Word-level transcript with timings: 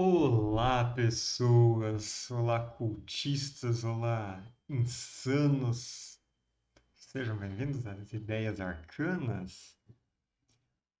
Olá, 0.00 0.94
pessoas! 0.94 2.30
Olá, 2.30 2.64
cultistas! 2.64 3.82
Olá, 3.82 4.40
insanos! 4.68 6.20
Sejam 6.94 7.36
bem-vindos 7.36 7.84
às 7.84 8.12
Ideias 8.12 8.60
Arcanas. 8.60 9.76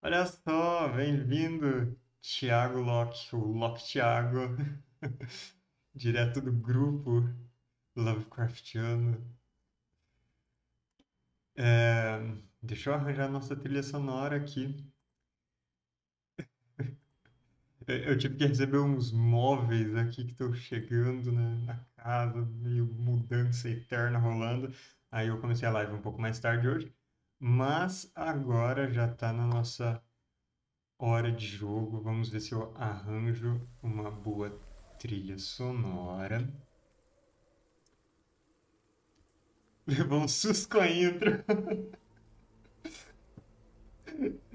Olha 0.02 0.26
só, 0.26 0.88
bem-vindo, 0.88 1.96
Thiago 2.20 2.80
Locke, 2.80 3.36
o 3.36 3.38
Locke 3.38 3.86
Thiago, 3.86 4.56
direto 5.94 6.40
do 6.40 6.50
grupo 6.50 7.22
Lovecraftiano. 7.94 9.24
É, 11.56 12.18
deixa 12.60 12.90
eu 12.90 12.94
arranjar 12.94 13.30
nossa 13.30 13.54
trilha 13.54 13.84
sonora 13.84 14.34
aqui. 14.34 14.74
Eu 17.88 18.18
tive 18.18 18.36
que 18.36 18.46
receber 18.46 18.78
uns 18.78 19.10
móveis 19.10 19.96
aqui 19.96 20.22
que 20.24 20.32
estão 20.32 20.52
chegando 20.52 21.32
né, 21.32 21.58
na 21.64 21.76
casa, 21.96 22.40
meio 22.60 22.84
mudança 22.86 23.68
eterna 23.68 24.18
rolando. 24.18 24.70
Aí 25.10 25.28
eu 25.28 25.40
comecei 25.40 25.66
a 25.66 25.72
live 25.72 25.94
um 25.94 26.02
pouco 26.02 26.20
mais 26.20 26.38
tarde 26.38 26.68
hoje. 26.68 26.92
Mas 27.40 28.12
agora 28.14 28.92
já 28.92 29.06
está 29.06 29.32
na 29.32 29.46
nossa 29.46 30.02
hora 30.98 31.32
de 31.32 31.46
jogo. 31.46 32.00
Vamos 32.02 32.28
ver 32.28 32.40
se 32.40 32.52
eu 32.52 32.72
arranjo 32.76 33.60
uma 33.82 34.10
boa 34.10 34.50
trilha 34.98 35.38
sonora. 35.38 36.46
Levou 39.86 40.20
um 40.20 40.28
susto 40.28 40.68
com 40.68 40.80
a 40.82 40.90
intro. 40.90 41.42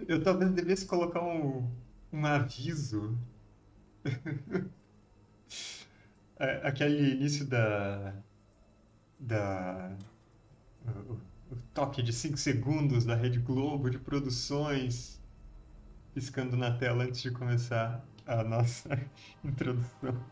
Eu 0.08 0.22
talvez 0.24 0.52
devesse 0.52 0.86
colocar 0.86 1.22
um, 1.22 1.70
um 2.12 2.26
aviso. 2.26 3.18
É, 6.38 6.68
aquele 6.68 7.12
início 7.14 7.46
da. 7.46 8.14
da. 9.20 9.96
O, 11.10 11.14
o 11.52 11.58
toque 11.74 12.02
de 12.04 12.12
5 12.14 12.38
segundos 12.38 13.06
da 13.06 13.16
Rede 13.16 13.40
Globo 13.40 13.90
de 13.90 14.00
produções 14.00 15.22
piscando 16.14 16.56
na 16.58 16.72
tela 16.78 17.04
antes 17.06 17.22
de 17.22 17.32
começar 17.32 18.06
a 18.26 18.44
nossa 18.44 18.90
introdução. 19.44 20.24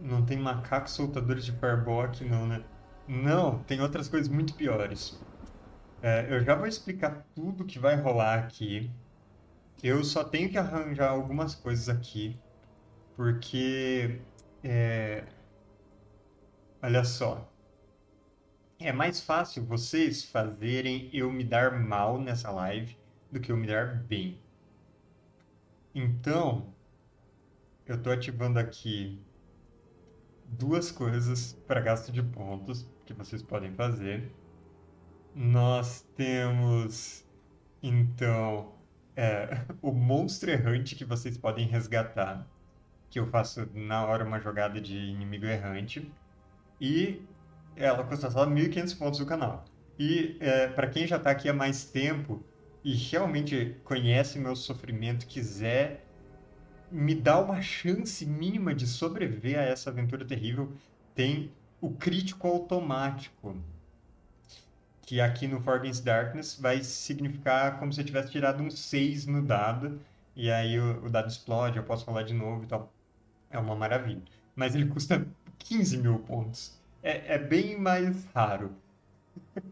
Não 0.00 0.24
tem 0.24 0.38
macacos 0.38 0.92
soltadores 0.92 1.44
de 1.44 1.52
fireball 1.52 2.00
aqui 2.02 2.24
não, 2.24 2.46
né? 2.46 2.64
Não, 3.06 3.62
tem 3.64 3.80
outras 3.80 4.08
coisas 4.08 4.28
muito 4.28 4.54
piores. 4.54 5.22
É, 6.06 6.32
eu 6.32 6.40
já 6.44 6.54
vou 6.54 6.68
explicar 6.68 7.26
tudo 7.34 7.64
que 7.64 7.80
vai 7.80 7.96
rolar 7.96 8.38
aqui. 8.38 8.88
Eu 9.82 10.04
só 10.04 10.22
tenho 10.22 10.48
que 10.48 10.56
arranjar 10.56 11.10
algumas 11.10 11.56
coisas 11.56 11.88
aqui, 11.88 12.38
porque 13.16 14.20
é, 14.62 15.24
olha 16.80 17.02
só, 17.02 17.52
é 18.78 18.92
mais 18.92 19.20
fácil 19.20 19.64
vocês 19.66 20.22
fazerem 20.22 21.10
eu 21.12 21.28
me 21.32 21.42
dar 21.42 21.72
mal 21.76 22.20
nessa 22.20 22.52
live 22.52 22.96
do 23.32 23.40
que 23.40 23.50
eu 23.50 23.56
me 23.56 23.66
dar 23.66 23.96
bem. 24.04 24.40
Então, 25.92 26.72
eu 27.84 27.96
estou 27.96 28.12
ativando 28.12 28.60
aqui 28.60 29.20
duas 30.44 30.92
coisas 30.92 31.54
para 31.66 31.80
gasto 31.80 32.12
de 32.12 32.22
pontos 32.22 32.88
que 33.04 33.12
vocês 33.12 33.42
podem 33.42 33.74
fazer. 33.74 34.30
Nós 35.38 36.00
temos, 36.16 37.22
então, 37.82 38.72
é, 39.14 39.66
o 39.82 39.92
monstro 39.92 40.50
errante 40.50 40.94
que 40.94 41.04
vocês 41.04 41.36
podem 41.36 41.66
resgatar, 41.66 42.48
que 43.10 43.20
eu 43.20 43.26
faço 43.26 43.68
na 43.74 44.02
hora 44.06 44.24
uma 44.24 44.40
jogada 44.40 44.80
de 44.80 44.96
inimigo 44.96 45.44
errante. 45.44 46.10
E 46.80 47.20
ela 47.76 48.02
custa 48.02 48.30
só 48.30 48.46
1.500 48.46 48.96
pontos 48.96 49.18
do 49.18 49.26
canal. 49.26 49.66
E 49.98 50.38
é, 50.40 50.68
para 50.68 50.88
quem 50.88 51.06
já 51.06 51.16
está 51.16 51.32
aqui 51.32 51.50
há 51.50 51.52
mais 51.52 51.84
tempo 51.84 52.42
e 52.82 52.94
realmente 52.94 53.76
conhece 53.84 54.38
meu 54.38 54.56
sofrimento, 54.56 55.26
quiser 55.26 56.06
me 56.90 57.14
dar 57.14 57.40
uma 57.40 57.60
chance 57.60 58.24
mínima 58.24 58.74
de 58.74 58.86
sobreviver 58.86 59.58
a 59.58 59.64
essa 59.64 59.90
aventura 59.90 60.24
terrível, 60.24 60.72
tem 61.14 61.52
o 61.78 61.90
crítico 61.90 62.48
automático, 62.48 63.54
que 65.06 65.20
aqui 65.20 65.46
no 65.46 65.60
For 65.60 65.80
Darkness 66.02 66.58
vai 66.60 66.82
significar 66.82 67.78
como 67.78 67.92
se 67.92 68.00
eu 68.00 68.04
tivesse 68.04 68.32
tirado 68.32 68.60
um 68.62 68.70
6 68.70 69.24
no 69.26 69.40
dado, 69.40 70.00
e 70.34 70.50
aí 70.50 70.78
o, 70.78 71.06
o 71.06 71.08
dado 71.08 71.28
explode, 71.28 71.78
eu 71.78 71.84
posso 71.84 72.04
falar 72.04 72.24
de 72.24 72.34
novo 72.34 72.64
e 72.64 72.66
tal. 72.66 72.92
É 73.48 73.58
uma 73.58 73.76
maravilha. 73.76 74.22
Mas 74.56 74.74
ele 74.74 74.86
custa 74.86 75.26
15 75.60 75.98
mil 75.98 76.18
pontos. 76.18 76.76
É, 77.02 77.34
é 77.34 77.38
bem 77.38 77.78
mais 77.78 78.24
raro. 78.34 78.72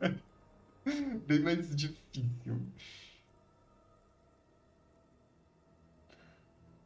bem 1.27 1.41
mais 1.41 1.75
difícil. 1.75 2.61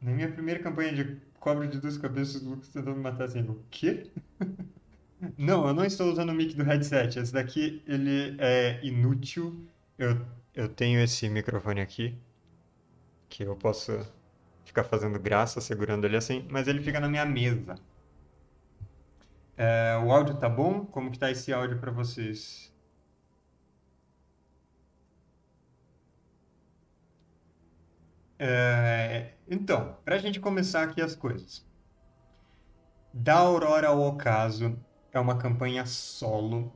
Na 0.01 0.11
minha 0.11 0.31
primeira 0.31 0.61
campanha 0.61 0.93
de 0.93 1.21
cobra 1.39 1.67
de 1.67 1.79
duas 1.79 1.97
cabeças, 1.97 2.41
o 2.41 2.49
Lucas 2.49 2.69
tentou 2.69 2.95
me 2.95 3.01
matar 3.01 3.25
assim. 3.25 3.41
O 3.41 3.63
quê? 3.69 4.09
não, 5.37 5.67
eu 5.67 5.73
não 5.73 5.85
estou 5.85 6.11
usando 6.11 6.29
o 6.29 6.33
mic 6.33 6.55
do 6.55 6.63
headset. 6.63 7.19
Esse 7.19 7.33
daqui, 7.33 7.83
ele 7.85 8.37
é 8.39 8.79
inútil. 8.83 9.67
Eu, 9.97 10.25
eu 10.53 10.69
tenho 10.69 11.01
esse 11.01 11.29
microfone 11.29 11.81
aqui, 11.81 12.17
que 13.27 13.43
eu 13.43 13.55
posso 13.55 14.05
ficar 14.65 14.83
fazendo 14.83 15.19
graça 15.19 15.59
segurando 15.61 16.05
ele 16.05 16.17
assim, 16.17 16.45
mas 16.49 16.67
ele 16.67 16.81
fica 16.81 16.99
na 16.99 17.07
minha 17.09 17.25
mesa. 17.25 17.75
É, 19.57 19.97
o 20.03 20.11
áudio 20.11 20.37
tá 20.37 20.47
bom? 20.47 20.85
Como 20.85 21.11
que 21.11 21.19
tá 21.19 21.29
esse 21.29 21.51
áudio 21.51 21.79
para 21.79 21.91
vocês? 21.91 22.73
É, 28.37 29.33
então, 29.49 29.97
para 30.05 30.15
a 30.15 30.17
gente 30.17 30.39
começar 30.39 30.83
aqui 30.83 31.01
as 31.01 31.15
coisas. 31.15 31.65
Da 33.13 33.35
Aurora 33.39 33.89
ao 33.89 33.99
Ocaso 34.01 34.79
é 35.11 35.19
uma 35.19 35.37
campanha 35.37 35.85
solo. 35.85 36.71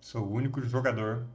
Sou 0.00 0.24
o 0.26 0.32
único 0.32 0.62
jogador. 0.62 1.26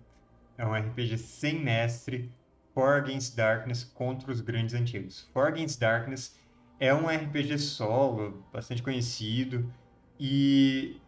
É 0.58 0.66
um 0.66 0.74
RPG 0.74 1.18
sem 1.18 1.64
mestre. 1.64 2.32
For 2.74 2.96
Against 2.96 3.36
Darkness 3.36 3.84
contra 3.84 4.32
os 4.32 4.42
grandes 4.42 4.74
antigos. 4.74 5.30
For 5.32 5.48
Against 5.48 5.80
Darkness 5.80 6.40
é 6.80 6.94
um 6.94 7.08
RPG 7.08 7.60
solo, 7.60 8.44
bastante 8.52 8.82
conhecido. 8.82 9.72
E. 10.20 11.00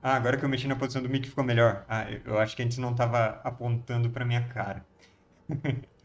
Ah, 0.00 0.14
agora 0.14 0.36
que 0.36 0.44
eu 0.44 0.48
mexi 0.48 0.68
na 0.68 0.76
posição 0.76 1.02
do 1.02 1.08
mic 1.08 1.28
ficou 1.28 1.42
melhor. 1.42 1.84
Ah, 1.88 2.06
eu 2.24 2.38
acho 2.38 2.54
que 2.54 2.62
antes 2.62 2.78
não 2.78 2.92
estava 2.92 3.40
apontando 3.42 4.10
para 4.10 4.24
minha 4.24 4.46
cara. 4.48 4.86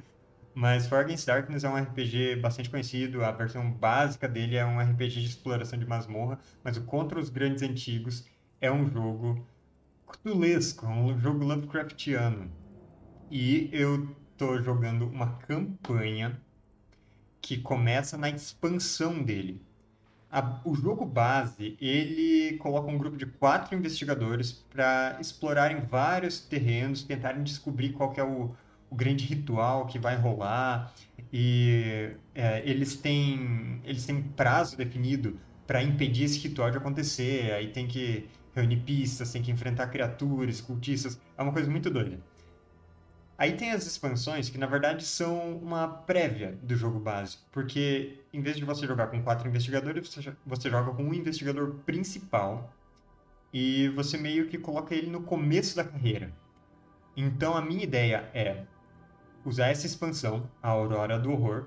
Mas 0.56 0.88
For 0.88 1.00
Against 1.00 1.26
Darkness 1.26 1.64
é 1.64 1.70
um 1.70 1.76
RPG 1.76 2.36
bastante 2.36 2.70
conhecido, 2.70 3.24
a 3.24 3.32
versão 3.32 3.72
básica 3.72 4.28
dele 4.28 4.56
é 4.56 4.66
um 4.66 4.80
RPG 4.80 5.22
de 5.22 5.26
exploração 5.26 5.80
de 5.80 5.86
masmorra, 5.86 6.40
mas 6.64 6.78
o 6.78 6.84
Contra 6.84 7.20
os 7.20 7.30
Grandes 7.30 7.64
Antigos 7.64 8.26
é 8.62 8.72
um 8.72 8.88
jogo 8.88 9.46
cthulesco, 10.08 10.86
um 10.86 11.18
jogo 11.18 11.44
Lovecraftiano. 11.44 12.52
E 13.32 13.70
eu 13.74 14.16
tô 14.38 14.62
jogando 14.62 15.08
uma 15.08 15.38
campanha 15.38 16.40
que 17.42 17.58
começa 17.58 18.18
na 18.18 18.30
expansão 18.30 19.24
dele. 19.24 19.62
A, 20.32 20.62
o 20.66 20.76
jogo 20.76 21.06
base, 21.06 21.78
ele 21.80 22.58
coloca 22.58 22.90
um 22.90 22.98
grupo 22.98 23.18
de 23.18 23.26
quatro 23.26 23.76
investigadores 23.76 24.52
para 24.52 25.18
explorarem 25.20 25.82
vários 25.82 26.40
terrenos, 26.40 27.04
tentarem 27.04 27.44
descobrir 27.44 27.94
qual 27.94 28.14
é 28.18 28.24
o, 28.24 28.56
o 28.94 28.96
grande 28.96 29.26
ritual 29.26 29.88
que 29.88 29.98
vai 29.98 30.16
rolar 30.16 30.94
e 31.32 32.12
é, 32.36 32.62
eles 32.64 32.96
têm 32.96 33.82
eles 33.84 34.06
têm 34.06 34.22
prazo 34.22 34.78
definido 34.78 35.40
para 35.66 35.82
impedir 35.82 36.26
esse 36.26 36.38
ritual 36.40 36.70
de 36.70 36.78
acontecer. 36.78 37.52
Aí 37.54 37.70
tem 37.70 37.88
que 37.88 38.30
reunir 38.56 38.78
pistas, 38.82 39.32
tem 39.32 39.42
que 39.42 39.52
enfrentar 39.52 39.88
criaturas, 39.88 40.62
cultistas. 40.62 41.20
É 41.36 41.42
uma 41.42 41.52
coisa 41.52 41.70
muito 41.72 41.90
doida. 41.90 42.20
Aí 43.36 43.54
tem 43.54 43.72
as 43.72 43.88
expansões 43.88 44.50
que 44.50 44.60
na 44.60 44.68
verdade 44.68 45.04
são 45.04 45.58
uma 45.58 45.88
prévia 45.88 46.58
do 46.62 46.76
jogo 46.76 47.00
básico, 47.00 47.44
porque 47.52 48.20
em 48.32 48.42
vez 48.42 48.56
de 48.58 48.64
você 48.64 48.86
jogar 48.86 49.08
com 49.08 49.24
quatro 49.24 49.48
investigadores, 49.48 50.08
você, 50.08 50.36
você 50.46 50.70
joga 50.70 50.94
com 50.94 51.04
um 51.04 51.14
investigador 51.14 51.74
principal 51.86 52.72
e 53.52 53.90
você 53.90 54.18
meio 54.20 54.48
que 54.48 54.58
coloca 54.60 54.94
ele 54.94 55.10
no 55.10 55.24
começo 55.24 55.76
da 55.76 55.84
carreira. 55.84 56.32
Então 57.18 57.56
a 57.58 57.62
minha 57.62 57.84
ideia 57.84 58.30
é 58.36 58.66
usar 59.46 59.68
essa 59.68 59.86
expansão, 59.86 60.50
a 60.62 60.70
Aurora 60.70 61.20
do 61.20 61.32
Horror, 61.32 61.66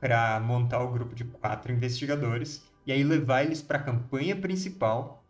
para 0.00 0.38
montar 0.40 0.80
o 0.80 0.92
grupo 0.92 1.14
de 1.14 1.24
quatro 1.24 1.72
investigadores 1.72 2.64
e 2.86 2.92
aí 2.92 3.02
levar 3.02 3.42
eles 3.42 3.60
para 3.60 3.78
a 3.78 3.82
campanha 3.82 4.36
principal 4.36 5.24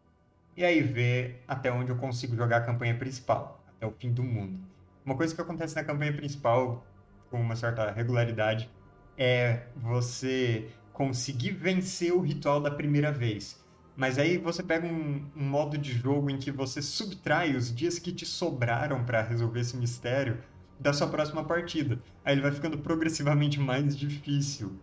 e 0.56 0.64
aí 0.64 0.80
ver 0.82 1.42
até 1.46 1.72
onde 1.72 1.90
eu 1.90 1.96
consigo 1.96 2.36
jogar 2.36 2.58
a 2.58 2.60
campanha 2.60 2.96
principal, 2.96 3.64
até 3.68 3.86
o 3.86 3.92
fim 3.92 4.12
do 4.12 4.22
mundo. 4.22 4.60
Uma 5.04 5.16
coisa 5.16 5.34
que 5.34 5.40
acontece 5.40 5.74
na 5.74 5.84
campanha 5.84 6.12
principal 6.12 6.86
com 7.30 7.40
uma 7.40 7.56
certa 7.56 7.90
regularidade 7.90 8.68
é 9.16 9.62
você 9.76 10.68
conseguir 10.92 11.52
vencer 11.52 12.12
o 12.12 12.20
ritual 12.20 12.60
da 12.60 12.70
primeira 12.70 13.10
vez. 13.12 13.64
Mas 13.96 14.18
aí 14.18 14.36
você 14.36 14.62
pega 14.62 14.86
um, 14.86 15.24
um 15.36 15.44
modo 15.44 15.76
de 15.76 15.92
jogo 15.92 16.30
em 16.30 16.38
que 16.38 16.50
você 16.50 16.80
subtrai 16.82 17.56
os 17.56 17.74
dias 17.74 17.98
que 17.98 18.12
te 18.12 18.26
sobraram 18.26 19.04
para 19.04 19.22
resolver 19.22 19.60
esse 19.60 19.76
mistério 19.76 20.38
da 20.78 20.92
sua 20.92 21.08
próxima 21.08 21.44
partida. 21.44 22.00
Aí 22.24 22.34
ele 22.34 22.42
vai 22.42 22.52
ficando 22.52 22.78
progressivamente 22.78 23.58
mais 23.58 23.96
difícil. 23.96 24.78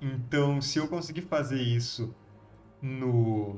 Então, 0.00 0.60
se 0.60 0.78
eu 0.78 0.88
conseguir 0.88 1.22
fazer 1.22 1.60
isso 1.60 2.14
no. 2.80 3.56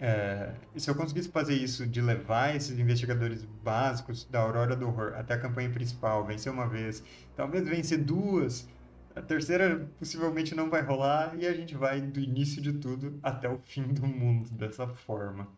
É, 0.00 0.54
se 0.76 0.90
eu 0.90 0.94
conseguisse 0.94 1.28
fazer 1.28 1.54
isso 1.54 1.86
de 1.86 2.00
levar 2.00 2.54
esses 2.54 2.78
investigadores 2.78 3.44
básicos 3.62 4.24
da 4.24 4.40
Aurora 4.40 4.74
do 4.74 4.88
Horror 4.88 5.14
até 5.14 5.34
a 5.34 5.38
campanha 5.38 5.70
principal, 5.70 6.26
vencer 6.26 6.52
uma 6.52 6.68
vez, 6.68 7.02
talvez 7.36 7.66
vencer 7.66 8.02
duas, 8.02 8.68
a 9.14 9.22
terceira 9.22 9.88
possivelmente 9.98 10.54
não 10.54 10.68
vai 10.68 10.82
rolar 10.82 11.36
e 11.38 11.46
a 11.46 11.54
gente 11.54 11.74
vai 11.76 12.00
do 12.00 12.18
início 12.20 12.60
de 12.60 12.72
tudo 12.72 13.18
até 13.22 13.48
o 13.48 13.58
fim 13.58 13.84
do 13.84 14.06
mundo 14.06 14.50
dessa 14.50 14.86
forma. 14.88 15.48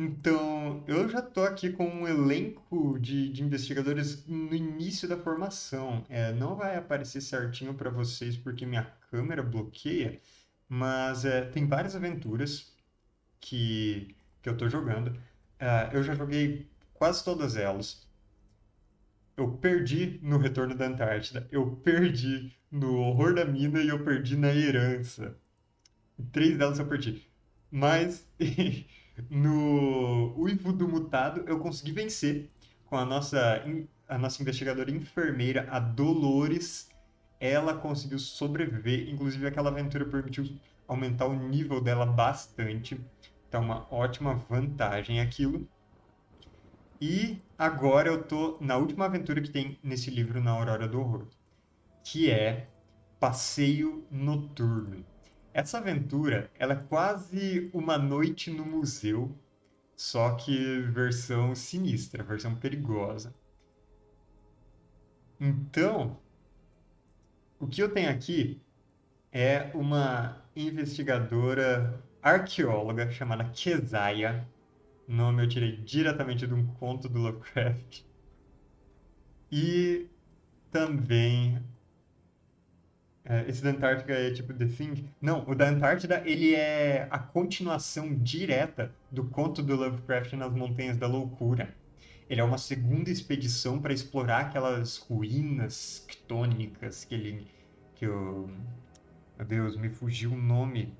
Então, 0.00 0.84
eu 0.86 1.08
já 1.08 1.20
tô 1.20 1.42
aqui 1.42 1.72
com 1.72 1.84
um 1.84 2.06
elenco 2.06 2.96
de, 3.00 3.30
de 3.32 3.42
investigadores 3.42 4.24
no 4.26 4.54
início 4.54 5.08
da 5.08 5.16
formação. 5.18 6.04
É, 6.08 6.32
não 6.32 6.54
vai 6.54 6.76
aparecer 6.76 7.20
certinho 7.20 7.74
para 7.74 7.90
vocês 7.90 8.36
porque 8.36 8.64
minha 8.64 8.84
câmera 9.10 9.42
bloqueia, 9.42 10.20
mas 10.68 11.24
é, 11.24 11.42
tem 11.46 11.66
várias 11.66 11.96
aventuras 11.96 12.72
que, 13.40 14.16
que 14.42 14.48
eu 14.48 14.56
tô 14.56 14.68
jogando. 14.68 15.18
É, 15.58 15.90
eu 15.92 16.02
já 16.04 16.14
joguei 16.14 16.70
quase 16.94 17.24
todas 17.24 17.56
elas. 17.56 18.06
Eu 19.36 19.52
perdi 19.56 20.20
no 20.22 20.38
Retorno 20.38 20.74
da 20.74 20.86
Antártida, 20.86 21.48
eu 21.50 21.76
perdi 21.76 22.52
no 22.70 22.98
Horror 22.98 23.34
da 23.34 23.44
Mina 23.44 23.80
e 23.80 23.88
eu 23.88 24.04
perdi 24.04 24.36
na 24.36 24.54
Herança. 24.54 25.36
Três 26.32 26.56
delas 26.58 26.78
eu 26.78 26.86
perdi. 26.86 27.26
Mas 27.70 28.26
No 29.30 30.34
Uivo 30.36 30.72
do 30.72 30.88
Mutado, 30.88 31.44
eu 31.46 31.58
consegui 31.58 31.92
vencer 31.92 32.50
com 32.86 32.96
a 32.96 33.04
nossa, 33.04 33.62
a 34.08 34.18
nossa 34.18 34.42
investigadora 34.42 34.90
enfermeira, 34.90 35.66
a 35.70 35.78
Dolores. 35.78 36.88
Ela 37.40 37.74
conseguiu 37.74 38.18
sobreviver, 38.18 39.08
inclusive 39.08 39.46
aquela 39.46 39.70
aventura 39.70 40.04
permitiu 40.04 40.44
aumentar 40.86 41.26
o 41.26 41.34
nível 41.34 41.80
dela 41.80 42.06
bastante. 42.06 43.00
Então, 43.48 43.62
uma 43.62 43.86
ótima 43.92 44.34
vantagem 44.34 45.20
aquilo. 45.20 45.68
E 47.00 47.40
agora 47.56 48.08
eu 48.08 48.24
tô 48.24 48.58
na 48.60 48.76
última 48.76 49.04
aventura 49.04 49.40
que 49.40 49.50
tem 49.50 49.78
nesse 49.82 50.10
livro 50.10 50.40
na 50.40 50.50
Aurora 50.50 50.88
do 50.88 51.00
Horror, 51.00 51.28
que 52.02 52.30
é 52.30 52.68
Passeio 53.20 54.04
Noturno. 54.10 55.04
Essa 55.52 55.78
aventura, 55.78 56.50
ela 56.58 56.74
é 56.74 56.76
quase 56.88 57.70
uma 57.72 57.98
noite 57.98 58.50
no 58.50 58.64
museu, 58.64 59.34
só 59.96 60.34
que 60.34 60.80
versão 60.82 61.54
sinistra, 61.54 62.22
versão 62.22 62.54
perigosa. 62.54 63.34
Então, 65.40 66.18
o 67.58 67.66
que 67.66 67.82
eu 67.82 67.92
tenho 67.92 68.10
aqui 68.10 68.60
é 69.32 69.70
uma 69.74 70.42
investigadora 70.54 72.02
arqueóloga 72.22 73.10
chamada 73.10 73.44
Keziah. 73.44 74.46
Nome 75.06 75.42
eu 75.44 75.48
tirei 75.48 75.76
diretamente 75.76 76.46
de 76.46 76.54
um 76.54 76.66
conto 76.74 77.08
do 77.08 77.18
Lovecraft. 77.18 78.02
E 79.50 80.08
também 80.70 81.62
esse 83.46 83.62
da 83.62 83.70
Antártica 83.70 84.12
é 84.12 84.30
tipo 84.30 84.54
The 84.54 84.66
Thing? 84.66 85.08
Não, 85.20 85.44
o 85.46 85.54
da 85.54 85.68
Antártida 85.68 86.22
ele 86.24 86.54
é 86.54 87.06
a 87.10 87.18
continuação 87.18 88.14
direta 88.14 88.90
do 89.10 89.24
conto 89.24 89.62
do 89.62 89.76
Lovecraft 89.76 90.32
nas 90.32 90.52
Montanhas 90.52 90.96
da 90.96 91.06
Loucura. 91.06 91.74
Ele 92.28 92.40
é 92.40 92.44
uma 92.44 92.58
segunda 92.58 93.10
expedição 93.10 93.80
para 93.80 93.92
explorar 93.92 94.40
aquelas 94.40 94.98
ruínas 94.98 96.04
ctônicas 96.08 97.04
que 97.04 97.14
ele. 97.14 97.46
que 97.94 98.06
o. 98.06 98.48
Meu 99.36 99.46
Deus, 99.46 99.76
me 99.76 99.88
fugiu 99.88 100.32
o 100.32 100.36
nome 100.36 100.94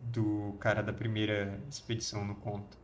do 0.00 0.56
cara 0.60 0.82
da 0.82 0.92
primeira 0.92 1.58
expedição 1.70 2.24
no 2.24 2.34
conto. 2.34 2.76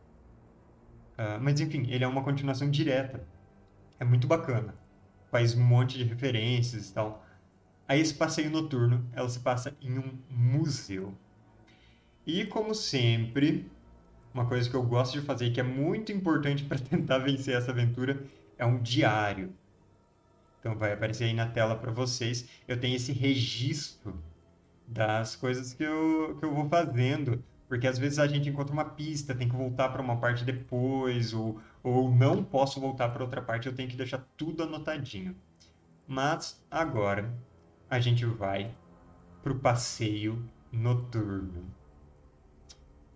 Uh, 1.13 1.39
mas 1.41 1.59
enfim, 1.59 1.85
ele 1.89 2.03
é 2.03 2.07
uma 2.07 2.23
continuação 2.23 2.69
direta. 2.69 3.23
É 3.99 4.05
muito 4.05 4.27
bacana. 4.27 4.73
Faz 5.29 5.55
um 5.55 5.63
monte 5.63 5.97
de 5.97 6.03
referências 6.03 6.89
e 6.89 6.93
tal. 6.93 7.25
Aí 7.91 7.99
esse 7.99 8.13
passeio 8.13 8.49
noturno, 8.49 9.05
ela 9.11 9.27
se 9.27 9.41
passa 9.41 9.75
em 9.81 9.99
um 9.99 10.17
museu. 10.29 11.13
E 12.25 12.45
como 12.45 12.73
sempre, 12.73 13.69
uma 14.33 14.45
coisa 14.45 14.69
que 14.69 14.75
eu 14.77 14.81
gosto 14.81 15.19
de 15.19 15.25
fazer 15.25 15.51
que 15.51 15.59
é 15.59 15.63
muito 15.63 16.09
importante 16.09 16.63
para 16.63 16.79
tentar 16.79 17.17
vencer 17.17 17.53
essa 17.53 17.71
aventura 17.71 18.23
é 18.57 18.65
um 18.65 18.81
diário. 18.81 19.53
Então 20.57 20.73
vai 20.73 20.93
aparecer 20.93 21.25
aí 21.25 21.33
na 21.33 21.47
tela 21.47 21.75
para 21.75 21.91
vocês. 21.91 22.47
Eu 22.65 22.79
tenho 22.79 22.95
esse 22.95 23.11
registro 23.11 24.17
das 24.87 25.35
coisas 25.35 25.73
que 25.73 25.83
eu, 25.83 26.37
que 26.39 26.45
eu 26.45 26.55
vou 26.55 26.69
fazendo. 26.69 27.43
Porque 27.67 27.87
às 27.87 27.99
vezes 27.99 28.19
a 28.19 28.27
gente 28.27 28.47
encontra 28.47 28.71
uma 28.71 28.85
pista, 28.85 29.35
tem 29.35 29.49
que 29.49 29.55
voltar 29.57 29.89
para 29.89 30.01
uma 30.01 30.15
parte 30.15 30.45
depois, 30.45 31.33
ou, 31.33 31.59
ou 31.83 32.09
não 32.09 32.41
posso 32.41 32.79
voltar 32.79 33.09
para 33.09 33.21
outra 33.21 33.41
parte, 33.41 33.67
eu 33.67 33.75
tenho 33.75 33.89
que 33.89 33.97
deixar 33.97 34.25
tudo 34.37 34.63
anotadinho. 34.63 35.35
Mas 36.07 36.63
agora 36.71 37.50
a 37.91 37.99
gente 37.99 38.25
vai 38.25 38.73
para 39.43 39.51
o 39.51 39.59
passeio 39.59 40.41
noturno. 40.71 41.65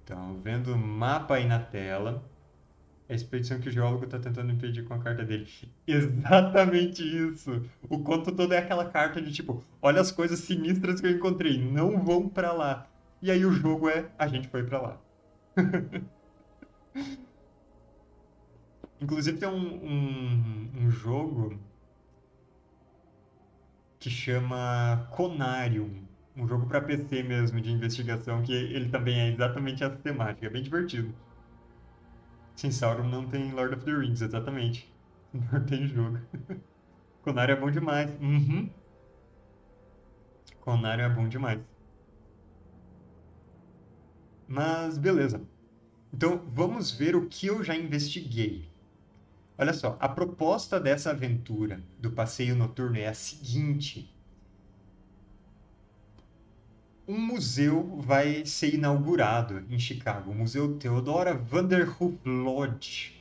Então, 0.03 0.38
vendo 0.44 0.74
o 0.74 0.77
mapa 0.77 1.36
aí 1.36 1.48
na 1.48 1.60
tela, 1.60 2.22
a 3.08 3.13
expedição 3.13 3.58
que 3.58 3.70
o 3.70 3.72
geólogo 3.72 4.03
está 4.03 4.20
tentando 4.20 4.51
impedir 4.51 4.84
com 4.84 4.94
a 4.94 5.00
carta 5.00 5.24
dele. 5.24 5.48
Exatamente 5.88 7.01
isso! 7.01 7.63
O 7.89 8.00
conto 8.00 8.34
todo 8.34 8.53
é 8.53 8.58
aquela 8.58 8.89
carta 8.89 9.22
de 9.22 9.32
tipo, 9.32 9.63
olha 9.82 10.01
as 10.01 10.12
coisas 10.12 10.39
sinistras 10.39 11.00
que 11.00 11.08
eu 11.08 11.12
encontrei, 11.12 11.58
não 11.58 12.03
vão 12.03 12.27
para 12.27 12.51
lá. 12.51 12.86
E 13.22 13.32
aí 13.32 13.46
o 13.46 13.53
jogo 13.53 13.88
é, 13.88 14.12
a 14.20 14.27
gente 14.27 14.50
foi 14.50 14.65
para 14.65 14.82
lá. 14.82 15.01
Inclusive 19.00 19.38
tem 19.38 19.48
um, 19.48 19.86
um, 19.86 20.70
um 20.82 20.91
jogo 20.91 21.58
que 24.06 24.10
chama 24.12 25.08
Conarium, 25.10 26.08
um 26.36 26.48
jogo 26.48 26.68
para 26.68 26.80
PC 26.80 27.24
mesmo 27.24 27.60
de 27.60 27.72
investigação 27.72 28.44
que 28.44 28.54
ele 28.54 28.88
também 28.90 29.20
é 29.20 29.34
exatamente 29.34 29.84
essa 29.84 29.96
temática, 29.96 30.46
é 30.46 30.50
bem 30.50 30.62
divertido. 30.62 31.12
Sim, 32.56 32.70
Sauron 32.70 33.08
não 33.10 33.28
tem 33.28 33.52
Lord 33.52 33.74
of 33.74 33.84
the 33.84 33.92
Rings, 33.92 34.22
exatamente. 34.22 34.94
Não 35.34 35.66
tem 35.66 35.88
jogo. 35.88 36.20
Conarium 37.24 37.56
é 37.56 37.60
bom 37.60 37.72
demais. 37.72 38.12
Uhum. 38.22 38.70
Conarium 40.60 41.06
é 41.06 41.10
bom 41.10 41.28
demais. 41.28 41.62
Mas 44.48 44.98
beleza. 45.00 45.42
Então 46.14 46.46
vamos 46.54 46.92
ver 46.92 47.16
o 47.16 47.28
que 47.28 47.48
eu 47.48 47.64
já 47.64 47.76
investiguei. 47.76 48.75
Olha 49.58 49.74
só, 49.74 49.98
a 50.00 50.10
proposta 50.10 50.80
dessa 50.80 51.12
aventura 51.12 51.82
do 52.00 52.12
passeio 52.12 52.56
noturno 52.56 52.98
é 52.98 53.08
a 53.08 53.14
seguinte: 53.14 54.14
um 57.08 57.20
museu 57.20 57.98
vai 58.02 58.46
ser 58.46 58.74
inaugurado 58.74 59.64
em 59.70 59.80
Chicago, 59.80 60.32
o 60.32 60.36
Museu 60.36 60.78
Theodora 60.78 61.34
Vanderhoof 61.34 62.18
Lodge. 62.26 63.16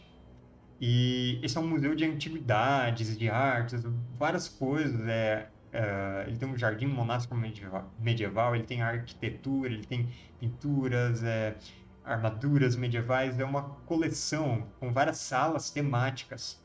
E 0.81 1.38
esse 1.43 1.57
é 1.57 1.61
um 1.61 1.69
museu 1.69 1.95
de 1.95 2.05
antiguidades, 2.05 3.17
de 3.17 3.29
artes, 3.29 3.83
várias 4.19 4.49
coisas. 4.49 5.07
É, 5.07 5.49
é, 5.73 6.25
ele 6.26 6.37
tem 6.37 6.49
um 6.49 6.57
jardim 6.57 6.87
monástico 6.87 7.35
medieval, 7.35 7.93
medieval, 7.99 8.55
ele 8.55 8.64
tem 8.64 8.83
arquitetura, 8.83 9.73
ele 9.73 9.85
tem 9.85 10.09
pinturas, 10.41 11.23
é, 11.23 11.57
armaduras 12.04 12.76
medievais, 12.76 13.38
é 13.38 13.44
uma 13.44 13.62
coleção 13.87 14.66
com 14.78 14.92
várias 14.92 15.18
salas 15.18 15.70
temáticas. 15.70 16.62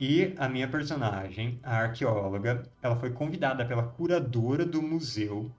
E 0.00 0.34
a 0.38 0.48
minha 0.48 0.68
personagem, 0.68 1.58
a 1.62 1.78
arqueóloga, 1.78 2.62
ela 2.80 2.96
foi 2.96 3.10
convidada 3.10 3.64
pela 3.64 3.82
curadora 3.82 4.64
do 4.64 4.80
museu 4.80 5.50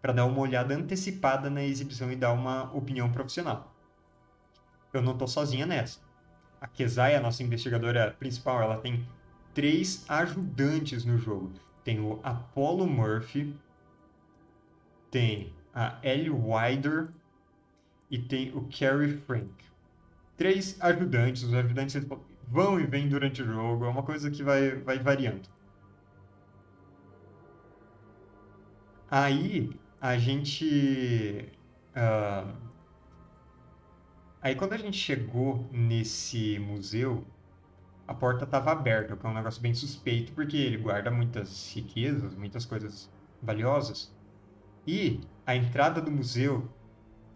para 0.00 0.12
dar 0.12 0.24
uma 0.24 0.38
olhada 0.40 0.74
antecipada 0.74 1.50
na 1.50 1.64
exibição 1.64 2.10
e 2.10 2.16
dar 2.16 2.32
uma 2.32 2.72
opinião 2.72 3.10
profissional. 3.10 3.74
Eu 4.92 5.02
não 5.02 5.12
estou 5.12 5.26
sozinha 5.26 5.66
nessa. 5.66 6.00
A 6.60 6.66
Kezai, 6.66 7.14
a 7.14 7.20
nossa 7.20 7.42
investigadora 7.42 8.14
principal, 8.18 8.62
ela 8.62 8.78
tem 8.78 9.06
três 9.52 10.04
ajudantes 10.08 11.04
no 11.04 11.18
jogo. 11.18 11.52
Tem 11.82 12.00
o 12.00 12.20
Apollo 12.22 12.86
Murphy, 12.86 13.54
tem 15.10 15.52
a 15.74 15.98
Ellie 16.02 16.30
Wider 16.30 17.08
e 18.10 18.18
tem 18.18 18.54
o 18.56 18.68
Carrie 18.68 19.16
Frank. 19.26 19.52
Três 20.36 20.80
ajudantes, 20.80 21.42
os 21.42 21.52
ajudantes 21.52 22.06
vão 22.46 22.80
e 22.80 22.86
vêm 22.86 23.08
durante 23.08 23.42
o 23.42 23.46
jogo, 23.46 23.84
é 23.84 23.88
uma 23.88 24.02
coisa 24.02 24.30
que 24.30 24.42
vai, 24.42 24.76
vai 24.76 24.98
variando. 24.98 25.48
Aí 29.10 29.70
a 30.00 30.16
gente. 30.18 31.48
Uh, 31.96 32.52
aí 34.40 34.54
quando 34.54 34.74
a 34.74 34.76
gente 34.76 34.96
chegou 34.96 35.66
nesse 35.72 36.58
museu, 36.58 37.26
a 38.06 38.14
porta 38.14 38.44
estava 38.44 38.70
aberta, 38.70 39.14
o 39.14 39.16
que 39.16 39.26
é 39.26 39.28
um 39.28 39.34
negócio 39.34 39.60
bem 39.60 39.74
suspeito, 39.74 40.32
porque 40.32 40.56
ele 40.56 40.76
guarda 40.76 41.10
muitas 41.10 41.74
riquezas, 41.74 42.34
muitas 42.34 42.64
coisas 42.64 43.10
valiosas. 43.42 44.14
E 44.86 45.20
a 45.46 45.54
entrada 45.56 46.00
do 46.00 46.10
museu 46.10 46.68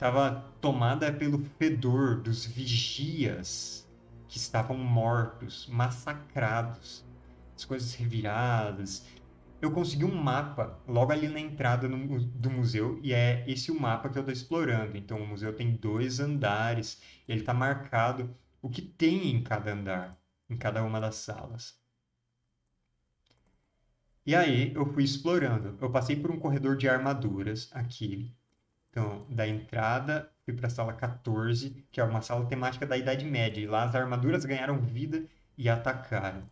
estava 0.02 0.52
tomada 0.60 1.12
pelo 1.12 1.44
fedor 1.60 2.20
dos 2.20 2.44
vigias 2.44 3.88
que 4.26 4.36
estavam 4.36 4.76
mortos, 4.76 5.68
massacrados, 5.68 7.04
as 7.54 7.64
coisas 7.64 7.94
reviradas, 7.94 9.06
eu 9.60 9.70
consegui 9.70 10.04
um 10.04 10.12
mapa 10.12 10.76
logo 10.88 11.12
ali 11.12 11.28
na 11.28 11.38
entrada 11.38 11.86
no, 11.86 12.18
do 12.18 12.50
museu 12.50 12.98
e 13.00 13.12
é 13.12 13.44
esse 13.46 13.70
o 13.70 13.80
mapa 13.80 14.08
que 14.08 14.18
eu 14.18 14.22
estou 14.22 14.32
explorando. 14.32 14.96
Então 14.96 15.18
o 15.18 15.26
museu 15.26 15.54
tem 15.54 15.76
dois 15.76 16.18
andares, 16.18 17.00
ele 17.28 17.40
está 17.40 17.54
marcado 17.54 18.34
o 18.60 18.68
que 18.68 18.82
tem 18.82 19.28
em 19.30 19.40
cada 19.40 19.72
andar, 19.72 20.20
em 20.50 20.56
cada 20.56 20.82
uma 20.82 21.00
das 21.00 21.14
salas. 21.14 21.80
E 24.26 24.34
aí 24.34 24.74
eu 24.74 24.84
fui 24.84 25.04
explorando. 25.04 25.78
Eu 25.80 25.90
passei 25.92 26.16
por 26.16 26.32
um 26.32 26.40
corredor 26.40 26.76
de 26.76 26.88
armaduras 26.88 27.70
aqui. 27.72 28.34
Então, 28.92 29.26
da 29.30 29.48
entrada, 29.48 30.30
fui 30.44 30.52
para 30.52 30.66
a 30.66 30.70
sala 30.70 30.92
14, 30.92 31.86
que 31.90 31.98
é 31.98 32.04
uma 32.04 32.20
sala 32.20 32.44
temática 32.44 32.86
da 32.86 32.96
Idade 32.96 33.24
Média. 33.24 33.62
E 33.62 33.66
lá 33.66 33.84
as 33.84 33.94
armaduras 33.94 34.44
ganharam 34.44 34.78
vida 34.82 35.24
e 35.56 35.66
atacaram. 35.66 36.42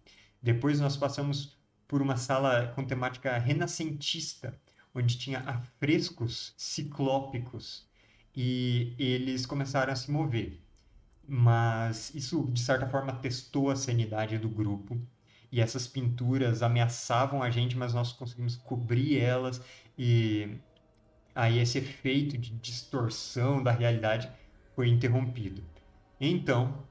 Depois 0.43 0.81
nós 0.81 0.97
passamos 0.97 1.59
por 1.87 2.01
uma 2.01 2.17
sala 2.17 2.69
com 2.75 2.83
temática 2.83 3.37
renascentista, 3.37 4.59
onde 4.95 5.19
tinha 5.19 5.41
afrescos 5.41 6.55
ciclópicos 6.57 7.87
e 8.35 8.95
eles 8.99 9.45
começaram 9.45 9.93
a 9.93 9.97
se 9.97 10.11
mover. 10.11 10.63
Mas 11.29 12.15
isso, 12.15 12.49
de 12.51 12.61
certa 12.63 12.87
forma, 12.87 13.13
testou 13.13 13.71
a 13.71 13.77
sanidade 13.77 14.39
do 14.39 14.49
grupo. 14.49 14.99
E 15.53 15.61
essas 15.61 15.87
pinturas 15.87 16.63
ameaçavam 16.63 17.43
a 17.43 17.51
gente, 17.51 17.77
mas 17.77 17.93
nós 17.93 18.13
conseguimos 18.13 18.57
cobrir 18.57 19.19
elas. 19.19 19.61
E 19.99 20.57
aí 21.35 21.59
esse 21.59 21.79
efeito 21.79 22.37
de 22.39 22.51
distorção 22.55 23.63
da 23.63 23.71
realidade 23.73 24.31
foi 24.75 24.89
interrompido. 24.89 25.63
Então, 26.21 26.87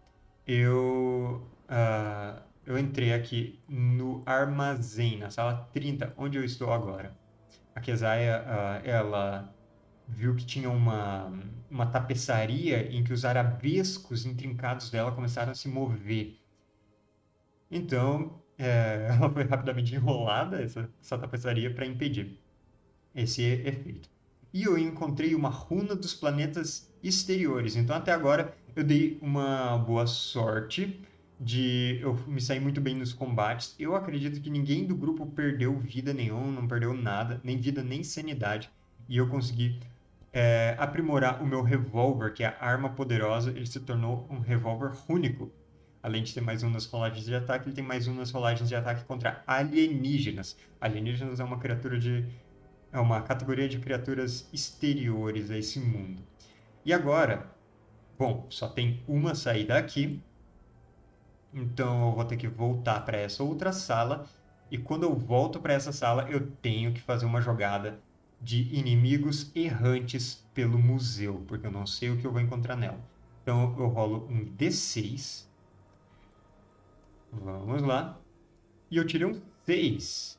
eu 0.47 1.47
uh, 1.69 2.41
eu 2.69 2.77
entrei 2.77 3.13
aqui 3.13 3.59
no 3.67 4.21
armazém, 4.27 5.17
na 5.17 5.31
sala 5.31 5.67
30, 5.73 6.13
onde 6.15 6.37
eu 6.37 6.43
estou 6.43 6.71
agora. 6.71 7.17
A 7.75 7.81
Kesaia, 7.81 8.43
uh, 8.43 8.87
ela 8.87 9.55
viu 10.07 10.35
que 10.35 10.45
tinha 10.45 10.69
uma, 10.69 11.33
uma 11.69 11.85
tapeçaria 11.87 12.91
em 12.95 13.03
que 13.03 13.11
os 13.13 13.25
arabescos 13.25 14.25
intrincados 14.25 14.91
dela 14.91 15.11
começaram 15.11 15.51
a 15.51 15.55
se 15.55 15.67
mover. 15.67 16.39
Então, 17.71 18.39
é, 18.57 19.07
ela 19.17 19.31
foi 19.31 19.43
rapidamente 19.45 19.95
enrolada, 19.95 20.61
essa, 20.61 20.87
essa 21.01 21.17
tapeçaria, 21.17 21.73
para 21.73 21.85
impedir 21.87 22.39
esse 23.15 23.43
efeito. 23.43 24.09
E 24.53 24.63
eu 24.63 24.77
encontrei 24.77 25.35
uma 25.35 25.49
runa 25.49 25.95
dos 25.95 26.13
planetas 26.13 26.89
exteriores. 27.03 27.75
Então, 27.75 27.95
até 27.95 28.11
agora, 28.11 28.55
eu 28.75 28.83
dei 28.83 29.17
uma 29.21 29.77
boa 29.77 30.07
sorte 30.07 30.99
de 31.39 31.99
eu 32.01 32.15
me 32.27 32.41
sair 32.41 32.59
muito 32.59 32.81
bem 32.81 32.95
nos 32.95 33.13
combates. 33.13 33.75
Eu 33.79 33.95
acredito 33.95 34.41
que 34.41 34.49
ninguém 34.49 34.85
do 34.85 34.95
grupo 34.95 35.25
perdeu 35.25 35.77
vida 35.77 36.13
nenhuma, 36.13 36.51
não 36.51 36.67
perdeu 36.67 36.93
nada, 36.93 37.39
nem 37.43 37.57
vida 37.57 37.81
nem 37.81 38.03
sanidade. 38.03 38.69
E 39.07 39.17
eu 39.17 39.27
consegui 39.27 39.79
é, 40.33 40.75
aprimorar 40.77 41.41
o 41.41 41.47
meu 41.47 41.61
revólver, 41.61 42.33
que 42.33 42.43
é 42.43 42.47
a 42.47 42.65
arma 42.65 42.89
poderosa. 42.89 43.51
Ele 43.51 43.65
se 43.65 43.79
tornou 43.79 44.27
um 44.29 44.39
revólver 44.39 44.91
único. 45.07 45.51
Além 46.01 46.23
de 46.23 46.33
ter 46.33 46.41
mais 46.41 46.63
um 46.63 46.69
nas 46.69 46.85
rolagens 46.85 47.25
de 47.25 47.35
ataque, 47.35 47.67
ele 47.67 47.75
tem 47.75 47.83
mais 47.83 48.07
um 48.07 48.13
nas 48.13 48.31
rolagens 48.31 48.69
de 48.69 48.75
ataque 48.75 49.03
contra 49.05 49.43
alienígenas. 49.45 50.57
Alienígenas 50.79 51.39
é 51.39 51.43
uma 51.43 51.59
criatura 51.59 51.99
de. 51.99 52.25
É 52.91 52.99
uma 52.99 53.21
categoria 53.21 53.69
de 53.69 53.79
criaturas 53.79 54.47
exteriores 54.51 55.51
a 55.51 55.57
esse 55.57 55.79
mundo. 55.79 56.21
E 56.85 56.93
agora, 56.93 57.49
bom, 58.17 58.45
só 58.49 58.67
tem 58.67 59.03
uma 59.07 59.35
saída 59.35 59.77
aqui 59.77 60.21
então 61.53 62.09
eu 62.09 62.15
vou 62.15 62.25
ter 62.25 62.37
que 62.37 62.47
voltar 62.47 63.01
para 63.01 63.17
essa 63.17 63.43
outra 63.43 63.71
sala. 63.71 64.27
E 64.69 64.77
quando 64.77 65.03
eu 65.03 65.15
volto 65.15 65.59
para 65.59 65.73
essa 65.73 65.91
sala, 65.91 66.29
eu 66.29 66.51
tenho 66.61 66.93
que 66.93 67.01
fazer 67.01 67.25
uma 67.25 67.41
jogada 67.41 67.99
de 68.39 68.73
inimigos 68.73 69.51
errantes 69.55 70.47
pelo 70.53 70.77
museu, 70.77 71.43
porque 71.47 71.67
eu 71.67 71.71
não 71.71 71.85
sei 71.85 72.09
o 72.09 72.17
que 72.17 72.25
eu 72.25 72.31
vou 72.31 72.39
encontrar 72.39 72.75
nela. 72.75 72.99
Então 73.41 73.75
eu 73.77 73.87
rolo 73.87 74.27
um 74.29 74.45
D6. 74.45 75.45
Vamos 77.31 77.81
lá. 77.81 78.17
E 78.91 78.97
eu 78.97 79.05
tirei 79.05 79.27
um 79.27 79.41
6. 79.65 80.38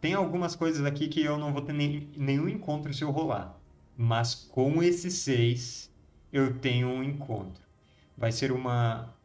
Tem 0.00 0.14
algumas 0.14 0.56
coisas 0.56 0.84
aqui 0.84 1.08
que 1.08 1.22
eu 1.22 1.38
não 1.38 1.52
vou 1.52 1.62
ter 1.62 1.72
nem, 1.72 2.08
nenhum 2.16 2.48
encontro 2.48 2.92
se 2.92 3.02
eu 3.02 3.10
rolar. 3.10 3.56
Mas 3.96 4.34
com 4.34 4.82
esse 4.82 5.10
6, 5.10 5.90
eu 6.32 6.58
tenho 6.58 6.88
um 6.88 7.02
encontro 7.02 7.70
vai 8.20 8.30
ser 8.30 8.52
uma. 8.52 9.16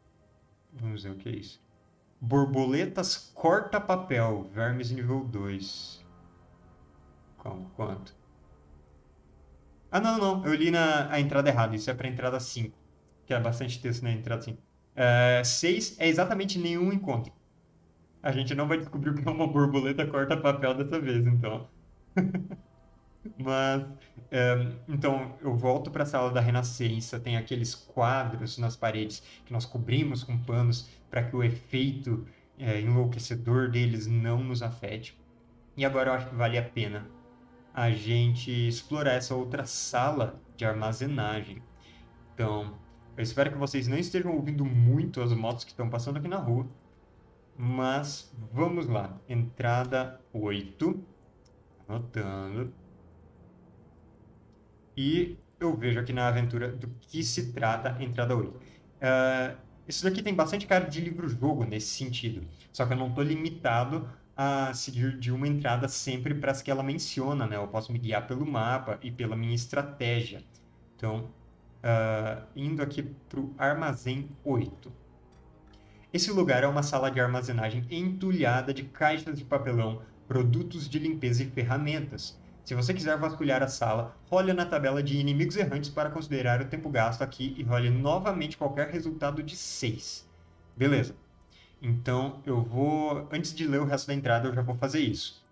Vamos 0.72 1.04
ver 1.04 1.12
o 1.12 1.16
que 1.16 1.28
é 1.28 1.34
isso. 1.34 1.62
Borboletas 2.22 3.32
corta-papel, 3.36 4.50
vermes 4.54 4.90
nível 4.90 5.26
2. 5.26 6.04
Como? 7.38 7.70
Quanto? 7.76 8.16
Ah, 9.92 10.00
não, 10.00 10.18
não. 10.18 10.46
Eu 10.46 10.56
li 10.56 10.72
na 10.72 11.12
a 11.12 11.20
entrada 11.20 11.50
errada. 11.50 11.76
Isso 11.76 11.92
é 11.92 11.94
para 11.94 12.08
entrada 12.08 12.40
5. 12.40 12.76
Que 13.26 13.34
é 13.34 13.40
bastante 13.40 13.82
texto 13.82 14.02
na 14.02 14.12
entrada 14.12 14.42
5. 14.42 14.58
6 15.44 16.00
é, 16.00 16.06
é 16.06 16.08
exatamente 16.08 16.58
nenhum 16.58 16.92
encontro. 16.92 17.32
A 18.26 18.32
gente 18.32 18.56
não 18.56 18.68
vai 18.68 18.80
descobrir 18.80 19.12
o 19.12 19.14
que 19.14 19.28
é 19.28 19.32
uma 19.32 19.46
borboleta 19.46 20.04
corta-papel 20.08 20.74
dessa 20.74 21.00
vez, 21.00 21.28
então. 21.28 21.70
Mas, 23.38 23.86
é, 24.32 24.68
então, 24.90 25.36
eu 25.42 25.56
volto 25.56 25.92
para 25.92 26.02
a 26.02 26.06
sala 26.08 26.32
da 26.32 26.42
Renascença, 26.42 27.20
tem 27.20 27.38
aqueles 27.38 27.76
quadros 27.76 28.58
nas 28.58 28.76
paredes 28.76 29.22
que 29.46 29.54
nós 29.54 29.64
cobrimos 29.64 30.24
com 30.24 30.40
panos 30.40 30.90
para 31.08 31.22
que 31.22 31.36
o 31.36 31.44
efeito 31.44 32.26
é, 32.58 32.82
enlouquecedor 32.82 33.70
deles 33.70 34.08
não 34.08 34.44
nos 34.44 34.64
afete. 34.64 35.16
E 35.78 35.86
agora 35.86 36.10
eu 36.10 36.14
acho 36.16 36.28
que 36.28 36.36
vale 36.36 36.58
a 36.58 36.64
pena 36.64 37.08
a 37.76 37.92
gente 37.92 38.50
explorar 38.68 39.14
essa 39.14 39.36
outra 39.36 39.68
sala 39.68 40.42
de 40.58 40.66
armazenagem. 40.66 41.62
Então, 42.34 42.76
eu 43.16 43.22
espero 43.22 43.52
que 43.52 43.58
vocês 43.60 43.88
não 43.88 44.00
estejam 44.00 44.34
ouvindo 44.36 44.66
muito 44.66 45.22
as 45.22 45.32
motos 45.32 45.64
que 45.64 45.70
estão 45.70 45.92
passando 45.92 46.18
aqui 46.18 46.28
na 46.28 46.40
rua. 46.40 46.68
Mas 47.58 48.34
vamos 48.52 48.88
lá. 48.88 49.18
Entrada 49.28 50.20
8. 50.34 51.04
Anotando. 51.88 52.74
E 54.98 55.38
eu 55.60 55.76
vejo 55.76 56.00
aqui 56.00 56.14
na 56.14 56.28
aventura 56.28 56.70
do 56.70 56.88
que 57.02 57.24
se 57.24 57.54
trata 57.54 57.96
entrada 58.04 58.36
8. 58.36 58.50
Uh, 58.50 58.62
ah, 59.02 59.56
isso 59.88 60.04
daqui 60.04 60.22
tem 60.22 60.34
bastante 60.34 60.66
cara 60.66 60.86
de 60.86 61.02
livro-jogo 61.02 61.64
nesse 61.64 61.88
sentido. 61.88 62.46
Só 62.74 62.86
que 62.86 62.94
eu 62.94 62.98
não 62.98 63.08
estou 63.08 63.24
limitado 63.24 64.10
a 64.36 64.74
seguir 64.74 65.18
de 65.18 65.32
uma 65.32 65.48
entrada 65.48 65.88
sempre 65.88 66.34
para 66.34 66.52
as 66.52 66.62
que 66.62 66.70
ela 66.70 66.84
menciona, 66.84 67.48
né? 67.48 67.56
Eu 67.56 67.68
posso 67.68 67.92
me 67.92 68.00
guiar 68.00 68.28
pelo 68.28 68.46
mapa 68.46 69.00
e 69.02 69.12
pela 69.12 69.36
minha 69.36 69.56
estratégia. 69.56 70.44
Então, 70.96 71.30
uh, 71.84 72.44
indo 72.56 72.82
aqui 72.82 73.04
para 73.04 73.40
o 73.40 73.54
armazém 73.58 74.30
8. 74.44 74.92
Esse 76.16 76.32
lugar 76.32 76.64
é 76.64 76.68
uma 76.68 76.82
sala 76.82 77.12
de 77.12 77.20
armazenagem 77.20 77.86
entulhada 77.92 78.74
de 78.74 78.86
caixas 78.86 79.38
de 79.38 79.44
papelão, 79.44 80.02
produtos 80.26 80.88
de 80.88 80.98
limpeza 80.98 81.44
e 81.44 81.46
ferramentas. 81.46 82.40
Se 82.64 82.74
você 82.74 82.94
quiser 82.94 83.18
vasculhar 83.18 83.62
a 83.62 83.68
sala, 83.68 84.16
role 84.30 84.54
na 84.54 84.66
tabela 84.66 85.04
de 85.04 85.18
inimigos 85.18 85.58
errantes 85.58 85.90
para 85.90 86.10
considerar 86.10 86.62
o 86.62 86.70
tempo 86.70 86.90
gasto 86.90 87.22
aqui 87.22 87.54
e 87.58 87.64
role 87.64 87.90
novamente 87.90 88.56
qualquer 88.56 88.88
resultado 88.88 89.44
de 89.44 89.58
6. 89.58 90.26
Beleza. 90.78 91.18
Então 91.82 92.42
eu 92.46 92.64
vou. 92.64 93.28
Antes 93.30 93.54
de 93.54 93.68
ler 93.68 93.82
o 93.82 93.86
resto 93.86 94.08
da 94.08 94.14
entrada, 94.14 94.48
eu 94.48 94.54
já 94.54 94.62
vou 94.62 94.76
fazer 94.76 95.02
isso. 95.02 95.46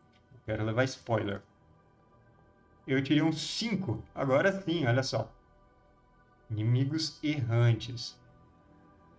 Quero 0.46 0.64
levar 0.64 0.86
spoiler. 0.86 1.42
Eu 2.88 3.04
tirei 3.04 3.22
um 3.22 3.34
5. 3.34 4.02
Agora 4.16 4.62
sim, 4.62 4.86
olha 4.86 5.04
só. 5.04 5.30
Inimigos 6.50 7.20
errantes. 7.22 8.18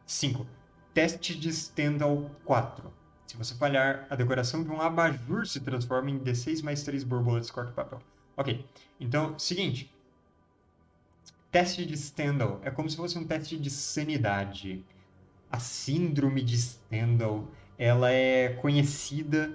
5. 0.07 0.64
Teste 0.95 1.37
de 1.37 1.53
Stendhal 1.53 2.31
4. 2.45 2.89
Se 3.27 3.37
você 3.37 3.53
falhar, 3.57 4.07
a 4.09 4.15
decoração 4.15 4.63
de 4.63 4.71
um 4.71 4.81
abajur 4.81 5.45
se 5.45 5.59
transforma 5.59 6.09
em 6.09 6.21
D6 6.21 6.63
mais 6.63 6.85
3 6.85 7.03
borboletas 7.03 7.51
corta-papel. 7.51 8.01
Ok, 8.37 8.65
então, 9.01 9.37
seguinte. 9.37 9.93
teste 11.51 11.85
de 11.85 11.97
Stendhal 11.97 12.61
é 12.63 12.71
como 12.71 12.89
se 12.89 12.97
fosse 12.97 13.19
um 13.19 13.27
teste 13.27 13.59
de 13.59 13.71
sanidade. 13.71 14.85
A 15.51 15.59
síndrome 15.59 16.43
de 16.43 16.57
Stendhal, 16.57 17.49
ela 17.77 18.13
é 18.13 18.51
conhecida 18.51 19.53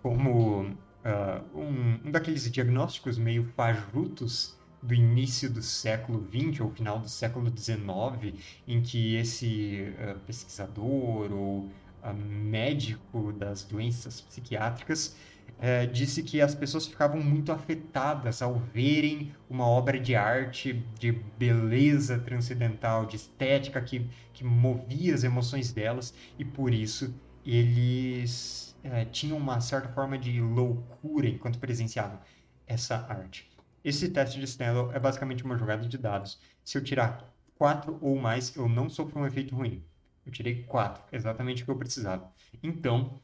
como 0.00 0.62
uh, 0.62 1.58
um, 1.58 2.00
um 2.06 2.10
daqueles 2.10 2.50
diagnósticos 2.50 3.18
meio 3.18 3.44
fajutos 3.54 4.58
do 4.84 4.92
início 4.92 5.50
do 5.50 5.62
século 5.62 6.28
XX 6.30 6.60
ou 6.60 6.70
final 6.70 6.98
do 6.98 7.08
século 7.08 7.50
XIX, 7.56 8.34
em 8.68 8.82
que 8.82 9.16
esse 9.16 9.94
uh, 9.98 10.18
pesquisador 10.20 11.32
ou 11.32 11.70
uh, 12.02 12.14
médico 12.14 13.32
das 13.32 13.64
doenças 13.64 14.20
psiquiátricas 14.20 15.16
uh, 15.52 15.90
disse 15.90 16.22
que 16.22 16.38
as 16.38 16.54
pessoas 16.54 16.86
ficavam 16.86 17.22
muito 17.22 17.50
afetadas 17.50 18.42
ao 18.42 18.58
verem 18.58 19.32
uma 19.48 19.66
obra 19.66 19.98
de 19.98 20.14
arte, 20.14 20.84
de 20.98 21.12
beleza 21.38 22.18
transcendental, 22.18 23.06
de 23.06 23.16
estética 23.16 23.80
que, 23.80 24.06
que 24.34 24.44
movia 24.44 25.14
as 25.14 25.24
emoções 25.24 25.72
delas, 25.72 26.12
e 26.38 26.44
por 26.44 26.74
isso 26.74 27.14
eles 27.44 28.76
tinham 29.12 29.38
uma 29.38 29.60
certa 29.60 29.88
forma 29.88 30.18
de 30.18 30.42
loucura 30.42 31.26
enquanto 31.26 31.58
presenciavam 31.58 32.20
essa 32.66 32.96
arte. 33.08 33.53
Esse 33.84 34.08
teste 34.08 34.38
de 34.38 34.46
Snell 34.46 34.90
é 34.92 34.98
basicamente 34.98 35.44
uma 35.44 35.58
jogada 35.58 35.86
de 35.86 35.98
dados. 35.98 36.40
Se 36.64 36.78
eu 36.78 36.82
tirar 36.82 37.30
4 37.56 37.98
ou 38.00 38.16
mais, 38.16 38.56
eu 38.56 38.66
não 38.66 38.88
sofro 38.88 39.20
um 39.20 39.26
efeito 39.26 39.54
ruim. 39.54 39.84
Eu 40.24 40.32
tirei 40.32 40.64
4, 40.64 41.04
exatamente 41.12 41.62
o 41.62 41.66
que 41.66 41.70
eu 41.70 41.76
precisava. 41.76 42.32
Então, 42.62 43.20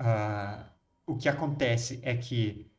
uh, 0.00 0.64
o 1.06 1.16
que 1.16 1.28
acontece 1.28 2.00
é 2.02 2.16
que 2.16 2.70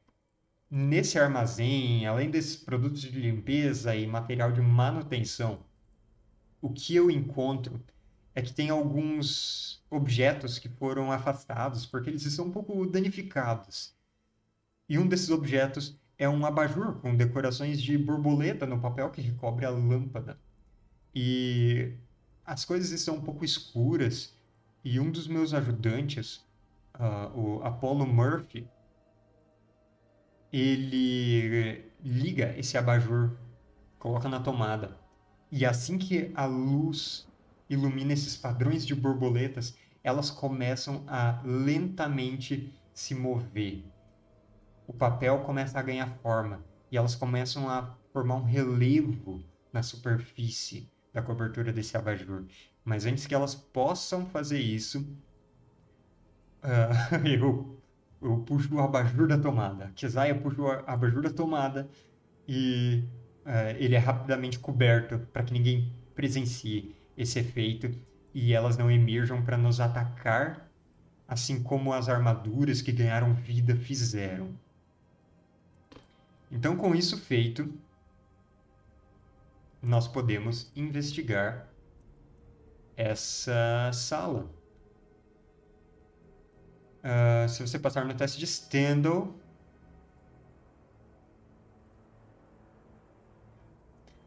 nesse 0.69 1.19
armazém, 1.19 2.07
além 2.07 2.31
desses 2.31 2.55
produtos 2.55 3.01
de 3.01 3.19
limpeza 3.19 3.95
e 3.95 4.07
material 4.07 4.51
de 4.51 4.61
manutenção, 4.61 5.63
o 6.59 6.71
que 6.71 6.95
eu 6.95 7.11
encontro 7.11 7.79
é 8.33 8.41
que 8.41 8.51
tem 8.51 8.71
alguns 8.71 9.83
objetos 9.91 10.57
que 10.57 10.67
foram 10.67 11.11
afastados 11.11 11.85
porque 11.85 12.09
eles 12.09 12.25
estão 12.25 12.45
um 12.45 12.51
pouco 12.51 12.83
danificados. 12.87 13.95
E 14.89 14.97
um 14.97 15.07
desses 15.07 15.29
objetos 15.29 15.99
é 16.17 16.27
um 16.29 16.45
abajur 16.45 16.95
com 16.99 17.15
decorações 17.15 17.81
de 17.81 17.97
borboleta 17.97 18.65
no 18.65 18.79
papel 18.79 19.09
que 19.09 19.21
recobre 19.21 19.65
a 19.65 19.69
lâmpada. 19.69 20.37
E 21.13 21.93
as 22.45 22.65
coisas 22.65 22.91
estão 22.91 23.15
um 23.15 23.21
pouco 23.21 23.45
escuras 23.45 24.35
e 24.83 24.99
um 24.99 25.09
dos 25.11 25.27
meus 25.27 25.53
ajudantes, 25.53 26.45
uh, 26.95 27.39
o 27.39 27.63
Apollo 27.63 28.05
Murphy, 28.05 28.67
ele 30.51 31.85
liga 32.03 32.53
esse 32.57 32.77
abajur, 32.77 33.31
coloca 33.97 34.27
na 34.29 34.39
tomada. 34.39 34.97
E 35.51 35.65
assim 35.65 35.97
que 35.97 36.31
a 36.35 36.45
luz 36.45 37.27
ilumina 37.69 38.13
esses 38.13 38.35
padrões 38.35 38.85
de 38.85 38.93
borboletas, 38.93 39.75
elas 40.03 40.29
começam 40.29 41.03
a 41.07 41.41
lentamente 41.43 42.73
se 42.93 43.15
mover 43.15 43.83
o 44.93 44.97
papel 44.97 45.39
começa 45.39 45.79
a 45.79 45.81
ganhar 45.81 46.07
forma 46.21 46.63
e 46.91 46.97
elas 46.97 47.15
começam 47.15 47.67
a 47.67 47.97
formar 48.11 48.35
um 48.35 48.43
relevo 48.43 49.43
na 49.71 49.81
superfície 49.81 50.87
da 51.11 51.21
cobertura 51.21 51.73
desse 51.73 51.97
abajur. 51.97 52.45
Mas 52.85 53.05
antes 53.05 53.25
que 53.25 53.33
elas 53.33 53.55
possam 53.55 54.27
fazer 54.27 54.59
isso, 54.59 54.99
uh, 56.63 57.25
eu, 57.27 57.81
eu 58.21 58.37
puxo 58.39 58.75
o 58.75 58.79
abajur 58.79 59.27
da 59.27 59.37
tomada. 59.37 59.91
Kesaia 59.95 60.35
puxa 60.35 60.61
o 60.61 60.69
abajur 60.85 61.23
da 61.23 61.31
tomada 61.31 61.89
e 62.47 63.03
uh, 63.45 63.75
ele 63.79 63.95
é 63.95 63.99
rapidamente 63.99 64.59
coberto 64.59 65.17
para 65.33 65.43
que 65.43 65.53
ninguém 65.53 65.91
presencie 66.13 66.95
esse 67.17 67.39
efeito 67.39 67.89
e 68.31 68.53
elas 68.53 68.77
não 68.77 68.91
emerjam 68.91 69.43
para 69.43 69.57
nos 69.57 69.79
atacar, 69.79 70.69
assim 71.27 71.63
como 71.63 71.93
as 71.93 72.09
armaduras 72.09 72.81
que 72.81 72.91
ganharam 72.91 73.33
vida 73.33 73.75
fizeram. 73.75 74.61
Então, 76.53 76.77
com 76.77 76.93
isso 76.93 77.17
feito, 77.17 77.73
nós 79.81 80.07
podemos 80.07 80.71
investigar 80.75 81.67
essa 82.95 83.89
sala. 83.91 84.47
Uh, 87.03 87.49
se 87.49 87.59
você 87.65 87.79
passar 87.79 88.05
no 88.05 88.13
teste 88.13 88.37
de 88.37 88.45
Stendhal, 88.45 89.33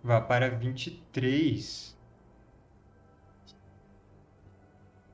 vá 0.02 0.20
para 0.20 0.50
23. 0.50 1.96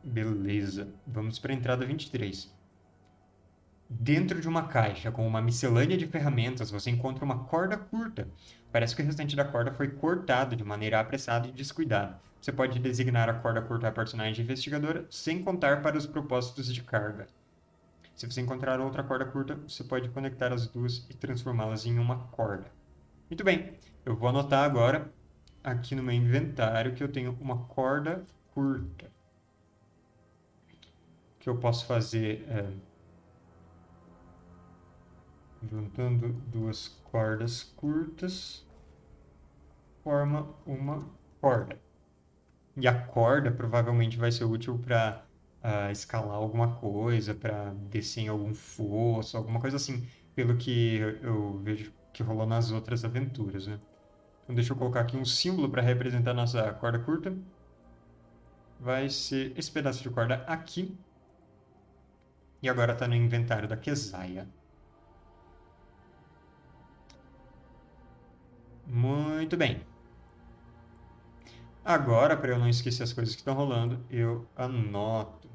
Beleza. 0.03 0.93
Vamos 1.07 1.39
para 1.39 1.53
a 1.53 1.57
entrada 1.57 1.85
23. 1.85 2.52
Dentro 4.01 4.41
de 4.41 4.49
uma 4.49 4.69
caixa 4.69 5.13
com 5.13 5.27
uma 5.27 5.43
miscelânea 5.43 5.99
de 5.99 6.07
ferramentas, 6.07 6.71
você 6.71 6.89
encontra 6.89 7.25
uma 7.25 7.45
corda 7.45 7.77
curta. 7.77 8.27
Parece 8.73 8.97
que 8.97 9.03
o 9.03 9.05
restante 9.05 9.37
da 9.37 9.45
corda 9.45 9.71
foi 9.71 9.89
cortado 9.89 10.57
de 10.57 10.65
maneira 10.65 10.99
apressada 10.99 11.47
e 11.47 11.53
descuidada. 11.53 12.19
Você 12.41 12.51
pode 12.51 12.79
designar 12.79 13.29
a 13.29 13.35
corda 13.35 13.61
curta 13.61 13.89
a 13.89 13.93
personagem 13.93 14.43
investigadora 14.45 15.07
sem 15.11 15.43
contar 15.43 15.83
para 15.83 15.99
os 15.99 16.07
propósitos 16.07 16.73
de 16.73 16.83
carga. 16.83 17.27
Se 18.17 18.27
você 18.27 18.41
encontrar 18.41 18.81
outra 18.81 19.03
corda 19.03 19.27
curta, 19.27 19.57
você 19.57 19.85
pode 19.85 20.09
conectar 20.09 20.53
as 20.53 20.67
duas 20.67 21.07
e 21.11 21.15
transformá-las 21.15 21.85
em 21.85 21.99
uma 21.99 22.17
corda. 22.29 22.73
Muito 23.29 23.45
bem, 23.45 23.75
eu 24.07 24.17
vou 24.17 24.31
anotar 24.31 24.65
agora 24.65 25.13
aqui 25.63 25.95
no 25.95 26.03
meu 26.03 26.15
inventário 26.15 26.95
que 26.95 27.05
eu 27.05 27.09
tenho 27.09 27.37
uma 27.41 27.65
corda 27.65 28.25
curta. 28.55 29.11
Que 31.39 31.49
eu 31.49 31.59
posso 31.59 31.85
fazer. 31.85 32.47
É 32.49 32.92
juntando 35.71 36.33
duas 36.53 36.89
cordas 37.11 37.63
curtas, 37.63 38.67
forma 40.03 40.49
uma 40.67 41.09
corda. 41.41 41.79
E 42.77 42.89
a 42.89 43.07
corda 43.07 43.51
provavelmente 43.51 44.17
vai 44.17 44.33
ser 44.33 44.45
útil 44.45 44.79
para 44.79 45.25
uh, 45.63 45.67
ah, 45.89 45.93
escalar 45.93 46.37
alguma 46.37 46.77
coisa, 46.77 47.35
para 47.35 47.75
descer 47.91 48.23
em 48.23 48.29
algum 48.29 48.55
fosso, 48.55 49.37
alguma 49.37 49.61
coisa 49.61 49.77
assim, 49.77 50.07
pelo 50.35 50.57
que 50.57 50.97
eu 51.23 51.59
vejo 51.63 51.93
que 52.13 52.23
rolou 52.23 52.47
nas 52.47 52.71
outras 52.71 53.05
aventuras, 53.05 53.67
né? 53.67 53.79
Então 54.43 54.55
deixa 54.55 54.73
eu 54.73 54.77
colocar 54.77 55.01
aqui 55.01 55.17
um 55.17 55.25
símbolo 55.25 55.69
para 55.69 55.83
representar 55.83 56.35
nossa 56.35 56.73
corda 56.75 56.99
curta. 56.99 57.35
Vai 58.81 59.09
ser 59.09 59.53
esse 59.57 59.71
pedaço 59.71 60.03
de 60.03 60.11
corda 60.11 60.45
aqui. 60.47 60.97
E 62.61 62.69
agora 62.69 62.93
está 62.93 63.07
no 63.07 63.15
inventário 63.15 63.69
da 63.69 63.77
Kesaia. 63.77 64.47
Muito 68.87 69.57
bem. 69.57 69.81
Agora, 71.85 72.37
para 72.37 72.53
eu 72.53 72.59
não 72.59 72.69
esquecer 72.69 73.03
as 73.03 73.13
coisas 73.13 73.35
que 73.35 73.41
estão 73.41 73.55
rolando, 73.55 73.99
eu 74.09 74.47
anoto. 74.57 75.49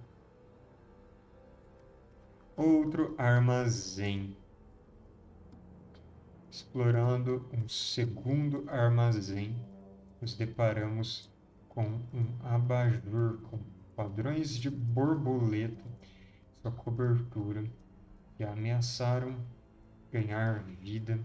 Outro 2.56 3.16
armazém. 3.18 4.36
Explorando 6.52 7.46
um 7.54 7.70
segundo 7.70 8.64
armazém, 8.68 9.56
nos 10.20 10.34
deparamos 10.34 11.30
com 11.70 11.86
um 12.14 12.36
abajur 12.44 13.40
com 13.44 13.60
padrões 13.96 14.58
de 14.58 14.70
borboleta 14.70 15.86
sua 16.62 16.72
cobertura 16.72 17.64
que 18.36 18.44
ameaçaram 18.44 19.36
ganhar 20.12 20.64
vida 20.82 21.20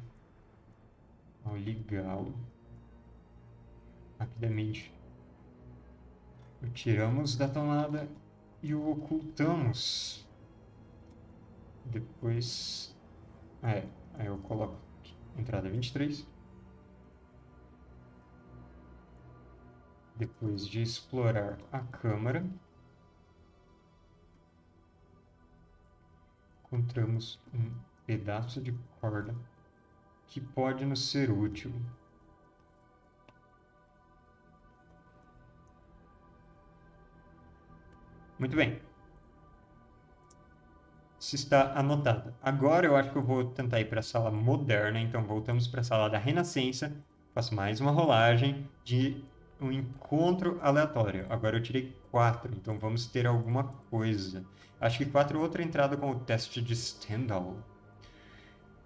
ao 1.44 1.57
ligá-lo 1.57 2.35
rapidamente. 4.18 4.92
O 6.62 6.70
tiramos 6.70 7.37
da 7.37 7.48
tomada 7.48 8.09
e 8.62 8.74
o 8.74 8.90
ocultamos. 8.90 10.26
Depois. 11.85 12.96
Ah, 13.61 13.72
é, 13.72 13.88
aí 14.14 14.26
eu 14.26 14.38
coloco 14.38 14.76
aqui, 15.00 15.16
entrada 15.37 15.68
23. 15.68 16.26
Depois 20.14 20.68
de 20.68 20.83
explorar 20.83 21.59
a 21.72 21.81
câmara, 21.81 22.44
encontramos 26.64 27.40
um 27.52 27.72
pedaço 28.07 28.61
de 28.61 28.72
corda 29.00 29.35
que 30.33 30.40
pode 30.40 30.83
nos 30.87 31.11
ser 31.11 31.31
útil. 31.31 31.71
Muito 38.38 38.57
bem. 38.57 38.81
Se 41.18 41.37
está 41.37 41.75
anotado. 41.79 42.35
Agora 42.42 42.87
eu 42.87 42.97
acho 42.97 43.11
que 43.11 43.16
eu 43.16 43.23
vou 43.23 43.45
tentar 43.45 43.81
ir 43.81 43.90
para 43.90 44.01
a 44.01 44.03
sala 44.03 44.31
moderna, 44.31 44.99
então 44.99 45.23
voltamos 45.23 45.68
para 45.68 45.83
a 45.83 45.85
sala 45.85 46.09
da 46.09 46.16
Renascença 46.18 46.97
Faço 47.35 47.55
mais 47.55 47.81
uma 47.81 47.90
rolagem 47.90 48.68
de 48.85 49.23
um 49.61 49.71
encontro 49.71 50.59
aleatório. 50.62 51.27
Agora 51.31 51.57
eu 51.57 51.62
tirei 51.62 51.95
4, 52.11 52.55
então 52.55 52.79
vamos 52.79 53.07
ter 53.07 53.27
alguma 53.27 53.64
coisa. 53.90 54.45
Acho 54.81 54.99
que 54.99 55.07
4 55.07 55.38
é 55.38 55.40
outra 55.40 55.62
entrada 55.62 55.97
com 55.97 56.11
o 56.11 56.21
teste 56.21 56.61
de 56.61 56.75
Stendhal. 56.75 57.57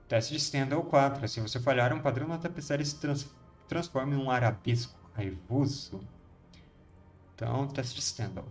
Teste 0.09 0.35
de 0.35 0.41
Stendhal 0.41 0.85
4. 0.85 1.27
Se 1.29 1.41
você 1.41 1.59
falhar, 1.59 1.93
um 1.93 2.01
padrão 2.01 2.29
na 2.29 2.39
tapeçaria 2.39 2.85
se 2.85 2.97
trans 2.97 3.29
transforma 3.67 4.15
em 4.15 4.17
um 4.17 4.31
arabesco 4.31 4.97
raivoso. 5.13 6.01
Então, 7.35 7.67
teste 7.67 7.97
de 7.97 8.03
Stendhal. 8.03 8.47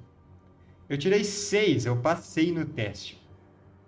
Eu 0.90 0.98
tirei 0.98 1.24
6, 1.24 1.86
eu 1.86 1.98
passei 2.02 2.52
no 2.52 2.66
teste. 2.66 3.26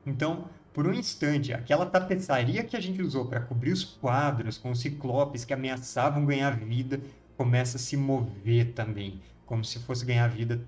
Então, 0.06 0.50
por 0.74 0.88
um 0.88 0.94
instante, 0.94 1.54
aquela 1.54 1.86
tapeçaria 1.86 2.64
que 2.64 2.78
a 2.78 2.80
gente 2.80 3.02
usou 3.02 3.26
para 3.26 3.42
cobrir 3.42 3.74
os 3.74 3.84
quadros 3.84 4.58
com 4.58 4.72
os 4.72 4.80
ciclopes 4.80 5.44
que 5.44 5.54
ameaçavam 5.54 6.26
ganhar 6.26 6.56
vida 6.58 7.02
começa 7.36 7.76
a 7.76 7.80
se 7.80 7.98
mover 7.98 8.74
também, 8.74 9.22
como 9.46 9.66
se 9.66 9.80
fosse 9.80 10.06
ganhar 10.06 10.28
vida 10.30 10.66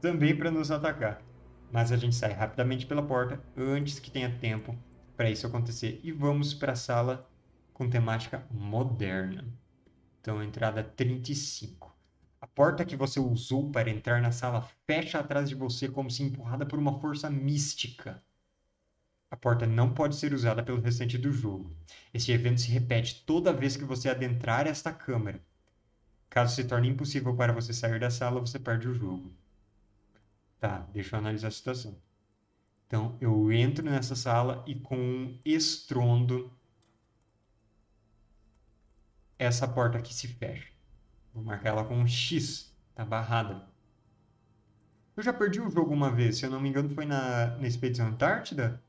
também 0.00 0.34
para 0.34 0.50
nos 0.50 0.70
atacar. 0.70 1.20
Mas 1.70 1.92
a 1.92 1.96
gente 1.96 2.16
sai 2.16 2.32
rapidamente 2.32 2.86
pela 2.86 3.02
porta 3.02 3.40
antes 3.56 3.98
que 3.98 4.10
tenha 4.10 4.34
tempo 4.40 4.74
para 5.20 5.30
isso 5.30 5.46
acontecer 5.46 6.00
e 6.02 6.10
vamos 6.10 6.54
para 6.54 6.72
a 6.72 6.74
sala 6.76 7.30
com 7.74 7.90
temática 7.90 8.42
moderna. 8.50 9.44
Então, 10.18 10.42
entrada 10.42 10.82
35. 10.82 11.94
A 12.40 12.46
porta 12.46 12.86
que 12.86 12.96
você 12.96 13.20
usou 13.20 13.70
para 13.70 13.90
entrar 13.90 14.22
na 14.22 14.32
sala 14.32 14.66
fecha 14.86 15.18
atrás 15.18 15.50
de 15.50 15.54
você 15.54 15.90
como 15.90 16.10
se 16.10 16.22
empurrada 16.22 16.64
por 16.64 16.78
uma 16.78 16.98
força 17.00 17.28
mística. 17.28 18.24
A 19.30 19.36
porta 19.36 19.66
não 19.66 19.92
pode 19.92 20.16
ser 20.16 20.32
usada 20.32 20.62
pelo 20.62 20.80
restante 20.80 21.18
do 21.18 21.30
jogo. 21.30 21.70
Este 22.14 22.32
evento 22.32 22.62
se 22.62 22.70
repete 22.70 23.22
toda 23.26 23.52
vez 23.52 23.76
que 23.76 23.84
você 23.84 24.08
adentrar 24.08 24.66
esta 24.66 24.90
câmara. 24.90 25.38
Caso 26.30 26.54
se 26.54 26.64
torne 26.64 26.88
impossível 26.88 27.36
para 27.36 27.52
você 27.52 27.74
sair 27.74 28.00
da 28.00 28.08
sala, 28.08 28.40
você 28.40 28.58
perde 28.58 28.88
o 28.88 28.94
jogo. 28.94 29.30
Tá, 30.58 30.78
deixa 30.94 31.14
eu 31.14 31.18
analisar 31.18 31.48
a 31.48 31.50
situação. 31.50 32.09
Então, 32.90 33.16
eu 33.20 33.52
entro 33.52 33.84
nessa 33.84 34.16
sala 34.16 34.64
e 34.66 34.74
com 34.74 34.96
um 34.96 35.38
estrondo, 35.44 36.50
essa 39.38 39.68
porta 39.68 39.96
aqui 39.96 40.12
se 40.12 40.26
fecha. 40.26 40.72
Vou 41.32 41.44
marcar 41.44 41.68
ela 41.68 41.84
com 41.84 41.94
um 41.94 42.04
X, 42.04 42.76
tá 42.92 43.04
barrada. 43.04 43.64
Eu 45.16 45.22
já 45.22 45.32
perdi 45.32 45.60
o 45.60 45.70
jogo 45.70 45.94
uma 45.94 46.10
vez, 46.10 46.38
se 46.38 46.46
eu 46.46 46.50
não 46.50 46.60
me 46.60 46.68
engano 46.68 46.90
foi 46.90 47.04
na, 47.04 47.56
na 47.58 47.68
Expedição 47.68 48.08
Antártida, 48.08 48.82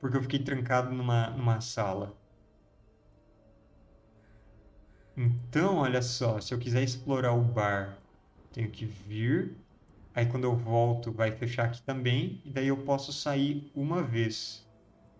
porque 0.00 0.16
eu 0.16 0.22
fiquei 0.22 0.38
trancado 0.38 0.90
numa, 0.90 1.28
numa 1.28 1.60
sala. 1.60 2.16
Então, 5.14 5.76
olha 5.76 6.00
só, 6.00 6.40
se 6.40 6.54
eu 6.54 6.58
quiser 6.58 6.82
explorar 6.82 7.34
o 7.34 7.42
bar, 7.42 7.98
tenho 8.54 8.70
que 8.70 8.86
vir. 8.86 9.54
Aí 10.18 10.26
quando 10.26 10.42
eu 10.42 10.56
volto, 10.56 11.12
vai 11.12 11.30
fechar 11.30 11.66
aqui 11.66 11.80
também. 11.82 12.42
E 12.44 12.50
daí 12.50 12.66
eu 12.66 12.76
posso 12.78 13.12
sair 13.12 13.70
uma 13.72 14.02
vez. 14.02 14.68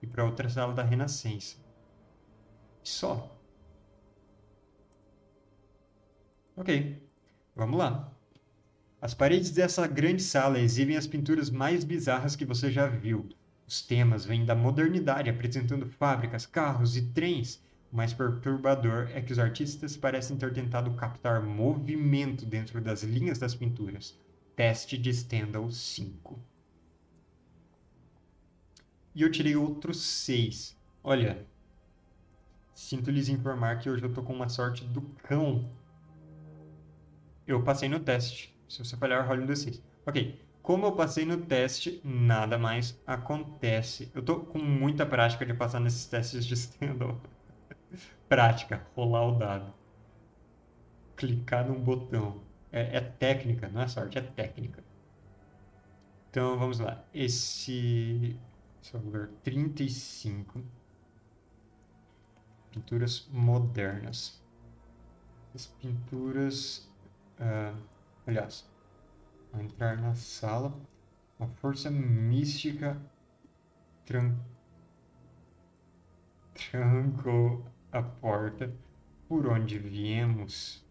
E 0.03 0.09
para 0.09 0.25
outra 0.25 0.49
sala 0.49 0.75
da 0.75 0.83
Renascença. 0.83 1.57
Só. 2.83 3.33
Ok, 6.57 7.01
vamos 7.55 7.79
lá. 7.79 8.13
As 9.01 9.15
paredes 9.15 9.51
dessa 9.51 9.87
grande 9.87 10.21
sala 10.21 10.59
exibem 10.59 10.97
as 10.97 11.07
pinturas 11.07 11.49
mais 11.49 11.85
bizarras 11.85 12.35
que 12.35 12.45
você 12.45 12.69
já 12.69 12.89
viu. 12.89 13.29
Os 13.69 13.81
temas 13.81 14.25
vêm 14.25 14.45
da 14.45 14.57
modernidade, 14.57 15.31
apresentando 15.31 15.87
fábricas, 15.87 16.45
carros 16.45 16.97
e 16.97 17.03
trens 17.13 17.63
o 17.93 17.97
mais 17.97 18.13
perturbador 18.13 19.09
é 19.15 19.23
que 19.23 19.33
os 19.33 19.39
artistas 19.39 19.97
parecem 19.97 20.37
ter 20.37 20.53
tentado 20.53 20.91
captar 20.95 21.41
movimento 21.41 22.45
dentro 22.45 22.81
das 22.81 23.05
linhas 23.05 23.39
das 23.39 23.55
pinturas. 23.55 24.19
Teste 24.59 24.99
de 24.99 25.15
Stendhal 25.15 25.71
5. 25.71 26.37
E 29.15 29.23
eu 29.23 29.31
tirei 29.31 29.55
outros 29.55 30.03
6. 30.03 30.77
Olha, 31.05 31.47
sinto 32.75 33.09
lhes 33.09 33.29
informar 33.29 33.79
que 33.79 33.89
hoje 33.89 34.03
eu 34.03 34.13
tô 34.13 34.21
com 34.21 34.33
uma 34.33 34.49
sorte 34.49 34.85
do 34.85 35.01
cão. 35.23 35.71
Eu 37.47 37.63
passei 37.63 37.89
no 37.89 38.01
teste. 38.01 38.53
Se 38.69 38.81
você 38.81 38.97
falhar, 38.97 39.29
role 39.29 39.45
um 39.45 39.47
D6. 39.47 39.81
Ok. 40.05 40.45
Como 40.61 40.87
eu 40.87 40.93
passei 40.97 41.25
no 41.25 41.37
teste, 41.37 42.01
nada 42.03 42.59
mais 42.59 43.01
acontece. 43.07 44.11
Eu 44.13 44.25
tô 44.25 44.41
com 44.41 44.59
muita 44.59 45.07
prática 45.07 45.47
de 45.47 45.55
passar 45.55 45.79
nesses 45.79 46.05
testes 46.07 46.45
de 46.45 46.57
Stendhal. 46.57 47.21
Prática, 48.29 48.85
rolar 48.97 49.25
o 49.25 49.39
dado. 49.39 49.73
Clicar 51.15 51.65
num 51.65 51.81
botão. 51.81 52.48
É, 52.71 52.99
é 52.99 53.01
técnica, 53.01 53.69
não 53.69 53.81
é 53.81 53.89
sorte, 53.89 54.19
é 54.19 54.23
técnica. 54.23 54.83
Então 56.31 56.59
vamos 56.59 56.79
lá. 56.79 57.05
Esse. 57.13 58.39
Esse 58.83 58.95
é 58.95 58.99
o 58.99 59.03
lugar 59.03 59.29
35. 59.43 60.63
Pinturas 62.71 63.27
modernas. 63.33 64.43
As 65.55 65.67
pinturas. 65.67 66.89
Uh, 67.41 67.81
aliás, 68.27 68.69
ao 69.53 69.61
entrar 69.61 69.97
na 69.97 70.15
sala, 70.15 70.79
uma 71.39 71.49
força 71.49 71.91
mística 71.91 73.01
tran... 74.05 74.37
trancou 76.55 77.65
a 77.93 78.03
porta 78.03 78.73
por 79.29 79.47
onde 79.47 79.79
viemos, 79.79 80.85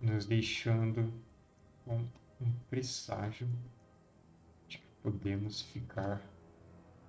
nos 0.00 0.26
deixando 0.26 1.12
com 1.84 2.04
um 2.40 2.52
presságio 2.68 3.48
de 4.68 4.78
que 4.78 4.86
podemos 5.02 5.62
ficar 5.62 6.22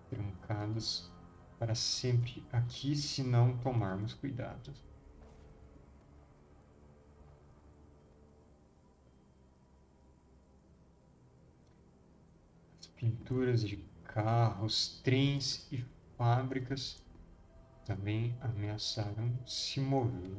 trancados 0.10 1.12
para 1.60 1.76
sempre 1.76 2.46
aqui 2.52 2.96
se 2.96 3.24
não 3.24 3.58
tomarmos 3.58 4.14
cuidado. 4.14 4.72
As 12.80 12.88
pinturas 12.88 13.62
de 13.62 13.78
carros, 14.04 15.02
trens 15.04 15.68
e 15.72 15.84
fábricas 16.18 17.04
também 17.86 18.38
ameaçaram 18.42 19.38
se 19.46 19.80
mover, 19.80 20.38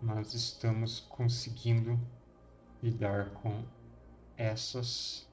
mas 0.00 0.34
estamos 0.34 1.00
conseguindo 1.00 1.98
lidar 2.82 3.30
com 3.30 3.64
essas 4.36 5.28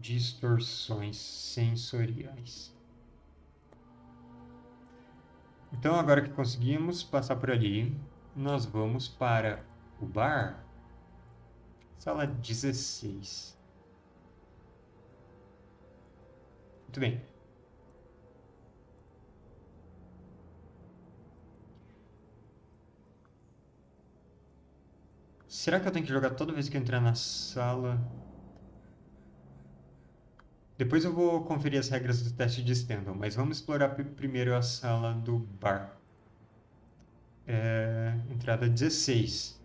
distorções 0.00 1.16
sensoriais. 1.16 2.74
Então, 5.72 5.96
agora 5.96 6.22
que 6.22 6.30
conseguimos 6.30 7.02
passar 7.04 7.36
por 7.36 7.50
ali, 7.50 7.94
nós 8.34 8.64
vamos 8.64 9.06
para 9.06 9.64
o 10.00 10.06
bar, 10.06 10.64
sala 11.98 12.26
16. 12.26 13.58
Muito 16.86 17.00
bem. 17.00 17.27
Será 25.58 25.80
que 25.80 25.88
eu 25.88 25.90
tenho 25.90 26.06
que 26.06 26.12
jogar 26.12 26.30
toda 26.30 26.52
vez 26.52 26.68
que 26.68 26.76
eu 26.76 26.80
entrar 26.80 27.00
na 27.00 27.16
sala? 27.16 28.00
Depois 30.78 31.04
eu 31.04 31.12
vou 31.12 31.42
conferir 31.42 31.80
as 31.80 31.88
regras 31.88 32.22
do 32.22 32.30
teste 32.30 32.62
de 32.62 32.72
Stendhal, 32.76 33.12
mas 33.12 33.34
vamos 33.34 33.56
explorar 33.56 33.88
primeiro 33.88 34.54
a 34.54 34.62
sala 34.62 35.14
do 35.14 35.40
bar. 35.60 35.98
É, 37.44 38.14
entrada 38.30 38.68
16. 38.68 39.60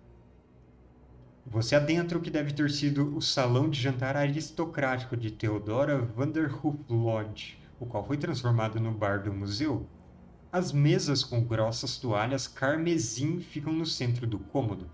Você 1.46 1.76
adentra 1.76 2.18
o 2.18 2.22
que 2.22 2.32
deve 2.32 2.54
ter 2.54 2.72
sido 2.72 3.16
o 3.16 3.22
salão 3.22 3.70
de 3.70 3.80
jantar 3.80 4.18
aristocrático 4.18 5.16
de 5.16 5.30
Theodora 5.30 6.00
Vanderhoof 6.00 6.76
Lodge, 6.90 7.60
o 7.80 7.86
qual 7.86 8.04
foi 8.04 8.18
transformado 8.18 8.80
no 8.80 8.92
bar 8.92 9.22
do 9.22 9.32
museu. 9.32 9.88
As 10.52 10.72
mesas 10.72 11.24
com 11.24 11.44
grossas 11.44 11.98
toalhas 11.98 12.48
carmesim 12.48 13.40
ficam 13.40 13.72
no 13.72 13.86
centro 13.86 14.26
do 14.26 14.40
cômodo, 14.40 14.90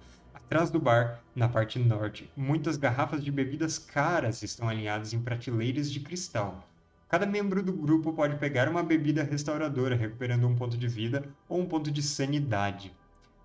Atrás 0.49 0.71
do 0.71 0.79
bar, 0.79 1.21
na 1.35 1.47
parte 1.47 1.77
norte, 1.77 2.27
muitas 2.35 2.75
garrafas 2.75 3.23
de 3.23 3.31
bebidas 3.31 3.77
caras 3.77 4.41
estão 4.41 4.67
alinhadas 4.67 5.13
em 5.13 5.21
prateleiras 5.21 5.91
de 5.91 5.99
cristal. 5.99 6.67
Cada 7.07 7.27
membro 7.27 7.61
do 7.61 7.71
grupo 7.71 8.11
pode 8.13 8.35
pegar 8.37 8.67
uma 8.67 8.81
bebida 8.81 9.21
restauradora, 9.21 9.95
recuperando 9.95 10.47
um 10.47 10.55
ponto 10.55 10.75
de 10.75 10.87
vida 10.87 11.23
ou 11.47 11.59
um 11.59 11.67
ponto 11.67 11.91
de 11.91 12.01
sanidade. 12.01 12.91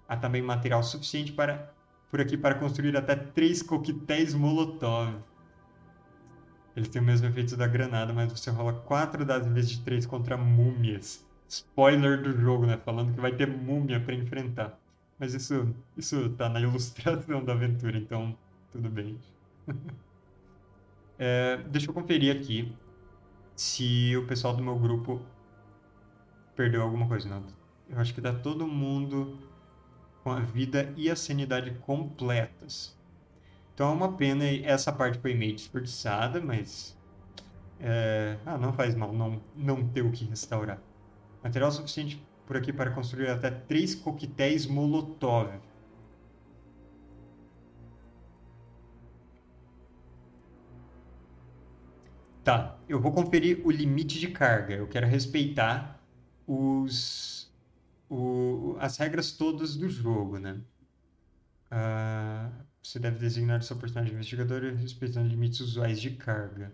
Há 0.09 0.17
também 0.17 0.41
material 0.41 0.83
suficiente 0.83 1.31
para, 1.31 1.71
por 2.11 2.23
aqui 2.23 2.39
para 2.39 2.55
construir 2.55 2.97
até 2.97 3.15
três 3.15 3.61
coquetéis 3.61 4.33
Molotov. 4.33 5.15
Eles 6.75 6.89
têm 6.89 7.03
o 7.03 7.05
mesmo 7.05 7.27
efeito 7.27 7.55
da 7.55 7.67
granada, 7.67 8.15
mas 8.15 8.33
você 8.33 8.51
rola 8.51 8.73
4 8.73 9.27
das 9.27 9.47
vezes 9.47 9.73
de 9.73 9.81
3 9.81 10.07
contra 10.07 10.39
múmias. 10.39 11.23
Spoiler 11.47 12.23
do 12.23 12.33
jogo, 12.33 12.65
né? 12.65 12.79
Falando 12.83 13.13
que 13.13 13.21
vai 13.21 13.33
ter 13.33 13.47
múmia 13.47 14.01
para 14.01 14.15
enfrentar. 14.15 14.83
Mas 15.19 15.35
isso, 15.35 15.75
isso 15.97 16.31
tá 16.31 16.49
na 16.49 16.61
ilustração 16.61 17.45
da 17.45 17.53
aventura, 17.53 17.97
então 17.97 18.37
tudo 18.73 18.89
bem. 18.89 19.19
É, 21.17 21.59
deixa 21.69 21.89
eu 21.89 21.95
conferir 21.95 22.37
aqui 22.37 22.77
se 23.55 24.17
o 24.17 24.27
pessoal 24.27 24.57
do 24.57 24.65
meu 24.65 24.77
grupo 24.77 25.23
perdeu 26.57 26.83
alguma 26.83 27.07
coisa. 27.07 27.29
Não. 27.29 27.45
Eu 27.89 28.01
acho 28.01 28.13
que 28.13 28.21
tá 28.21 28.33
todo 28.33 28.67
mundo 28.67 29.39
com 30.23 30.33
a 30.33 30.41
vida 30.41 30.93
e 30.97 31.11
a 31.11 31.17
sanidade 31.17 31.71
completas. 31.83 32.97
Então 33.75 33.91
é 33.91 33.93
uma 33.93 34.13
pena 34.17 34.45
essa 34.45 34.93
parte 34.93 35.19
foi 35.19 35.35
meio 35.35 35.55
desperdiçada, 35.55 36.41
mas 36.41 36.97
é... 37.81 38.39
ah, 38.47 38.57
não 38.57 38.73
faz 38.73 38.95
mal 38.95 39.13
não, 39.13 39.43
não 39.55 39.87
ter 39.87 40.03
o 40.03 40.11
que 40.11 40.25
restaurar. 40.25 40.81
Material 41.43 41.71
suficiente 41.71 42.25
por 42.47 42.57
aqui 42.57 42.73
para 42.73 42.91
construir 42.91 43.29
até 43.29 43.51
três 43.51 43.95
coquetéis 43.95 44.67
Molotov. 44.67 45.51
Tá, 52.45 52.79
eu 52.87 53.01
vou 53.01 53.11
conferir 53.11 53.67
o 53.67 53.71
limite 53.71 54.21
de 54.21 54.29
carga. 54.29 54.75
Eu 54.75 54.87
quero 54.87 55.07
respeitar 55.07 55.99
os, 56.47 57.51
o, 58.09 58.77
as 58.79 58.99
regras 58.99 59.33
todas 59.33 59.77
do 59.77 59.89
jogo, 59.89 60.39
né? 60.39 60.61
Uh, 61.73 62.53
você 62.83 62.99
deve 62.99 63.19
designar 63.19 63.63
seu 63.63 63.77
personagem 63.77 64.13
investigador 64.13 64.63
respeitando 64.75 65.27
limites 65.27 65.61
usuais 65.61 65.99
de 65.99 66.11
carga. 66.11 66.71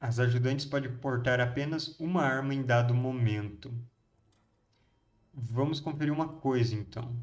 As 0.00 0.18
ajudantes 0.18 0.64
podem 0.64 0.96
portar 0.96 1.40
apenas 1.40 1.98
uma 2.00 2.22
arma 2.22 2.54
em 2.54 2.62
dado 2.62 2.94
momento. 2.94 3.70
Vamos 5.34 5.78
conferir 5.78 6.12
uma 6.12 6.26
coisa 6.26 6.74
então. 6.74 7.14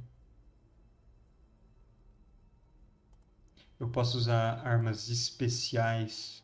Eu 3.80 3.90
posso 3.90 4.18
usar 4.18 4.66
armas 4.66 5.10
especiais. 5.10 6.44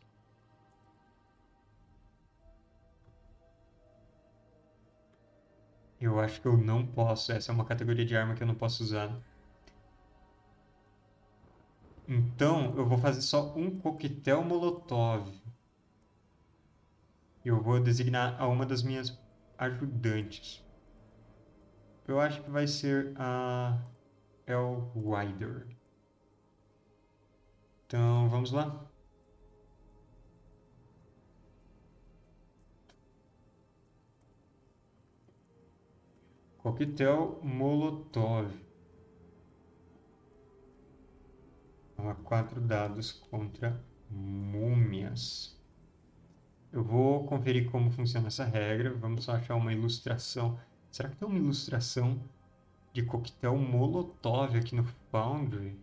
Eu 6.00 6.18
acho 6.20 6.40
que 6.40 6.46
eu 6.46 6.56
não 6.56 6.86
posso. 6.86 7.32
Essa 7.32 7.52
é 7.52 7.54
uma 7.54 7.64
categoria 7.64 8.04
de 8.04 8.16
arma 8.16 8.34
que 8.34 8.42
eu 8.42 8.46
não 8.46 8.54
posso 8.54 8.82
usar. 8.82 9.20
Então, 12.08 12.74
eu 12.76 12.86
vou 12.86 12.98
fazer 12.98 13.22
só 13.22 13.54
um 13.56 13.78
coquetel 13.78 14.44
molotov. 14.44 15.32
Eu 17.44 17.60
vou 17.60 17.78
designar 17.78 18.40
a 18.40 18.48
uma 18.48 18.64
das 18.64 18.82
minhas 18.82 19.18
ajudantes. 19.58 20.64
Eu 22.08 22.18
acho 22.18 22.42
que 22.42 22.50
vai 22.50 22.66
ser 22.66 23.12
a 23.16 23.82
El 24.46 24.90
Wider. 24.96 25.66
Então, 27.86 28.30
vamos 28.30 28.50
lá. 28.50 28.88
Coquetel 36.58 37.40
Molotov. 37.42 38.50
Quatro 42.24 42.58
dados 42.60 43.12
contra 43.12 43.78
múmias. 44.10 45.53
Eu 46.74 46.84
vou 46.84 47.24
conferir 47.24 47.70
como 47.70 47.90
funciona 47.90 48.26
essa 48.26 48.44
regra. 48.44 48.92
Vamos 48.92 49.24
só 49.24 49.32
achar 49.32 49.54
uma 49.54 49.72
ilustração. 49.72 50.60
Será 50.90 51.08
que 51.08 51.16
tem 51.16 51.26
uma 51.26 51.38
ilustração 51.38 52.22
de 52.92 53.04
coquetel 53.04 53.56
Molotov 53.56 54.56
aqui 54.56 54.74
no 54.74 54.84
Foundry? 55.10 55.78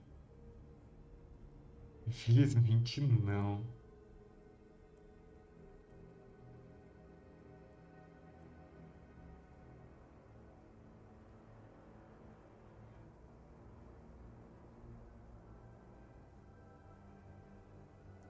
Infelizmente 2.06 3.02
não. 3.02 3.66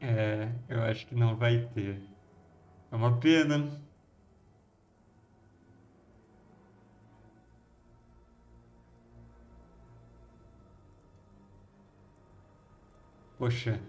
É, 0.02 0.52
eu 0.68 0.82
acho 0.84 1.08
que 1.08 1.16
não 1.16 1.36
vai 1.38 1.66
ter. 1.74 2.11
É 2.92 2.96
uma 2.96 3.18
pena. 3.18 3.82
Poxa, 13.38 13.82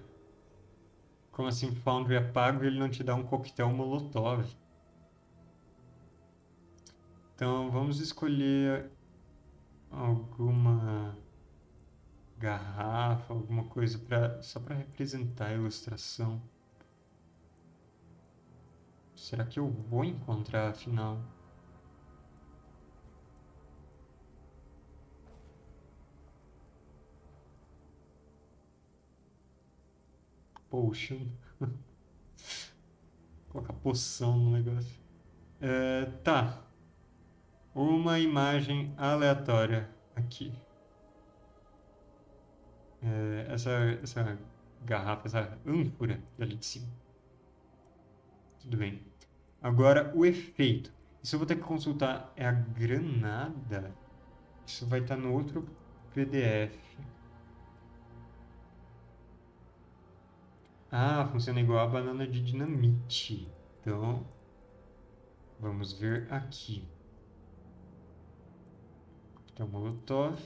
como 1.33 1.49
assim 1.49 1.75
Foundry 1.75 2.15
é 2.15 2.21
pago 2.21 2.63
e 2.63 2.69
ele 2.69 2.79
não 2.79 2.89
te 2.89 3.03
dá 3.03 3.15
um 3.15 3.25
coquetel 3.25 3.71
Molotov? 3.71 4.47
Então 7.35 7.71
vamos 7.71 7.99
escolher 8.01 8.89
alguma 9.91 11.17
garrafa, 12.39 13.35
alguma 13.35 13.65
coisa 13.65 13.99
para 13.99 14.41
só 14.43 14.61
para 14.61 14.75
representar 14.77 15.49
a 15.49 15.55
ilustração. 15.55 16.41
Será 19.23 19.45
que 19.45 19.57
eu 19.57 19.71
vou 19.71 20.05
encontrar 20.05 20.71
afinal? 20.71 21.17
Potion. 30.69 31.29
Colocar 33.49 33.73
poção 33.75 34.37
no 34.37 34.51
negócio. 34.51 35.01
É, 35.61 36.07
tá. 36.25 36.61
Uma 37.73 38.19
imagem 38.19 38.93
aleatória 38.97 39.89
aqui. 40.17 40.53
É, 43.01 43.47
essa, 43.53 43.71
essa 44.03 44.37
garrafa, 44.85 45.29
essa 45.29 45.59
ânfora 45.65 46.21
ali 46.41 46.57
de 46.57 46.67
cima. 46.67 46.89
Tudo 48.59 48.77
bem. 48.77 49.12
Agora, 49.63 50.13
o 50.15 50.27
efeito. 50.27 50.93
Isso 51.23 51.35
eu 51.35 51.39
vou 51.39 51.47
ter 51.47 51.57
que 51.57 51.63
consultar. 51.63 52.33
É 52.37 52.45
a 52.47 52.53
granada? 52.53 53.97
Isso 54.67 54.87
vai 54.87 55.01
estar 55.01 55.17
no 55.17 55.33
outro 55.33 55.67
PDF. 56.15 56.99
Ah, 60.93 61.27
funciona 61.27 61.61
igual 61.61 61.81
a 61.81 61.89
banana 61.89 62.25
de 62.27 62.41
dinamite. 62.41 63.49
Então, 63.81 64.25
vamos 65.59 65.93
ver 65.95 66.27
aqui. 66.31 66.87
Então, 69.53 69.67
molotov. 69.69 70.39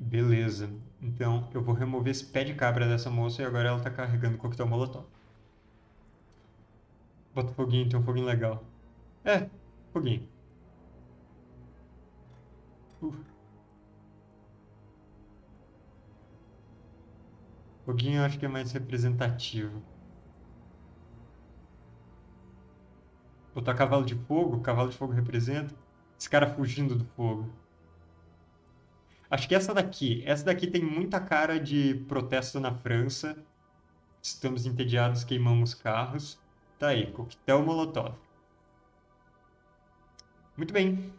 Beleza. 0.00 0.70
Então, 1.00 1.48
eu 1.52 1.62
vou 1.62 1.74
remover 1.74 2.10
esse 2.10 2.24
pé 2.24 2.44
de 2.44 2.54
cabra 2.54 2.88
dessa 2.88 3.10
moça 3.10 3.42
e 3.42 3.44
agora 3.44 3.68
ela 3.68 3.80
tá 3.80 3.90
carregando 3.90 4.38
coquetel 4.38 4.66
molotov. 4.66 5.06
Bota 7.34 7.52
foguinho, 7.52 7.88
tem 7.88 7.98
um 7.98 8.02
foguinho 8.02 8.26
legal. 8.26 8.64
É, 9.24 9.48
foguinho. 9.92 10.26
Uh. 13.02 13.14
Foguinho 17.84 18.18
eu 18.20 18.24
acho 18.24 18.38
que 18.38 18.46
é 18.46 18.48
mais 18.48 18.72
representativo. 18.72 19.82
Botar 23.54 23.74
cavalo 23.74 24.04
de 24.04 24.14
fogo, 24.14 24.60
cavalo 24.60 24.90
de 24.90 24.96
fogo 24.96 25.12
representa 25.12 25.74
esse 26.18 26.28
cara 26.28 26.46
fugindo 26.54 26.94
do 26.94 27.04
fogo. 27.04 27.50
Acho 29.30 29.48
que 29.48 29.54
essa 29.54 29.74
daqui, 29.74 30.22
essa 30.24 30.44
daqui 30.44 30.66
tem 30.66 30.82
muita 30.84 31.20
cara 31.20 31.58
de 31.58 31.94
protesto 32.08 32.60
na 32.60 32.72
França. 32.72 33.36
Estamos 34.22 34.66
entediados, 34.66 35.24
queimamos 35.24 35.74
carros. 35.74 36.38
Tá 36.78 36.88
aí, 36.88 37.10
coquetel 37.12 37.62
molotov. 37.64 38.14
Muito 40.56 40.72
bem. 40.72 41.12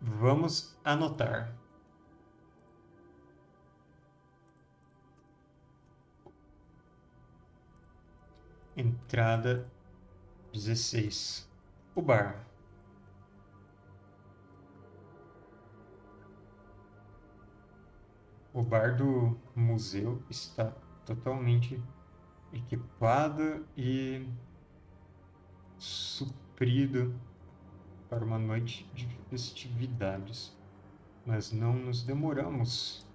Vamos 0.00 0.76
anotar. 0.84 1.52
Entrada 8.76 9.66
16. 10.52 11.53
O 11.96 12.02
bar. 12.02 12.44
O 18.52 18.62
bar 18.64 18.96
do 18.96 19.38
museu 19.54 20.20
está 20.28 20.72
totalmente 21.06 21.80
equipado 22.52 23.64
e 23.76 24.28
suprido 25.78 27.14
para 28.08 28.24
uma 28.24 28.40
noite 28.40 28.90
de 28.92 29.06
festividades. 29.30 30.52
Mas 31.24 31.52
não 31.52 31.74
nos 31.74 32.02
demoramos 32.02 33.06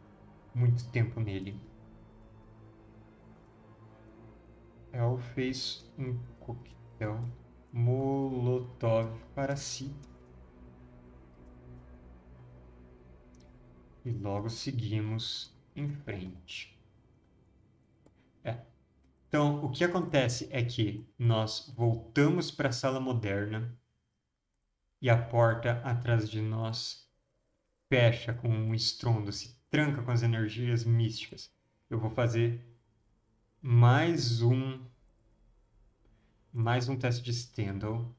muito 0.55 0.89
tempo 0.89 1.19
nele. 1.19 1.59
El 4.93 5.17
fez 5.17 5.85
um 5.97 6.17
coquetel 6.39 7.19
Molotov 7.71 9.11
para 9.35 9.55
si. 9.55 9.93
E 14.03 14.11
logo 14.11 14.49
seguimos 14.49 15.53
em 15.75 15.89
frente. 15.89 16.77
É. 18.43 18.57
Então, 19.27 19.63
o 19.63 19.69
que 19.69 19.83
acontece 19.83 20.47
é 20.51 20.63
que 20.63 21.07
nós 21.17 21.71
voltamos 21.75 22.49
para 22.49 22.69
a 22.69 22.73
sala 22.73 22.99
moderna 22.99 23.77
e 25.01 25.09
a 25.09 25.17
porta 25.17 25.81
atrás 25.83 26.29
de 26.29 26.41
nós 26.41 27.07
fecha 27.87 28.33
com 28.33 28.49
um 28.49 28.73
estrondo, 28.73 29.31
se 29.31 29.57
tranca 29.69 30.01
com 30.01 30.11
as 30.11 30.23
energias 30.23 30.83
místicas. 30.83 31.51
Eu 31.89 31.99
vou 31.99 32.09
fazer 32.09 32.63
mais 33.61 34.41
um 34.41 34.79
mais 36.51 36.89
um 36.89 36.97
teste 36.97 37.23
de 37.23 37.33
Stendhal. 37.33 38.13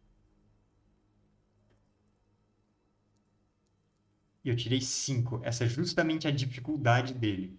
E 4.44 4.48
eu 4.48 4.56
tirei 4.56 4.80
5. 4.80 5.40
Essa 5.42 5.64
é 5.64 5.68
justamente 5.68 6.26
a 6.26 6.30
dificuldade 6.30 7.12
dele. 7.12 7.58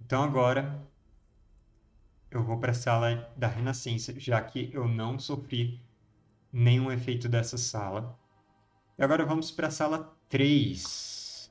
Então 0.00 0.22
agora 0.22 0.84
eu 2.30 2.42
vou 2.42 2.58
para 2.58 2.72
a 2.72 2.74
sala 2.74 3.32
da 3.36 3.46
Renascença, 3.46 4.18
já 4.18 4.40
que 4.42 4.70
eu 4.72 4.88
não 4.88 5.18
sofri 5.18 5.80
nenhum 6.52 6.90
efeito 6.90 7.28
dessa 7.28 7.56
sala. 7.56 8.18
E 8.98 9.02
agora 9.02 9.24
vamos 9.24 9.50
para 9.50 9.68
a 9.68 9.70
sala 9.70 10.16
3. 10.28 11.50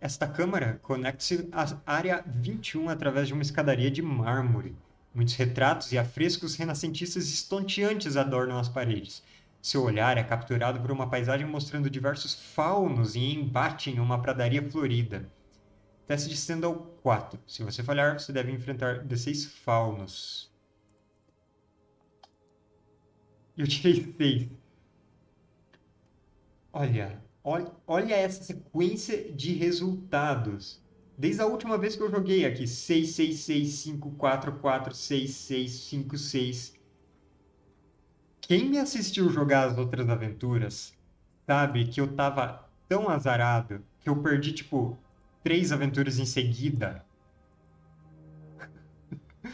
Esta 0.00 0.28
câmara 0.28 0.78
conecta-se 0.82 1.48
à 1.52 1.80
área 1.84 2.22
21 2.26 2.88
através 2.88 3.26
de 3.26 3.32
uma 3.34 3.42
escadaria 3.42 3.90
de 3.90 4.02
mármore. 4.02 4.76
Muitos 5.16 5.34
retratos 5.34 5.92
e 5.92 5.98
afrescos 5.98 6.56
renascentistas 6.56 7.32
estonteantes 7.32 8.18
adornam 8.18 8.58
as 8.58 8.68
paredes. 8.68 9.22
Seu 9.62 9.82
olhar 9.82 10.18
é 10.18 10.22
capturado 10.22 10.78
por 10.78 10.92
uma 10.92 11.08
paisagem 11.08 11.46
mostrando 11.46 11.88
diversos 11.88 12.34
faunos 12.34 13.16
em 13.16 13.32
embate 13.36 13.88
em 13.88 13.98
uma 13.98 14.20
pradaria 14.20 14.62
florida. 14.70 15.26
Teste 16.06 16.28
de 16.28 16.36
Stendhal 16.36 16.74
4. 17.02 17.40
Se 17.46 17.64
você 17.64 17.82
falhar, 17.82 18.20
você 18.20 18.30
deve 18.30 18.52
enfrentar 18.52 19.06
D6 19.06 19.48
faunos. 19.48 20.52
Eu 23.56 23.66
tirei 23.66 24.14
6. 24.18 24.50
Olha, 26.74 27.22
olha, 27.42 27.72
olha 27.86 28.14
essa 28.14 28.44
sequência 28.44 29.32
de 29.32 29.54
resultados. 29.54 30.78
Desde 31.18 31.40
a 31.40 31.46
última 31.46 31.78
vez 31.78 31.96
que 31.96 32.02
eu 32.02 32.10
joguei 32.10 32.44
aqui, 32.44 32.66
6, 32.66 33.14
6, 33.14 33.40
6, 33.40 33.68
5, 33.68 34.10
4, 34.12 34.52
4, 34.52 34.94
6, 34.94 35.30
6, 35.30 35.70
5, 35.72 36.18
6. 36.18 36.74
Quem 38.42 38.68
me 38.68 38.78
assistiu 38.78 39.30
jogar 39.30 39.68
as 39.68 39.78
outras 39.78 40.08
aventuras 40.10 40.94
sabe 41.46 41.86
que 41.86 42.00
eu 42.00 42.14
tava 42.14 42.68
tão 42.86 43.08
azarado 43.08 43.82
que 44.00 44.10
eu 44.10 44.22
perdi, 44.22 44.52
tipo, 44.52 44.98
três 45.42 45.72
aventuras 45.72 46.18
em 46.18 46.26
seguida. 46.26 47.04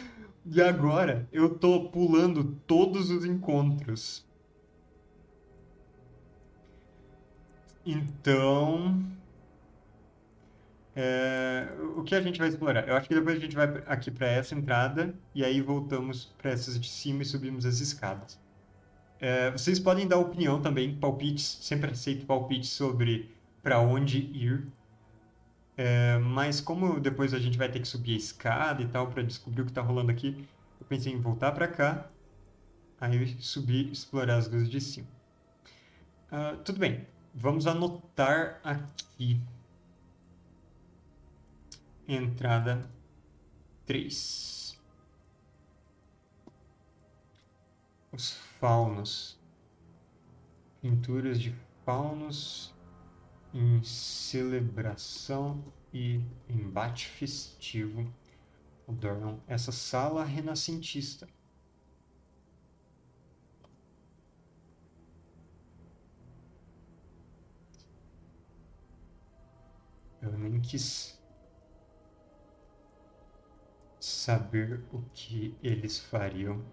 e 0.45 0.61
agora 0.61 1.29
eu 1.33 1.57
tô 1.59 1.89
pulando 1.91 2.57
todos 2.67 3.09
os 3.09 3.25
encontros. 3.25 4.27
Então, 7.87 9.03
é, 10.95 11.69
o 11.97 12.03
que 12.03 12.15
a 12.15 12.21
gente 12.21 12.39
vai 12.39 12.49
explorar? 12.49 12.87
Eu 12.87 12.95
acho 12.97 13.09
que 13.09 13.15
depois 13.15 13.37
a 13.37 13.41
gente 13.41 13.57
vai 13.57 13.83
aqui 13.87 14.11
para 14.11 14.27
essa 14.27 14.55
entrada 14.55 15.15
e 15.35 15.45
aí 15.45 15.61
voltamos 15.61 16.27
para 16.37 16.51
essas 16.51 16.79
de 16.79 16.89
cima 16.89 17.23
e 17.23 17.25
subimos 17.25 17.65
as 17.65 17.81
escadas. 17.81 18.39
É, 19.19 19.51
vocês 19.51 19.79
podem 19.79 20.07
dar 20.07 20.19
opinião 20.19 20.61
também, 20.61 20.95
palpites, 20.97 21.59
sempre 21.63 21.91
aceito 21.91 22.27
palpites 22.27 22.71
sobre 22.71 23.31
para 23.63 23.79
onde 23.81 24.19
ir. 24.19 24.67
É, 25.77 26.19
mas 26.19 26.61
como 26.61 27.01
depois 27.01 27.33
a 27.33 27.39
gente 27.39 27.57
vai 27.57 27.71
ter 27.71 27.81
que 27.81 27.89
subir 27.89 28.15
a 28.15 28.17
escada 28.19 28.83
e 28.83 28.89
tal 28.89 29.07
para 29.09 29.23
descobrir 29.23 29.63
o 29.63 29.65
que 29.65 29.71
está 29.71 29.81
rolando 29.81 30.11
aqui, 30.11 30.47
eu 30.79 30.87
pensei 30.87 31.13
em 31.13 31.21
voltar 31.21 31.53
para 31.53 31.67
cá, 31.67 32.11
aí 33.01 33.35
subir, 33.41 33.91
explorar 33.91 34.37
as 34.37 34.49
luzes 34.49 34.69
de 34.69 34.81
cima. 34.81 35.09
Uh, 36.31 36.57
tudo 36.59 36.79
bem, 36.79 37.07
vamos 37.35 37.67
anotar 37.67 38.61
aqui 38.63 39.41
entrada 42.15 42.91
3. 43.87 44.81
Os 48.11 48.33
faunos. 48.61 49.41
Pinturas 50.81 51.41
de 51.41 51.55
faunos 51.85 52.75
em 53.55 53.83
celebração 53.85 55.63
e 55.93 56.21
embate 56.49 57.07
festivo 57.07 58.13
adornam 58.89 59.41
essa 59.47 59.71
sala 59.71 60.25
renascentista. 60.25 61.29
Eu 70.21 70.39
nem 70.39 70.61
saber 74.23 74.85
o 74.93 75.03
que 75.13 75.59
eles 75.61 75.99
fariam 75.99 76.65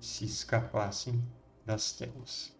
se 0.00 0.24
escapassem 0.24 1.22
das 1.66 1.92
telas. 1.92 2.56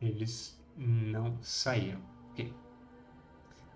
Eles 0.00 0.58
não 0.74 1.36
saíram. 1.42 2.00
Ok. 2.30 2.54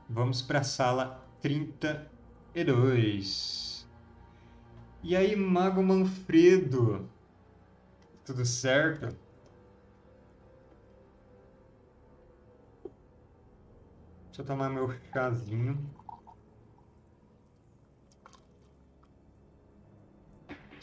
Vamos 0.08 0.40
para 0.40 0.60
a 0.60 0.64
sala 0.64 1.22
32. 1.42 3.86
E 5.02 5.14
aí, 5.14 5.36
Mago 5.36 5.82
Manfredo? 5.82 7.06
Tudo 8.24 8.46
certo? 8.46 9.14
Deixa 14.28 14.40
eu 14.40 14.46
tomar 14.46 14.70
meu 14.70 14.90
chazinho. 15.12 16.03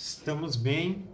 Estamos 0.04 0.56
bem. 0.56 1.08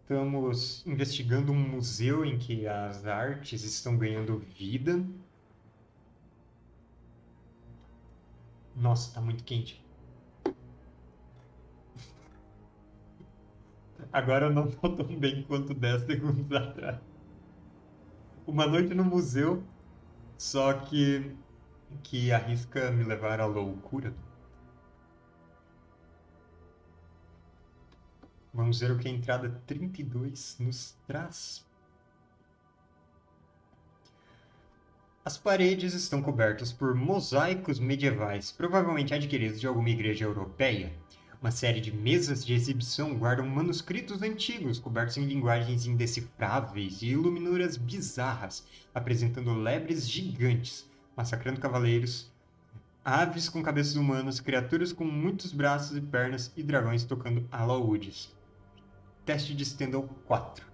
Estamos 0.00 0.82
investigando 0.86 1.52
um 1.52 1.68
museu 1.68 2.24
em 2.24 2.38
que 2.38 2.66
as 2.66 3.04
artes 3.04 3.62
estão 3.64 3.98
ganhando 3.98 4.38
vida. 4.38 5.04
Nossa, 8.74 9.12
tá 9.12 9.20
muito 9.20 9.44
quente. 9.44 9.84
Agora 14.10 14.46
eu 14.46 14.54
não 14.54 14.70
tô 14.70 14.88
tão 14.88 15.14
bem 15.18 15.42
quanto 15.42 15.74
10 15.74 16.06
segundos 16.06 16.50
atrás. 16.56 16.98
Uma 18.46 18.66
noite 18.66 18.94
no 18.94 19.04
museu, 19.04 19.62
só 20.38 20.72
que 20.72 21.36
que 22.02 22.32
arrisca 22.32 22.90
me 22.90 23.04
levar 23.04 23.38
à 23.38 23.44
loucura. 23.44 24.14
Vamos 28.54 28.78
ver 28.78 28.92
o 28.92 28.98
que 28.98 29.08
a 29.08 29.10
entrada 29.10 29.60
32 29.66 30.58
nos 30.60 30.94
traz. 31.08 31.66
As 35.24 35.36
paredes 35.36 35.92
estão 35.92 36.22
cobertas 36.22 36.72
por 36.72 36.94
mosaicos 36.94 37.80
medievais, 37.80 38.52
provavelmente 38.52 39.12
adquiridos 39.12 39.60
de 39.60 39.66
alguma 39.66 39.90
igreja 39.90 40.24
europeia. 40.24 40.92
Uma 41.40 41.50
série 41.50 41.80
de 41.80 41.90
mesas 41.90 42.44
de 42.44 42.54
exibição 42.54 43.18
guardam 43.18 43.44
manuscritos 43.46 44.22
antigos 44.22 44.78
cobertos 44.78 45.16
em 45.16 45.24
linguagens 45.24 45.86
indecifráveis 45.86 47.02
e 47.02 47.08
iluminuras 47.08 47.76
bizarras, 47.76 48.64
apresentando 48.94 49.52
lebres 49.52 50.08
gigantes, 50.08 50.88
massacrando 51.16 51.60
cavaleiros 51.60 52.32
aves 53.04 53.50
com 53.50 53.62
cabeças 53.62 53.96
humanas, 53.96 54.40
criaturas 54.40 54.92
com 54.92 55.04
muitos 55.04 55.52
braços 55.52 55.96
e 55.96 56.00
pernas 56.00 56.50
e 56.56 56.62
dragões 56.62 57.04
tocando 57.04 57.46
alaúdes. 57.52 58.33
Teste 59.24 59.54
de 59.54 59.64
Stendhal 59.64 60.08
4. 60.26 60.66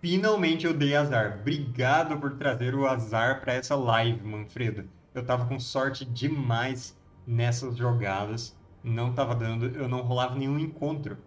Finalmente 0.00 0.66
eu 0.66 0.72
dei 0.72 0.94
azar. 0.94 1.38
Obrigado 1.40 2.18
por 2.18 2.36
trazer 2.36 2.74
o 2.74 2.86
azar 2.86 3.40
para 3.40 3.54
essa 3.54 3.74
live, 3.74 4.22
Manfredo. 4.22 4.88
Eu 5.14 5.24
tava 5.24 5.46
com 5.46 5.58
sorte 5.58 6.04
demais 6.04 6.96
nessas 7.26 7.76
jogadas. 7.76 8.56
Não 8.82 9.12
tava 9.12 9.34
dando, 9.34 9.66
eu 9.66 9.88
não 9.88 10.02
rolava 10.02 10.36
nenhum 10.36 10.58
encontro. 10.58 11.18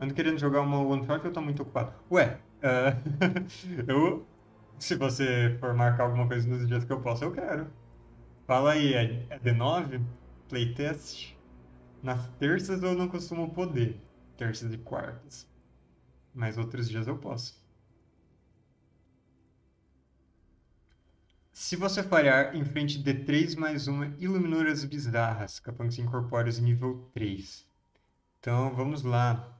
Ando 0.00 0.14
querendo 0.14 0.38
jogar 0.38 0.60
uma 0.60 0.80
one 0.80 1.06
shot 1.06 1.24
eu 1.24 1.32
tô 1.32 1.40
muito 1.40 1.62
ocupado. 1.62 1.92
Ué, 2.10 2.38
uh, 2.62 3.84
eu. 3.88 4.26
Se 4.78 4.96
você 4.96 5.56
for 5.60 5.72
marcar 5.74 6.04
alguma 6.04 6.26
coisa 6.26 6.48
nos 6.48 6.66
dias 6.66 6.84
que 6.84 6.92
eu 6.92 7.00
posso, 7.00 7.24
eu 7.24 7.32
quero. 7.32 7.68
Fala 8.46 8.72
aí, 8.72 8.94
é, 8.94 9.26
é 9.30 9.38
D9? 9.38 10.00
Playtest? 10.52 11.34
Nas 12.02 12.28
terças 12.36 12.82
eu 12.82 12.94
não 12.94 13.08
costumo 13.08 13.54
poder. 13.54 13.98
Terças 14.36 14.70
e 14.70 14.76
quartas. 14.76 15.48
Mas 16.34 16.58
outros 16.58 16.90
dias 16.90 17.08
eu 17.08 17.16
posso. 17.16 17.58
Se 21.54 21.74
você 21.74 22.02
falhar, 22.02 22.54
enfrente 22.54 23.02
D3 23.02 23.56
mais 23.56 23.88
uma 23.88 24.08
Iluminuras 24.18 24.84
Bizarras, 24.84 25.58
capangas 25.58 25.98
incorpóreos 25.98 26.58
nível 26.58 27.10
3. 27.14 27.66
Então, 28.38 28.74
vamos 28.74 29.02
lá. 29.02 29.58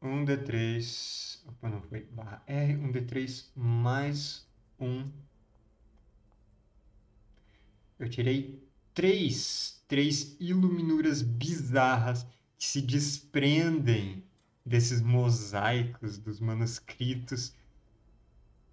Um 0.00 0.24
D3... 0.24 1.44
Opa, 1.48 1.68
não 1.68 1.82
foi. 1.82 2.04
Barra 2.12 2.44
R, 2.46 2.76
um 2.76 2.92
D3 2.92 3.50
mais 3.56 4.48
um. 4.78 5.10
Eu 7.98 8.08
tirei 8.08 8.67
três. 8.98 9.80
Três 9.86 10.36
Iluminuras 10.40 11.22
bizarras 11.22 12.26
que 12.58 12.66
se 12.66 12.82
desprendem 12.82 14.24
desses 14.66 15.00
mosaicos 15.00 16.18
dos 16.18 16.40
manuscritos 16.40 17.54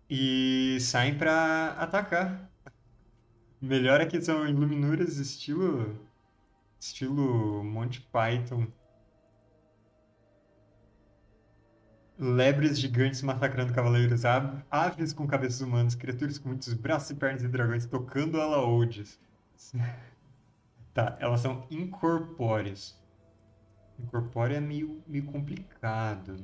e 0.10 0.80
saem 0.82 1.16
para 1.16 1.74
atacar. 1.74 2.52
Melhor 3.62 4.02
é 4.02 4.08
que 4.08 4.20
são 4.20 4.48
iluminuras 4.48 5.18
estilo 5.18 5.96
estilo 6.80 7.64
Monty 7.64 8.02
Python. 8.12 8.66
Lebres 12.18 12.80
gigantes 12.80 13.22
massacrando 13.22 13.74
cavaleiros, 13.74 14.24
aves 14.72 15.14
com 15.14 15.28
cabeças 15.28 15.62
humanas, 15.62 15.94
criaturas 15.94 16.40
com 16.40 16.50
muitos 16.50 16.74
braços 16.74 17.12
e 17.12 17.14
pernas 17.16 17.44
e 17.44 17.48
dragões 17.48 17.86
tocando 17.86 18.42
alaúdes. 18.42 19.20
tá, 20.96 21.16
elas 21.20 21.42
são 21.42 21.68
incorpóreas. 21.70 23.00
Incorpóreo 24.00 24.58
é 24.58 24.62
meio, 24.62 25.04
meio 25.08 25.26
complicado. 25.26 26.38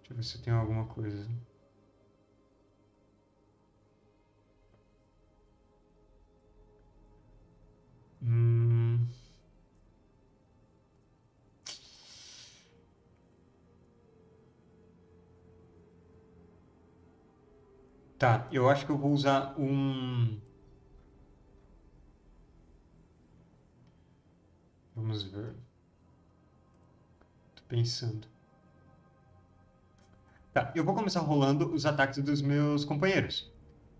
Deixa 0.00 0.12
eu 0.12 0.16
ver 0.16 0.22
se 0.22 0.36
eu 0.36 0.42
tenho 0.42 0.56
alguma 0.56 0.86
coisa. 0.86 1.28
Hum... 8.22 9.08
Tá, 18.18 18.48
eu 18.52 18.68
acho 18.70 18.86
que 18.86 18.92
eu 18.92 18.96
vou 18.98 19.12
usar 19.12 19.54
um. 19.58 20.38
Vamos 25.02 25.24
ver. 25.24 25.52
Tô 27.56 27.62
pensando. 27.68 28.28
Tá, 30.52 30.72
eu 30.76 30.84
vou 30.84 30.94
começar 30.94 31.18
rolando 31.18 31.74
os 31.74 31.84
ataques 31.84 32.22
dos 32.22 32.40
meus 32.40 32.84
companheiros. 32.84 33.52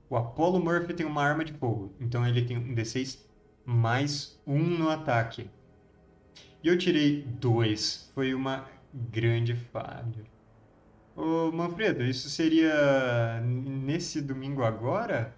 O 0.09 0.17
Apollo 0.17 0.63
Murphy 0.63 0.95
tem 0.95 1.05
uma 1.05 1.25
arma 1.25 1.45
de 1.45 1.55
fogo, 1.55 1.93
então 1.99 2.25
ele 2.25 2.45
tem 2.45 2.57
um 2.57 2.73
D6 2.73 3.19
mais 3.65 4.41
um 4.47 4.63
no 4.63 4.91
ataque. 4.91 5.51
E 6.63 6.69
eu 6.69 6.79
tirei 6.79 7.23
dois. 7.23 8.09
Foi 8.15 8.33
uma 8.33 8.69
grande 8.95 9.57
falha. 9.57 10.25
Ô, 11.17 11.51
Manfredo, 11.51 12.05
isso 12.05 12.31
seria 12.31 13.41
nesse 13.41 14.21
domingo 14.21 14.63
agora? 14.63 15.35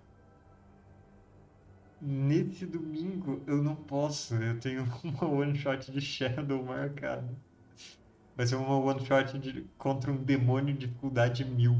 Nesse 2.06 2.66
domingo 2.66 3.42
eu 3.46 3.62
não 3.62 3.74
posso. 3.74 4.34
Eu 4.34 4.60
tenho 4.60 4.84
uma 5.02 5.24
one 5.26 5.56
shot 5.58 5.90
de 5.90 6.00
Shadow 6.00 6.62
marcada. 6.62 7.34
Vai 8.36 8.46
ser 8.46 8.56
uma 8.56 8.76
one 8.78 9.04
shot 9.04 9.38
de, 9.38 9.62
contra 9.78 10.12
um 10.12 10.16
demônio 10.22 10.74
de 10.74 10.86
dificuldade 10.86 11.44
mil. 11.44 11.76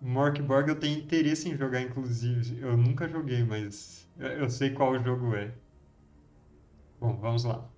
Morkborg 0.00 0.68
eu 0.68 0.78
tenho 0.78 0.98
interesse 0.98 1.48
em 1.48 1.56
jogar, 1.56 1.80
inclusive. 1.80 2.60
Eu 2.60 2.76
nunca 2.76 3.08
joguei, 3.08 3.42
mas 3.44 4.06
eu 4.18 4.50
sei 4.50 4.70
qual 4.70 4.98
jogo 5.02 5.34
é. 5.34 5.54
Bom, 7.00 7.16
vamos 7.20 7.44
lá. 7.44 7.68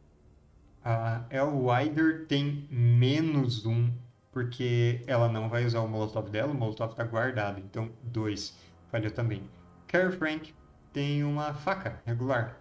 A 0.84 1.26
Elwider 1.30 2.26
tem 2.26 2.68
menos 2.70 3.66
um, 3.66 3.90
porque 4.34 5.00
ela 5.06 5.28
não 5.28 5.48
vai 5.48 5.64
usar 5.64 5.80
o 5.80 5.88
Molotov 5.88 6.28
dela, 6.28 6.52
o 6.52 6.54
Molotov 6.56 6.90
está 6.90 7.04
guardado, 7.04 7.60
então 7.60 7.88
dois. 8.02 8.58
Falhou 8.90 9.12
também. 9.12 9.48
Carrie 9.86 10.10
Frank 10.10 10.52
tem 10.92 11.22
uma 11.22 11.54
faca 11.54 12.02
regular. 12.04 12.60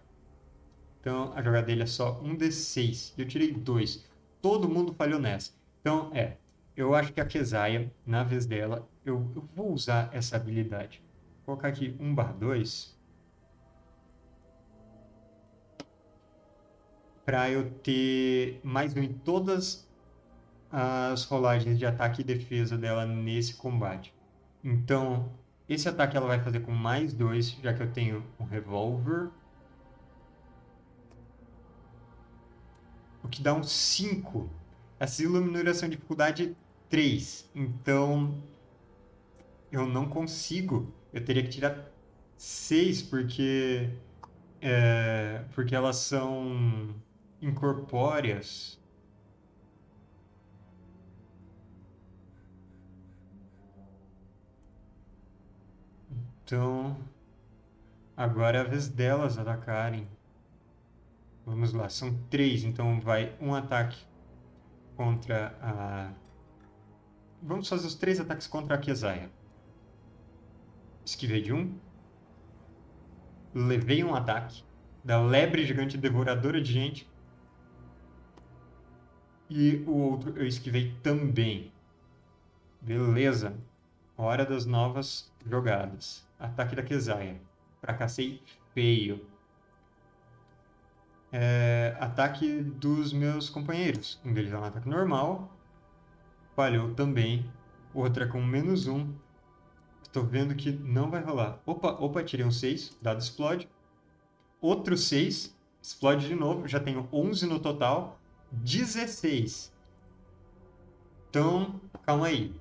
Então 1.02 1.34
a 1.36 1.42
jogada 1.42 1.66
dele 1.66 1.82
é 1.82 1.88
só 1.88 2.22
um 2.22 2.38
D6. 2.38 3.16
Eu 3.18 3.28
tirei 3.28 3.52
dois. 3.52 4.06
Todo 4.40 4.70
mundo 4.70 4.94
falhou 4.94 5.20
nessa. 5.20 5.52
Então 5.82 6.12
é, 6.14 6.38
eu 6.78 6.94
acho 6.94 7.12
que 7.12 7.20
a 7.20 7.26
Kesaia, 7.26 7.92
na 8.06 8.24
vez 8.24 8.46
dela, 8.46 8.88
eu, 9.04 9.28
eu 9.36 9.44
vou 9.56 9.74
usar 9.74 10.10
essa 10.14 10.36
habilidade. 10.36 11.02
Vou 11.38 11.58
colocar 11.58 11.70
aqui 11.70 11.96
1 12.00 12.14
barra 12.14 12.34
2. 12.34 12.96
Para 17.26 17.50
eu 17.50 17.72
ter 17.80 18.62
mais 18.64 18.96
um 18.96 19.02
em 19.02 19.12
todas 19.12 19.83
as 20.76 21.24
rolagens 21.26 21.78
de 21.78 21.86
ataque 21.86 22.22
e 22.22 22.24
defesa 22.24 22.76
dela 22.76 23.06
nesse 23.06 23.54
combate. 23.54 24.12
Então, 24.64 25.32
esse 25.70 25.88
ataque 25.88 26.18
ela 26.18 26.26
vai 26.26 26.44
fazer 26.44 26.62
com 26.62 26.72
mais 26.72 27.14
dois, 27.14 27.52
já 27.62 27.72
que 27.76 27.84
eu 27.84 27.92
tenho 27.92 28.26
um 28.40 28.44
revólver. 28.44 29.30
O 33.24 33.28
que 33.28 33.40
dá 33.40 33.54
um 33.54 33.62
5. 33.62 34.50
Essa 35.00 35.22
iluminação 35.22 35.88
de 35.88 35.96
dificuldade 35.96 36.58
3. 36.90 37.52
Então, 37.54 38.42
eu 39.72 39.86
não 39.86 40.10
consigo. 40.10 40.92
Eu 41.14 41.24
teria 41.24 41.44
que 41.44 41.50
tirar 41.50 41.88
6, 42.36 43.04
porque... 43.04 43.92
É, 44.60 45.44
porque 45.54 45.76
elas 45.76 45.98
são 45.98 46.96
incorpóreas. 47.40 48.82
Então, 56.54 56.96
agora 58.16 58.60
é 58.60 58.62
a 58.62 58.64
vez 58.64 58.88
delas 58.88 59.40
atacarem. 59.40 60.08
Vamos 61.44 61.74
lá, 61.74 61.90
são 61.90 62.16
três, 62.30 62.64
então 62.64 63.02
vai 63.02 63.36
um 63.42 63.56
ataque 63.56 63.98
contra 64.96 65.58
a... 65.60 66.14
Vamos 67.42 67.68
fazer 67.68 67.88
os 67.88 67.96
três 67.96 68.20
ataques 68.20 68.46
contra 68.46 68.76
a 68.76 68.78
Kesaia. 68.78 69.32
Esquivei 71.04 71.42
de 71.42 71.52
um. 71.52 71.76
Levei 73.52 74.04
um 74.04 74.14
ataque 74.14 74.64
da 75.04 75.20
lebre 75.20 75.66
gigante 75.66 75.98
devoradora 75.98 76.62
de 76.62 76.72
gente. 76.72 77.12
E 79.50 79.78
o 79.88 79.98
outro 79.98 80.38
eu 80.38 80.46
esquivei 80.46 80.96
também. 81.02 81.74
Beleza. 82.80 83.58
Hora 84.16 84.46
das 84.46 84.68
novas 84.68 85.34
jogadas. 85.44 86.23
Ataque 86.40 86.76
da 86.76 86.84
Kesaia. 86.84 87.42
Fracassei 87.82 88.42
feio. 88.74 89.26
É, 91.32 91.96
ataque 92.00 92.62
dos 92.62 93.12
meus 93.12 93.50
companheiros. 93.50 94.20
Um 94.24 94.34
deles 94.34 94.52
é 94.52 94.58
um 94.58 94.64
ataque 94.64 94.88
normal. 94.88 95.52
Falhou 96.56 96.94
também. 96.94 97.50
Outra 97.94 98.28
com 98.28 98.42
menos 98.42 98.88
um. 98.88 99.14
Estou 100.04 100.24
vendo 100.24 100.56
que 100.56 100.72
não 100.72 101.10
vai 101.10 101.24
rolar. 101.24 101.60
Opa, 101.66 101.92
opa, 101.92 102.24
tirei 102.24 102.46
um 102.46 102.52
6. 102.52 102.98
Dado 103.02 103.20
explode. 103.20 103.68
Outro 104.62 104.96
6. 104.96 105.54
Explode 105.84 106.30
de 106.30 106.34
novo, 106.34 106.66
já 106.66 106.80
tenho 106.80 107.10
11 107.12 107.46
no 107.46 107.60
total, 107.60 108.18
16. 108.54 109.70
Então, 111.30 111.82
calma 112.04 112.28
aí. 112.28 112.56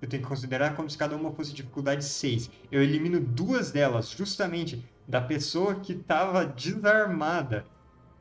Eu 0.00 0.08
tenho 0.08 0.22
que 0.22 0.28
considerar 0.28 0.76
como 0.76 0.88
se 0.88 0.98
cada 0.98 1.16
uma 1.16 1.32
fosse 1.32 1.52
dificuldade 1.52 2.04
6. 2.04 2.50
Eu 2.70 2.82
elimino 2.82 3.20
duas 3.20 3.70
delas, 3.70 4.10
justamente 4.10 4.84
da 5.06 5.20
pessoa 5.20 5.76
que 5.76 5.92
estava 5.92 6.44
desarmada. 6.44 7.64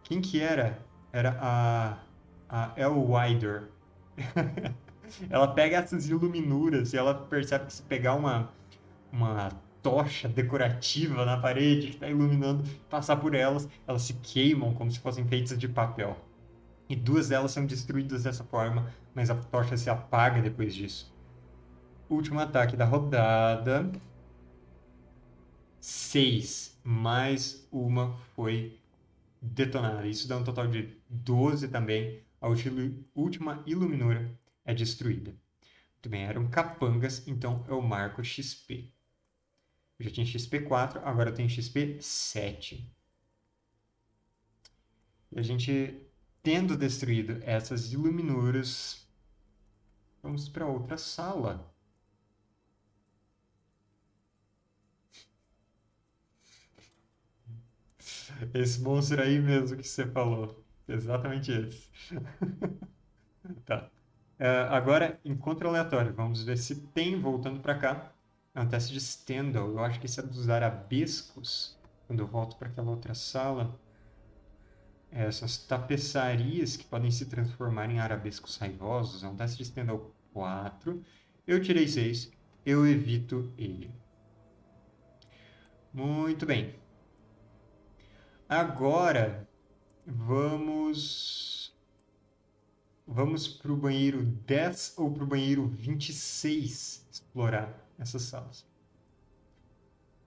Quem 0.03 0.21
que 0.21 0.39
era? 0.39 0.79
Era 1.11 1.37
a, 1.41 1.97
a 2.49 2.71
El 2.75 2.93
Wider. 2.93 3.69
ela 5.29 5.47
pega 5.47 5.77
essas 5.77 6.07
iluminuras 6.07 6.93
e 6.93 6.97
ela 6.97 7.13
percebe 7.13 7.65
que 7.65 7.73
se 7.73 7.81
pegar 7.83 8.15
uma, 8.15 8.49
uma 9.11 9.49
tocha 9.81 10.27
decorativa 10.29 11.25
na 11.25 11.37
parede 11.37 11.87
que 11.87 11.93
está 11.95 12.09
iluminando, 12.09 12.63
passar 12.89 13.17
por 13.17 13.35
elas, 13.35 13.67
elas 13.85 14.01
se 14.03 14.13
queimam 14.15 14.73
como 14.73 14.89
se 14.91 14.99
fossem 14.99 15.25
feitas 15.27 15.57
de 15.57 15.67
papel. 15.67 16.17
E 16.89 16.95
duas 16.95 17.29
delas 17.29 17.51
são 17.51 17.65
destruídas 17.65 18.23
dessa 18.23 18.43
forma, 18.43 18.91
mas 19.13 19.29
a 19.29 19.35
tocha 19.35 19.75
se 19.77 19.89
apaga 19.89 20.41
depois 20.41 20.73
disso. 20.73 21.12
Último 22.13 22.39
ataque 22.39 22.77
da 22.77 22.85
rodada. 22.85 23.91
Seis. 25.81 26.79
Mais 26.83 27.67
uma 27.71 28.15
foi 28.35 28.79
detonada. 29.41 30.05
Isso 30.07 30.27
dá 30.27 30.37
um 30.37 30.43
total 30.43 30.67
de 30.67 30.95
12 31.09 31.69
também. 31.69 32.21
A 32.39 32.47
última 32.47 33.63
iluminura 33.65 34.31
é 34.63 34.75
destruída. 34.75 35.31
Muito 35.31 36.09
bem, 36.09 36.23
eram 36.23 36.47
capangas, 36.47 37.27
então 37.27 37.65
eu 37.67 37.81
marco 37.81 38.23
XP. 38.23 38.93
Eu 39.97 40.05
já 40.05 40.11
tinha 40.11 40.25
XP 40.25 40.61
4, 40.61 41.01
agora 41.03 41.31
eu 41.31 41.33
tenho 41.33 41.49
XP 41.49 41.97
7. 41.99 42.95
E 45.31 45.39
a 45.39 45.41
gente, 45.41 45.99
tendo 46.43 46.77
destruído 46.77 47.39
essas 47.41 47.91
iluminuras, 47.91 49.03
vamos 50.21 50.47
para 50.47 50.67
outra 50.67 50.95
sala. 50.95 51.72
Esse 58.53 58.81
monstro 58.81 59.21
aí 59.21 59.39
mesmo 59.39 59.77
que 59.77 59.87
você 59.87 60.05
falou. 60.07 60.63
Exatamente 60.87 61.51
esse. 61.51 61.89
tá. 63.65 63.89
Uh, 64.39 64.69
agora, 64.69 65.19
encontro 65.23 65.67
aleatório. 65.69 66.13
Vamos 66.13 66.43
ver 66.43 66.57
se 66.57 66.75
tem, 66.87 67.19
voltando 67.19 67.61
para 67.61 67.77
cá, 67.77 68.13
é 68.53 68.61
um 68.61 68.67
teste 68.67 68.93
de 68.93 68.99
Stendhal. 68.99 69.69
Eu 69.69 69.79
acho 69.79 69.99
que 69.99 70.05
esse 70.05 70.19
é 70.19 70.23
dos 70.23 70.49
arabescos. 70.49 71.77
Quando 72.07 72.19
eu 72.19 72.27
volto 72.27 72.57
para 72.57 72.67
aquela 72.67 72.91
outra 72.91 73.13
sala. 73.13 73.79
É, 75.11 75.25
essas 75.25 75.57
tapeçarias 75.57 76.75
que 76.75 76.85
podem 76.85 77.11
se 77.11 77.27
transformar 77.27 77.89
em 77.89 77.99
arabescos 77.99 78.57
raivosos. 78.57 79.23
É 79.23 79.27
um 79.27 79.35
teste 79.35 79.57
de 79.57 79.65
Stendhal 79.65 80.11
4. 80.33 81.01
Eu 81.47 81.61
tirei 81.61 81.87
6. 81.87 82.31
Eu 82.65 82.85
evito 82.87 83.53
ele. 83.57 83.91
Muito 85.93 86.45
bem. 86.45 86.75
Agora, 88.53 89.49
vamos 90.05 91.73
Vamos 93.05 93.47
para 93.47 93.71
o 93.71 93.75
banheiro 93.75 94.23
10 94.23 94.93
ou 94.97 95.11
para 95.11 95.23
o 95.23 95.27
banheiro 95.27 95.67
26 95.67 97.05
explorar 97.11 97.87
essas 97.99 98.21
salas. 98.21 98.65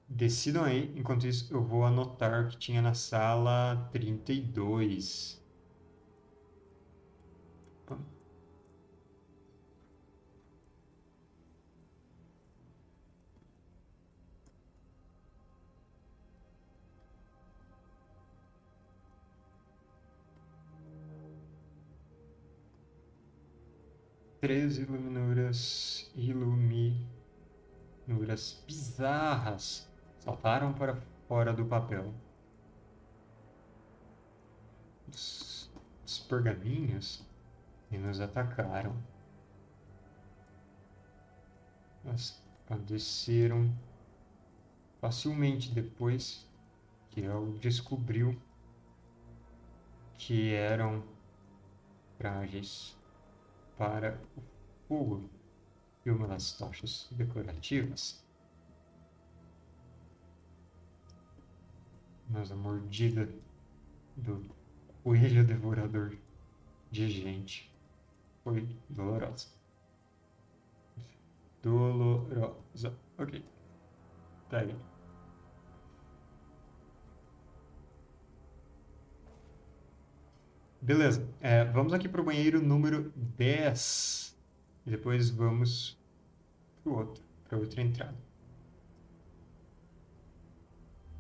Decidam 0.09 0.65
aí, 0.65 0.93
enquanto 0.97 1.27
isso 1.27 1.53
eu 1.55 1.63
vou 1.63 1.85
anotar 1.85 2.45
o 2.45 2.49
que 2.49 2.59
tinha 2.59 2.83
na 2.83 2.95
sala 2.95 3.89
32. 3.93 5.41
Três 24.41 24.79
iluminuras, 24.79 26.11
iluminuras 26.15 27.07
bizarras 28.67 29.89
saltaram 30.19 30.73
para 30.73 30.97
fora 31.29 31.53
do 31.53 31.65
papel. 31.65 32.13
Os, 35.09 35.71
os 36.05 36.19
pergaminhos 36.19 37.25
e 37.91 37.99
nos 37.99 38.21
atacaram. 38.21 38.97
Elas 42.05 42.43
padeceram 42.69 43.73
facilmente 45.01 45.73
depois 45.73 46.47
que 47.11 47.21
eu 47.23 47.57
descobriu 47.61 48.37
que 50.19 50.53
eram 50.53 51.03
frágeis 52.19 52.96
para 53.77 54.21
o 54.37 54.43
fogo 54.89 55.31
e 56.05 56.11
uma 56.11 56.27
das 56.29 56.53
tochas 56.53 57.09
decorativas. 57.11 58.25
Mas 62.29 62.51
a 62.51 62.57
mordida 62.57 63.29
do 64.17 64.45
coelho 65.03 65.47
devorador 65.47 66.17
de 66.91 67.09
gente 67.11 67.73
foi 68.43 68.69
dolorosa. 68.89 69.49
Dolorosa. 71.63 72.97
Ok. 73.19 73.45
Pega. 74.49 74.96
Beleza. 80.87 81.29
É, 81.41 81.65
vamos 81.65 81.93
aqui 81.93 82.09
para 82.09 82.21
o 82.21 82.25
banheiro 82.25 82.63
número 82.63 83.13
10. 83.37 84.39
E 84.87 84.91
depois 84.91 85.29
vamos 85.29 85.99
para 86.85 86.93
outro, 86.93 87.25
para 87.49 87.59
outra 87.59 87.83
entrada. 87.83 88.15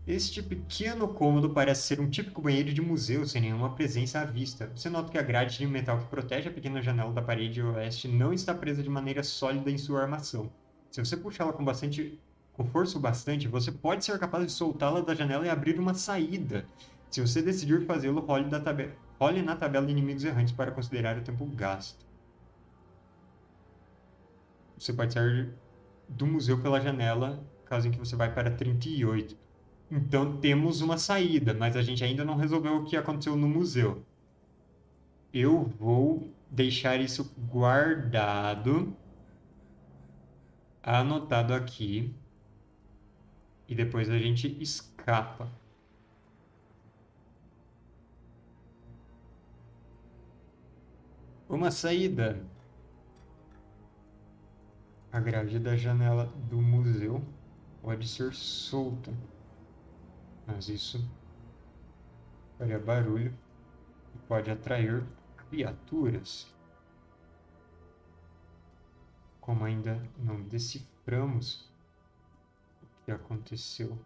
Este 0.06 0.40
pequeno 0.40 1.08
cômodo 1.08 1.50
parece 1.50 1.82
ser 1.82 2.00
um 2.00 2.08
típico 2.08 2.40
banheiro 2.40 2.72
de 2.72 2.80
museu, 2.80 3.26
sem 3.26 3.42
nenhuma 3.42 3.74
presença 3.74 4.20
à 4.20 4.24
vista. 4.24 4.70
Você 4.72 4.88
nota 4.88 5.10
que 5.10 5.18
a 5.18 5.22
grade 5.22 5.58
de 5.58 5.66
metal 5.66 5.98
que 5.98 6.06
protege 6.06 6.48
a 6.48 6.52
pequena 6.52 6.80
janela 6.80 7.12
da 7.12 7.20
parede 7.20 7.60
oeste 7.60 8.06
não 8.06 8.32
está 8.32 8.54
presa 8.54 8.84
de 8.84 8.88
maneira 8.88 9.24
sólida 9.24 9.68
em 9.68 9.76
sua 9.76 10.02
armação. 10.02 10.48
Se 10.92 11.04
você 11.04 11.16
puxá-la 11.16 11.52
com 11.52 11.64
bastante 11.64 12.20
com 12.52 12.64
força 12.64 12.96
o 12.98 13.00
bastante, 13.00 13.48
você 13.48 13.72
pode 13.72 14.04
ser 14.04 14.16
capaz 14.16 14.46
de 14.46 14.52
soltá-la 14.52 15.00
da 15.00 15.12
janela 15.12 15.44
e 15.44 15.50
abrir 15.50 15.76
uma 15.80 15.92
saída. 15.92 16.64
Se 17.10 17.20
você 17.20 17.42
decidir 17.42 17.84
fazê-lo, 17.84 18.20
role 18.20 18.48
da 18.48 18.60
tabela 18.60 19.05
Olhe 19.18 19.42
na 19.42 19.56
tabela 19.56 19.86
de 19.86 19.92
inimigos 19.92 20.24
errantes 20.24 20.52
para 20.52 20.70
considerar 20.70 21.16
o 21.16 21.22
tempo 21.22 21.46
gasto. 21.46 22.04
Você 24.78 24.92
pode 24.92 25.14
sair 25.14 25.50
do 26.08 26.26
museu 26.26 26.60
pela 26.60 26.80
janela, 26.80 27.42
caso 27.64 27.88
em 27.88 27.90
que 27.90 27.98
você 27.98 28.14
vai 28.14 28.32
para 28.32 28.50
38. 28.50 29.36
Então 29.90 30.36
temos 30.38 30.80
uma 30.80 30.98
saída, 30.98 31.54
mas 31.54 31.76
a 31.76 31.82
gente 31.82 32.04
ainda 32.04 32.24
não 32.24 32.36
resolveu 32.36 32.76
o 32.76 32.84
que 32.84 32.96
aconteceu 32.96 33.36
no 33.36 33.48
museu. 33.48 34.04
Eu 35.32 35.64
vou 35.64 36.30
deixar 36.50 37.00
isso 37.00 37.32
guardado, 37.50 38.96
anotado 40.82 41.54
aqui, 41.54 42.14
e 43.68 43.74
depois 43.74 44.10
a 44.10 44.18
gente 44.18 44.56
escapa. 44.60 45.50
Uma 51.48 51.70
saída. 51.70 52.44
A 55.12 55.20
grade 55.20 55.60
da 55.60 55.76
janela 55.76 56.26
do 56.50 56.60
museu 56.60 57.22
pode 57.80 58.08
ser 58.08 58.34
solta, 58.34 59.14
mas 60.44 60.68
isso 60.68 61.08
faria 62.58 62.80
barulho 62.80 63.32
e 64.12 64.18
pode 64.26 64.50
atrair 64.50 65.06
criaturas. 65.48 66.52
Como 69.40 69.64
ainda 69.64 70.02
não 70.18 70.42
deciframos 70.42 71.70
o 72.82 73.04
que 73.04 73.12
aconteceu 73.12 73.96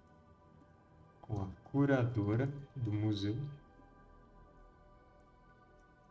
com 1.22 1.40
a 1.40 1.48
curadora 1.70 2.52
do 2.76 2.92
museu, 2.92 3.38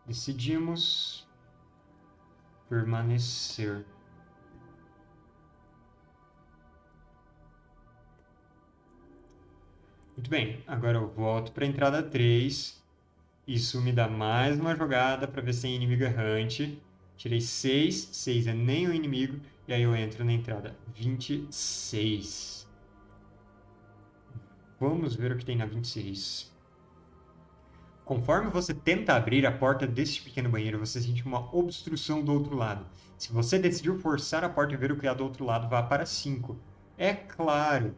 decidimos 0.10 1.28
permanecer. 2.68 3.86
Muito 10.18 10.30
bem, 10.30 10.64
agora 10.66 10.98
eu 10.98 11.08
volto 11.08 11.52
para 11.52 11.64
a 11.64 11.68
entrada 11.68 12.02
3. 12.02 12.84
Isso 13.48 13.80
me 13.82 13.92
dá 13.92 14.08
mais 14.08 14.60
uma 14.60 14.76
jogada 14.76 15.28
para 15.28 15.42
ver 15.44 15.54
se 15.54 15.62
tem 15.62 15.76
inimigo 15.76 16.04
errante. 16.04 16.82
Tirei 17.16 17.40
6, 17.40 18.10
6 18.12 18.48
é 18.48 18.54
nem 18.54 18.88
o 18.88 18.94
inimigo, 18.94 19.40
e 19.68 19.74
aí 19.74 19.84
eu 19.84 19.96
entro 19.96 20.26
na 20.26 20.34
entrada 20.34 20.76
26. 20.96 22.68
Vamos 24.80 25.16
ver 25.16 25.34
o 25.34 25.38
que 25.38 25.46
tem 25.46 25.58
na 25.58 25.66
26. 25.66 26.49
Conforme 28.10 28.50
você 28.50 28.74
tenta 28.74 29.14
abrir 29.14 29.46
a 29.46 29.52
porta 29.52 29.86
deste 29.86 30.24
pequeno 30.24 30.50
banheiro, 30.50 30.80
você 30.80 31.00
sente 31.00 31.24
uma 31.24 31.56
obstrução 31.56 32.24
do 32.24 32.34
outro 32.34 32.56
lado. 32.56 32.84
Se 33.16 33.32
você 33.32 33.60
decidir 33.60 33.96
forçar 34.00 34.44
a 34.44 34.50
porta 34.50 34.74
e 34.74 34.78
ver 34.78 34.92
o 34.92 34.98
que 34.98 35.08
há 35.08 35.14
do 35.14 35.24
outro 35.24 35.46
lado, 35.46 35.70
vá 35.70 35.84
para 35.84 36.08
5. 36.08 36.58
É 36.98 37.14
claro. 37.14 37.94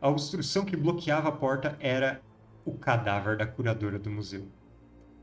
A 0.00 0.08
obstrução 0.08 0.64
que 0.64 0.76
bloqueava 0.76 1.28
a 1.28 1.32
porta 1.32 1.76
era 1.78 2.20
o 2.64 2.72
cadáver 2.72 3.36
da 3.36 3.46
curadora 3.46 3.96
do 3.96 4.10
museu. 4.10 4.48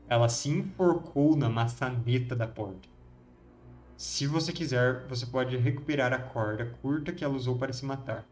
Ela 0.08 0.30
se 0.30 0.48
enforcou 0.48 1.36
na 1.36 1.50
maçaneta 1.50 2.34
da 2.34 2.46
porta. 2.46 2.88
Se 3.98 4.26
você 4.26 4.50
quiser, 4.50 5.06
você 5.08 5.26
pode 5.26 5.58
recuperar 5.58 6.14
a 6.14 6.18
corda 6.18 6.64
curta 6.80 7.12
que 7.12 7.22
ela 7.22 7.34
usou 7.34 7.58
para 7.58 7.74
se 7.74 7.84
matar. 7.84 8.26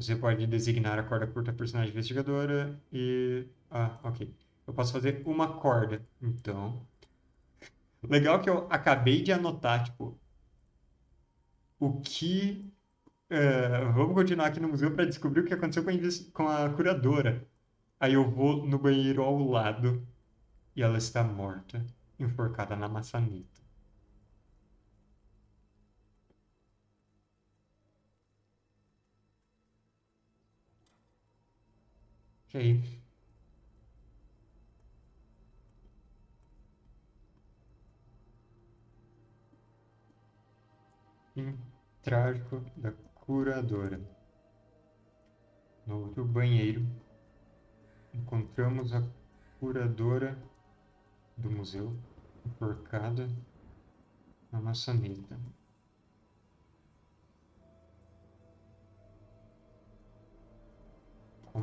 Você 0.00 0.16
pode 0.16 0.46
designar 0.46 0.98
a 0.98 1.02
corda 1.02 1.26
curta 1.26 1.52
personagem 1.52 1.90
investigadora 1.92 2.80
e. 2.92 3.46
Ah, 3.70 3.98
ok. 4.04 4.32
Eu 4.66 4.72
posso 4.74 4.92
fazer 4.92 5.22
uma 5.26 5.58
corda. 5.58 6.00
Então. 6.22 6.86
Legal 8.02 8.40
que 8.40 8.48
eu 8.50 8.66
acabei 8.70 9.22
de 9.22 9.32
anotar, 9.32 9.84
tipo. 9.84 10.18
O 11.78 12.00
que. 12.00 12.72
Uh, 13.30 13.92
vamos 13.92 14.14
continuar 14.14 14.46
aqui 14.46 14.60
no 14.60 14.68
museu 14.68 14.94
para 14.94 15.04
descobrir 15.04 15.40
o 15.42 15.44
que 15.44 15.52
aconteceu 15.54 15.84
com 15.84 15.90
a, 15.90 15.94
com 16.32 16.48
a 16.48 16.70
curadora. 16.70 17.46
Aí 18.00 18.14
eu 18.14 18.30
vou 18.30 18.66
no 18.66 18.78
banheiro 18.78 19.22
ao 19.22 19.38
lado 19.38 20.06
e 20.76 20.82
ela 20.82 20.98
está 20.98 21.24
morta, 21.24 21.84
enforcada 22.18 22.76
na 22.76 22.88
maçaneta. 22.88 23.57
Ok. 32.48 32.82
Fim 41.34 41.58
trágico 42.02 42.64
da 42.74 42.90
curadora. 43.14 44.00
No 45.86 46.04
outro 46.04 46.24
banheiro, 46.24 46.86
encontramos 48.14 48.94
a 48.94 49.06
curadora 49.60 50.36
do 51.36 51.50
museu, 51.50 51.94
enforcada 52.46 53.28
na 54.50 54.58
maçaneta. 54.58 55.38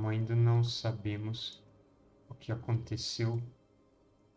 Como 0.06 0.14
ainda 0.14 0.36
não 0.36 0.64
sabemos 0.64 1.64
o 2.30 2.36
que 2.36 2.51
aconteceu 2.51 3.41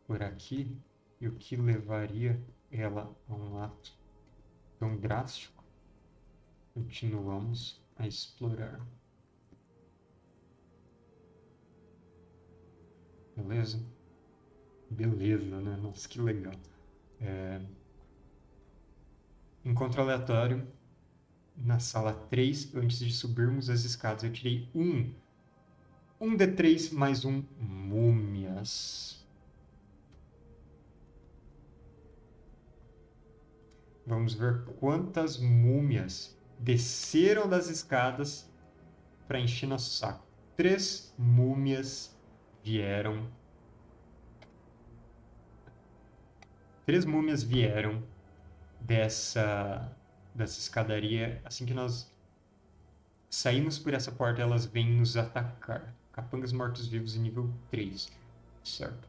por 0.07 0.23
aqui 0.23 0.75
e 1.21 1.29
o 1.29 1.35
que 1.35 1.57
levaria 1.57 2.43
ela 2.73 3.15
a 3.29 3.35
um 3.35 3.59
ato 3.59 3.93
tão 4.79 4.97
drástico, 4.97 5.63
continuamos 6.73 7.85
a 7.99 8.07
explorar. 8.07 8.81
Beleza? 13.37 13.85
Beleza, 14.91 15.61
né? 15.61 15.77
Nossa, 15.77 16.09
que 16.09 16.19
legal. 16.19 16.55
É... 17.21 17.61
Encontro 19.63 20.01
aleatório 20.01 20.67
na 21.55 21.79
sala 21.79 22.15
3, 22.15 22.75
antes 22.75 23.01
de 23.01 23.13
subirmos 23.13 23.69
as 23.69 23.85
escadas. 23.85 24.25
Eu 24.25 24.33
tirei 24.33 24.67
um. 24.75 25.28
Um 26.21 26.37
D3 26.37 26.93
mais 26.93 27.25
um 27.25 27.45
múmias. 27.61 29.25
Vamos 34.05 34.35
ver 34.35 34.65
quantas 34.81 35.39
múmias 35.39 36.37
desceram 36.59 37.49
das 37.49 37.69
escadas 37.69 38.51
para 39.29 39.39
encher 39.39 39.69
nosso 39.69 39.91
saco. 39.97 40.27
Três 40.57 41.15
múmias 41.17 42.19
vieram 42.65 43.31
três 46.85 47.05
múmias 47.05 47.45
vieram 47.45 48.03
dessa, 48.81 49.95
dessa 50.35 50.59
escadaria. 50.59 51.41
Assim 51.45 51.65
que 51.65 51.75
nós 51.75 52.13
saímos 53.31 53.79
por 53.79 53.95
essa 53.95 54.11
porta, 54.11 54.43
elas 54.43 54.67
vêm 54.67 54.91
nos 54.97 55.17
atacar. 55.17 55.98
Capangas 56.19 56.53
mortos-vivos 56.53 57.15
em 57.15 57.21
nível 57.21 57.49
3. 57.71 58.11
Certo. 58.65 59.09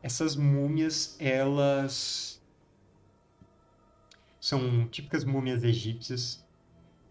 Essas 0.00 0.36
múmias, 0.36 1.16
elas 1.18 2.40
são 4.38 4.86
típicas 4.86 5.24
múmias 5.24 5.64
egípcias, 5.64 6.46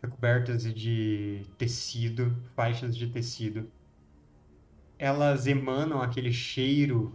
recobertas 0.02 0.64
de 0.74 1.46
tecido, 1.58 2.34
faixas 2.56 2.96
de 2.96 3.08
tecido. 3.08 3.70
Elas 4.98 5.46
emanam 5.46 6.02
aquele 6.02 6.32
cheiro 6.32 7.14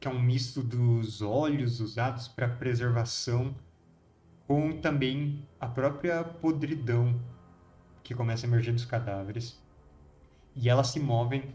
que 0.00 0.08
é 0.08 0.10
um 0.10 0.20
misto 0.20 0.64
dos 0.64 1.22
óleos 1.22 1.78
usados 1.78 2.26
para 2.26 2.48
preservação 2.48 3.54
com 4.48 4.80
também 4.80 5.46
a 5.60 5.68
própria 5.68 6.24
podridão 6.24 7.16
que 8.02 8.16
começa 8.16 8.46
a 8.46 8.48
emergir 8.48 8.72
dos 8.72 8.84
cadáveres. 8.84 9.67
E 10.60 10.68
elas 10.68 10.88
se 10.88 10.98
movem 10.98 11.54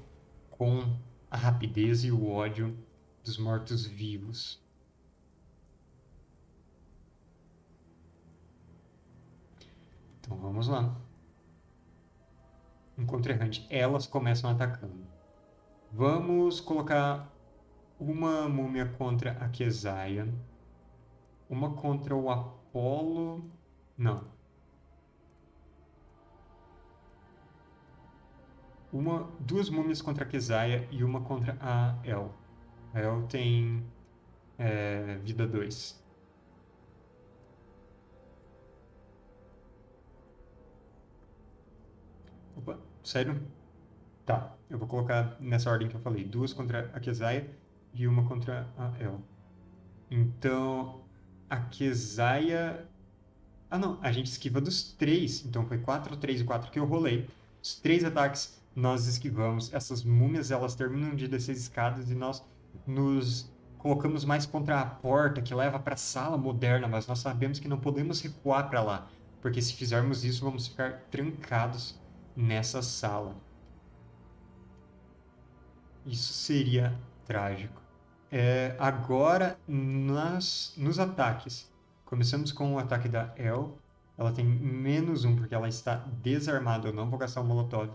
com 0.50 0.98
a 1.30 1.36
rapidez 1.36 2.06
e 2.06 2.12
o 2.12 2.26
ódio 2.26 2.74
dos 3.22 3.38
mortos-vivos. 3.38 4.64
Então 10.22 10.38
vamos 10.38 10.70
lá. 10.70 10.96
Encontro 12.98 13.30
errante. 13.30 13.68
Elas 13.70 14.08
começam 14.08 14.50
atacando. 14.50 15.06
Vamos 15.92 16.62
colocar 16.62 17.30
uma 18.00 18.48
múmia 18.48 18.86
contra 18.86 19.34
a 19.34 19.50
Kesaia, 19.50 20.34
uma 21.50 21.74
contra 21.74 22.16
o 22.16 22.30
Apolo. 22.30 23.52
Não. 23.98 24.33
Uma, 28.94 29.28
duas 29.40 29.72
múmias 29.72 30.04
contra 30.04 30.24
a 30.24 30.28
Kesaia 30.28 30.88
e 30.92 31.04
uma 31.04 31.22
contra 31.22 31.58
a 31.60 31.98
El. 32.04 32.32
A 32.94 33.00
El 33.00 33.24
tem 33.24 33.84
é, 34.56 35.18
vida 35.24 35.48
2. 35.48 36.00
Opa, 42.56 42.78
sério? 43.04 43.42
Tá, 44.28 44.56
eu 44.70 44.78
vou 44.78 44.88
colocar 44.88 45.38
nessa 45.40 45.72
ordem 45.72 45.88
que 45.90 45.96
eu 45.96 46.00
falei. 46.00 46.24
Duas 46.24 46.54
contra 46.54 46.92
a 46.94 47.00
Kesaia 47.00 47.50
e 47.96 48.08
uma 48.08 48.28
contra 48.28 48.68
a 48.78 48.94
El. 49.00 49.20
Então, 50.12 51.02
a 51.50 51.58
Kesaia... 51.58 52.88
Ah, 53.72 53.80
não. 53.80 53.98
A 54.04 54.12
gente 54.12 54.28
esquiva 54.28 54.62
dos 54.62 54.94
três. 54.94 55.44
Então, 55.44 55.66
foi 55.66 55.80
4, 55.80 56.16
3 56.16 56.42
e 56.42 56.44
4 56.44 56.72
que 56.72 56.78
eu 56.78 56.86
rolei. 56.86 57.28
Os 57.62 57.76
três 57.76 58.04
ataques 58.04 58.62
nós 58.76 59.08
esquivamos. 59.08 59.74
Essas 59.74 60.04
múmias, 60.04 60.52
elas 60.52 60.76
terminam 60.76 61.16
de 61.16 61.28
descer 61.28 61.56
escadas 61.56 62.10
e 62.10 62.16
nós 62.16 62.44
nos 62.86 63.52
colocamos 63.78 64.24
mais 64.24 64.46
contra 64.46 64.80
a 64.80 64.86
porta 64.86 65.42
que 65.42 65.54
leva 65.54 65.78
para 65.78 65.94
a 65.94 65.98
sala 65.98 66.38
moderna, 66.38 66.88
mas 66.88 67.06
nós 67.06 67.20
sabemos 67.20 67.60
que 67.60 67.68
não 67.68 67.78
podemos 67.80 68.22
recuar 68.22 68.70
para 68.70 68.82
lá, 68.82 69.08
porque 69.42 69.62
se 69.62 69.74
fizermos 69.74 70.24
isso, 70.24 70.46
vamos 70.46 70.68
ficar 70.68 71.02
trancados 71.12 72.00
nessa 72.36 72.82
sala. 72.82 73.36
Isso 76.06 76.34
seria 76.34 76.98
trágico. 77.26 77.82
É, 78.32 78.76
agora, 78.80 79.58
nas, 79.68 80.74
nos 80.78 80.98
ataques. 80.98 81.72
Começamos 82.06 82.52
com 82.52 82.74
o 82.74 82.80
ataque 82.80 83.08
da 83.08 83.34
El. 83.38 83.78
Ela 84.18 84.32
tem 84.32 84.46
menos 84.46 85.24
um 85.26 85.36
porque 85.36 85.54
ela 85.54 85.68
está 85.68 85.96
desarmada. 86.22 86.88
Eu 86.88 86.94
não 86.94 87.10
vou 87.10 87.20
gastar 87.20 87.42
o 87.42 87.44
Molotov. 87.44 87.90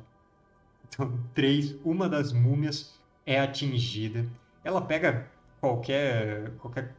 Então, 0.88 1.18
três. 1.34 1.76
Uma 1.84 2.08
das 2.08 2.32
múmias 2.32 2.98
é 3.24 3.38
atingida. 3.40 4.26
Ela 4.64 4.80
pega 4.80 5.30
qualquer, 5.60 6.50
qualquer 6.58 6.94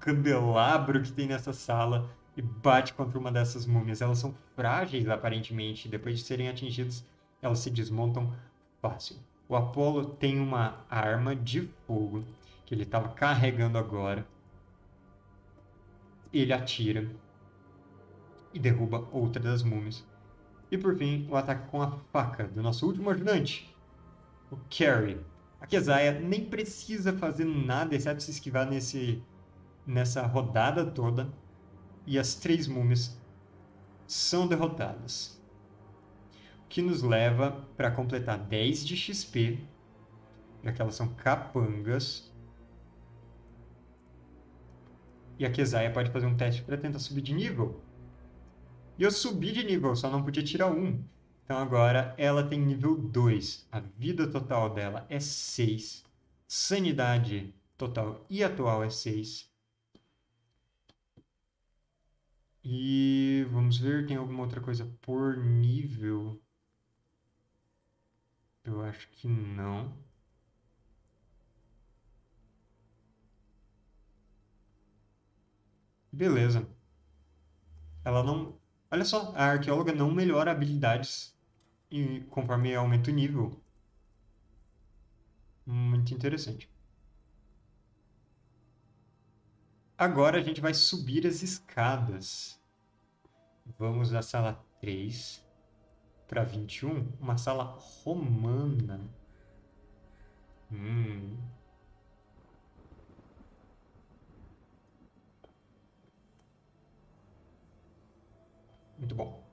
candelabro 0.00 1.02
que 1.02 1.12
tem 1.12 1.26
nessa 1.26 1.52
sala 1.52 2.10
e 2.36 2.42
bate 2.42 2.92
contra 2.94 3.18
uma 3.18 3.30
dessas 3.30 3.66
múmias. 3.66 4.02
Elas 4.02 4.18
são 4.18 4.34
frágeis, 4.54 5.08
aparentemente. 5.08 5.88
Depois 5.88 6.18
de 6.18 6.24
serem 6.24 6.48
atingidas, 6.48 7.04
elas 7.40 7.60
se 7.60 7.70
desmontam 7.70 8.32
fácil. 8.80 9.16
O 9.48 9.56
Apollo 9.56 10.06
tem 10.06 10.40
uma 10.40 10.84
arma 10.88 11.36
de 11.36 11.68
fogo 11.86 12.24
que 12.64 12.74
ele 12.74 12.82
estava 12.84 13.10
carregando 13.10 13.78
agora. 13.78 14.26
Ele 16.32 16.52
atira 16.52 17.08
e 18.52 18.58
derruba 18.58 19.06
outra 19.12 19.42
das 19.42 19.62
múmias. 19.62 20.04
E 20.74 20.76
por 20.76 20.98
fim, 20.98 21.24
o 21.30 21.36
ataque 21.36 21.68
com 21.68 21.80
a 21.80 21.92
faca 22.12 22.48
do 22.48 22.60
nosso 22.60 22.84
último 22.84 23.08
ajudante, 23.08 23.72
o 24.50 24.56
Carrie. 24.68 25.20
A 25.60 25.68
Keziah 25.68 26.18
nem 26.18 26.44
precisa 26.46 27.12
fazer 27.12 27.44
nada 27.44 27.94
exceto 27.94 28.20
se 28.20 28.32
esquivar 28.32 28.68
nesse, 28.68 29.22
nessa 29.86 30.26
rodada 30.26 30.84
toda. 30.84 31.32
E 32.04 32.18
as 32.18 32.34
três 32.34 32.66
múmias 32.66 33.16
são 34.04 34.48
derrotadas. 34.48 35.40
O 36.64 36.68
que 36.68 36.82
nos 36.82 37.02
leva 37.02 37.52
para 37.76 37.92
completar 37.92 38.36
10 38.36 38.84
de 38.84 38.96
XP, 38.96 39.60
já 40.64 40.72
que 40.72 40.82
elas 40.82 40.96
são 40.96 41.06
capangas. 41.14 42.34
E 45.38 45.46
a 45.46 45.52
Keziah 45.52 45.92
pode 45.92 46.10
fazer 46.10 46.26
um 46.26 46.36
teste 46.36 46.62
para 46.62 46.76
tentar 46.76 46.98
subir 46.98 47.22
de 47.22 47.32
nível. 47.32 47.80
E 48.98 49.02
eu 49.02 49.10
subi 49.10 49.52
de 49.52 49.64
nível, 49.64 49.94
só 49.96 50.10
não 50.10 50.22
podia 50.22 50.42
tirar 50.42 50.70
um. 50.70 51.04
Então 51.44 51.58
agora 51.58 52.14
ela 52.16 52.46
tem 52.48 52.60
nível 52.60 52.96
2. 52.96 53.66
A 53.70 53.80
vida 53.80 54.30
total 54.30 54.72
dela 54.72 55.06
é 55.08 55.20
6. 55.20 56.04
Sanidade 56.46 57.54
total 57.76 58.24
e 58.30 58.42
atual 58.42 58.82
é 58.84 58.90
6. 58.90 59.50
E 62.64 63.46
vamos 63.50 63.78
ver, 63.78 64.06
tem 64.06 64.16
alguma 64.16 64.42
outra 64.42 64.60
coisa 64.60 64.86
por 65.02 65.36
nível? 65.36 66.40
Eu 68.64 68.80
acho 68.82 69.08
que 69.10 69.28
não. 69.28 69.92
Beleza. 76.12 76.66
Ela 78.04 78.22
não. 78.22 78.58
Olha 78.90 79.04
só, 79.04 79.32
a 79.34 79.46
arqueóloga 79.46 79.92
não 79.92 80.10
melhora 80.10 80.50
habilidades 80.50 81.34
conforme 82.30 82.74
aumenta 82.74 83.10
o 83.10 83.14
nível. 83.14 83.60
Muito 85.66 86.12
interessante. 86.12 86.68
Agora 89.96 90.38
a 90.38 90.42
gente 90.42 90.60
vai 90.60 90.74
subir 90.74 91.26
as 91.26 91.42
escadas. 91.42 92.60
Vamos 93.78 94.10
da 94.10 94.22
sala 94.22 94.64
3 94.80 95.42
para 96.26 96.44
21, 96.44 97.12
uma 97.20 97.38
sala 97.38 97.78
romana. 98.02 99.00
Hum. 100.70 101.36
Muito 109.04 109.14
bom. 109.14 109.44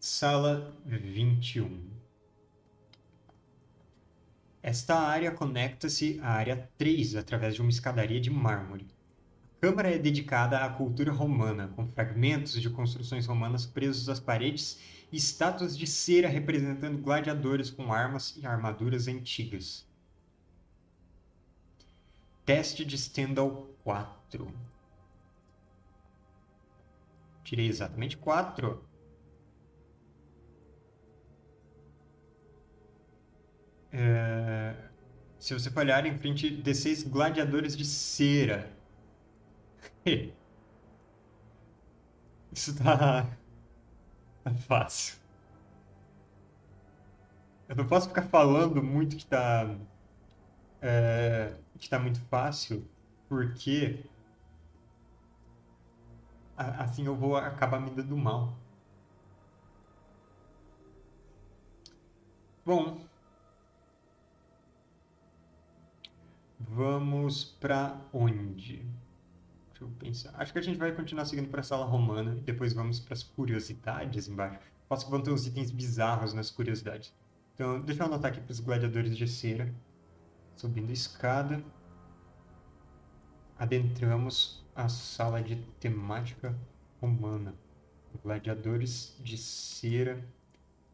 Sala 0.00 0.76
21. 0.84 1.90
Esta 4.60 4.98
área 4.98 5.30
conecta-se 5.30 6.18
à 6.20 6.32
área 6.32 6.68
3 6.76 7.14
através 7.14 7.54
de 7.54 7.60
uma 7.60 7.70
escadaria 7.70 8.20
de 8.20 8.28
mármore. 8.28 8.88
A 9.58 9.60
câmara 9.60 9.94
é 9.94 9.98
dedicada 9.98 10.58
à 10.58 10.68
cultura 10.70 11.12
romana, 11.12 11.68
com 11.68 11.86
fragmentos 11.86 12.60
de 12.60 12.68
construções 12.68 13.26
romanas 13.26 13.64
presos 13.64 14.08
às 14.08 14.18
paredes 14.18 14.80
e 15.12 15.16
estátuas 15.16 15.78
de 15.78 15.86
cera 15.86 16.28
representando 16.28 16.98
gladiadores 16.98 17.70
com 17.70 17.92
armas 17.92 18.36
e 18.36 18.44
armaduras 18.44 19.06
antigas. 19.06 19.88
Teste 22.44 22.84
de 22.84 22.96
Stendhal 22.98 23.68
4. 23.84 24.52
Tirei 27.44 27.66
exatamente 27.66 28.16
4. 28.16 28.82
É... 33.92 34.74
Se 35.38 35.54
você 35.54 35.70
falhar 35.70 36.06
em 36.06 36.18
frente 36.18 36.50
de 36.50 36.74
seis 36.74 37.02
gladiadores 37.02 37.76
de 37.76 37.84
cera. 37.84 38.70
Isso 42.52 42.76
tá... 42.76 43.26
tá 44.44 44.54
fácil. 44.54 45.18
Eu 47.68 47.76
não 47.76 47.86
posso 47.86 48.08
ficar 48.08 48.22
falando 48.22 48.82
muito 48.82 49.16
que 49.16 49.26
tá... 49.26 49.76
É 50.82 51.54
que 51.80 51.86
está 51.86 51.98
muito 51.98 52.20
fácil, 52.26 52.86
porque 53.28 54.04
assim 56.56 57.06
eu 57.06 57.16
vou 57.16 57.36
acabar 57.36 57.80
me 57.80 57.90
dando 57.90 58.16
mal. 58.16 58.54
Bom, 62.64 63.00
vamos 66.58 67.44
para 67.44 67.98
onde? 68.12 68.76
Deixa 69.70 69.84
eu 69.84 69.88
pensar. 69.98 70.34
Acho 70.36 70.52
que 70.52 70.58
a 70.58 70.62
gente 70.62 70.78
vai 70.78 70.92
continuar 70.92 71.24
seguindo 71.24 71.48
para 71.48 71.60
a 71.60 71.64
sala 71.64 71.86
romana 71.86 72.36
e 72.36 72.40
depois 72.42 72.74
vamos 72.74 73.00
para 73.00 73.14
as 73.14 73.22
curiosidades 73.22 74.28
embaixo. 74.28 74.60
Posso 74.86 75.06
que 75.06 75.10
vão 75.10 75.22
ter 75.22 75.30
uns 75.30 75.46
itens 75.46 75.70
bizarros 75.70 76.34
nas 76.34 76.50
curiosidades. 76.50 77.14
Então, 77.54 77.80
deixa 77.80 78.02
eu 78.02 78.06
anotar 78.06 78.30
aqui 78.30 78.40
para 78.40 78.52
os 78.52 78.60
gladiadores 78.60 79.16
de 79.16 79.26
cera. 79.26 79.74
Subindo 80.60 80.90
a 80.90 80.92
escada, 80.92 81.64
adentramos 83.58 84.62
a 84.76 84.90
sala 84.90 85.42
de 85.42 85.56
temática 85.80 86.54
romana. 87.00 87.54
Gladiadores 88.22 89.16
de 89.20 89.38
cera 89.38 90.22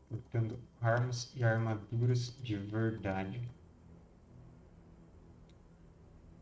portando 0.09 0.57
armas 0.81 1.33
e 1.35 1.43
armaduras 1.43 2.39
de 2.41 2.57
verdade. 2.57 3.43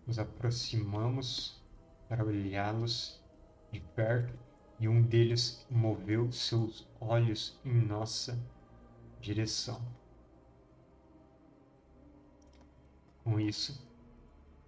Nos 0.07 0.19
aproximamos 0.19 1.59
para 2.11 2.23
olhá-los 2.23 3.25
de 3.73 3.81
perto 3.81 4.39
e 4.79 4.87
um 4.87 5.01
deles 5.01 5.67
moveu 5.71 6.31
seus 6.31 6.87
olhos 7.01 7.59
em 7.65 7.73
nossa 7.73 8.39
direção. 9.19 10.04
Com 13.25 13.41
isso, 13.41 13.83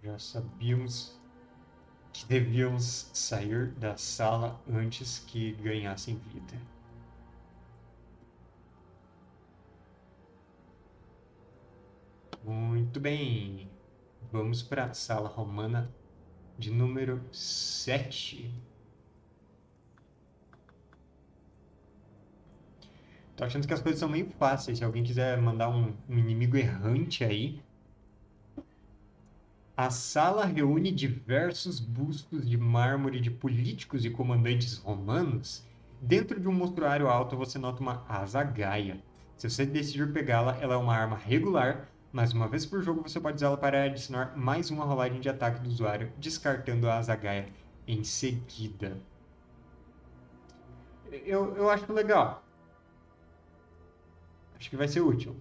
já 0.03 0.17
sabíamos 0.17 1.15
que 2.11 2.25
devíamos 2.25 3.11
sair 3.13 3.67
da 3.73 3.95
sala 3.95 4.59
antes 4.67 5.19
que 5.19 5.53
ganhassem 5.53 6.17
vida. 6.17 6.59
Muito 12.43 12.99
bem. 12.99 13.69
Vamos 14.31 14.63
para 14.63 14.85
a 14.85 14.93
sala 14.93 15.29
romana 15.29 15.93
de 16.57 16.71
número 16.71 17.21
7. 17.31 18.51
Tô 23.35 23.43
achando 23.43 23.67
que 23.67 23.73
as 23.73 23.81
coisas 23.81 23.99
são 23.99 24.09
meio 24.09 24.31
fáceis. 24.31 24.79
Se 24.79 24.83
alguém 24.83 25.03
quiser 25.03 25.39
mandar 25.39 25.69
um, 25.69 25.93
um 26.09 26.17
inimigo 26.17 26.57
errante 26.57 27.23
aí, 27.23 27.61
a 29.77 29.91
sala 29.91 30.43
reúne 30.43 30.91
diversos 30.91 31.79
bustos 31.79 32.49
de 32.49 32.57
mármore 32.57 33.19
de 33.19 33.29
políticos 33.29 34.03
e 34.03 34.09
comandantes 34.09 34.79
romanos. 34.79 35.63
Dentro 36.01 36.39
de 36.39 36.47
um 36.47 36.51
mostruário 36.51 37.07
alto 37.07 37.37
você 37.37 37.59
nota 37.59 37.79
uma 37.79 38.03
asa 38.09 38.41
gaia. 38.43 38.99
Se 39.35 39.47
você 39.47 39.67
decidir 39.67 40.11
pegá-la, 40.11 40.57
ela 40.59 40.73
é 40.73 40.77
uma 40.77 40.95
arma 40.95 41.15
regular, 41.15 41.87
mas 42.11 42.33
uma 42.33 42.47
vez 42.47 42.65
por 42.65 42.81
jogo 42.81 43.07
você 43.07 43.19
pode 43.19 43.35
usá-la 43.35 43.55
para 43.55 43.83
adicionar 43.83 44.35
mais 44.35 44.71
uma 44.71 44.83
rolagem 44.83 45.19
de 45.19 45.29
ataque 45.29 45.59
do 45.59 45.69
usuário, 45.69 46.11
descartando 46.17 46.89
a 46.89 46.97
asa 46.97 47.15
gaia 47.15 47.47
em 47.87 48.03
seguida. 48.03 48.97
Eu, 51.11 51.55
eu 51.55 51.69
acho 51.69 51.93
legal. 51.93 52.43
Acho 54.57 54.71
que 54.71 54.75
vai 54.75 54.87
ser 54.87 55.01
útil. 55.01 55.35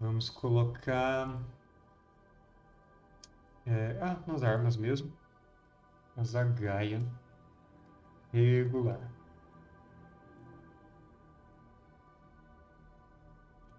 Vamos 0.00 0.28
colocar... 0.28 1.40
É, 3.64 3.98
ah, 4.00 4.16
nas 4.26 4.42
armas 4.42 4.76
mesmo. 4.76 5.12
A 6.16 6.22
zagaia 6.22 7.02
regular. 8.32 9.00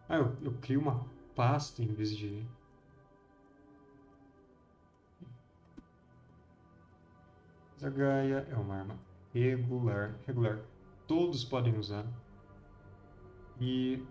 Ah, 0.09 0.15
eu, 0.17 0.35
eu 0.41 0.53
crio 0.61 0.81
uma 0.81 1.05
pasta 1.35 1.83
em 1.83 1.93
vez 1.93 2.15
de... 2.15 2.45
Zagaia 7.79 8.47
é 8.49 8.55
uma 8.55 8.75
arma 8.75 8.99
regular. 9.33 10.15
Regular. 10.25 10.59
Todos 11.05 11.45
podem 11.45 11.77
usar. 11.77 12.05
E 13.61 14.03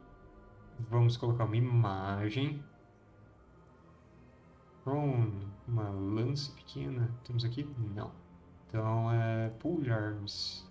vamos 0.78 1.16
colocar 1.16 1.44
uma 1.44 1.56
imagem. 1.56 2.62
Prone, 4.84 5.48
uma 5.66 5.90
lance 5.90 6.52
pequena. 6.52 7.10
Temos 7.24 7.44
aqui? 7.44 7.68
Não. 7.94 8.12
Então 8.68 9.12
é 9.12 9.50
pull 9.58 9.82
arms. 9.90 10.66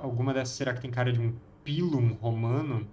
Alguma 0.00 0.34
dessas 0.34 0.56
será 0.56 0.74
que 0.74 0.80
tem 0.80 0.90
cara 0.90 1.12
de 1.12 1.20
um 1.20 1.34
pilum 1.62 2.12
romano? 2.14 2.86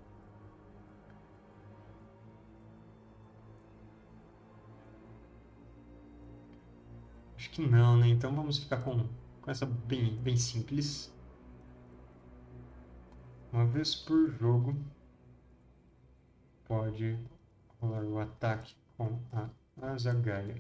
Acho 7.36 7.50
que 7.52 7.62
não, 7.62 7.98
né? 7.98 8.08
Então 8.08 8.34
vamos 8.36 8.60
ficar 8.60 8.78
com, 8.78 9.06
com 9.42 9.52
essa 9.52 9.66
bem, 9.66 10.16
bem 10.18 10.38
simples. 10.38 11.12
Uma 13.52 13.66
vez 13.66 13.94
por 13.94 14.32
jogo 14.32 14.74
pode 16.66 17.20
rolar 17.82 18.06
o 18.06 18.18
ataque 18.18 18.74
com 18.96 19.20
a 19.30 19.50
Azagaia 19.92 20.56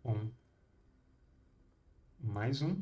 com 0.00 0.30
mais 2.20 2.62
um 2.62 2.80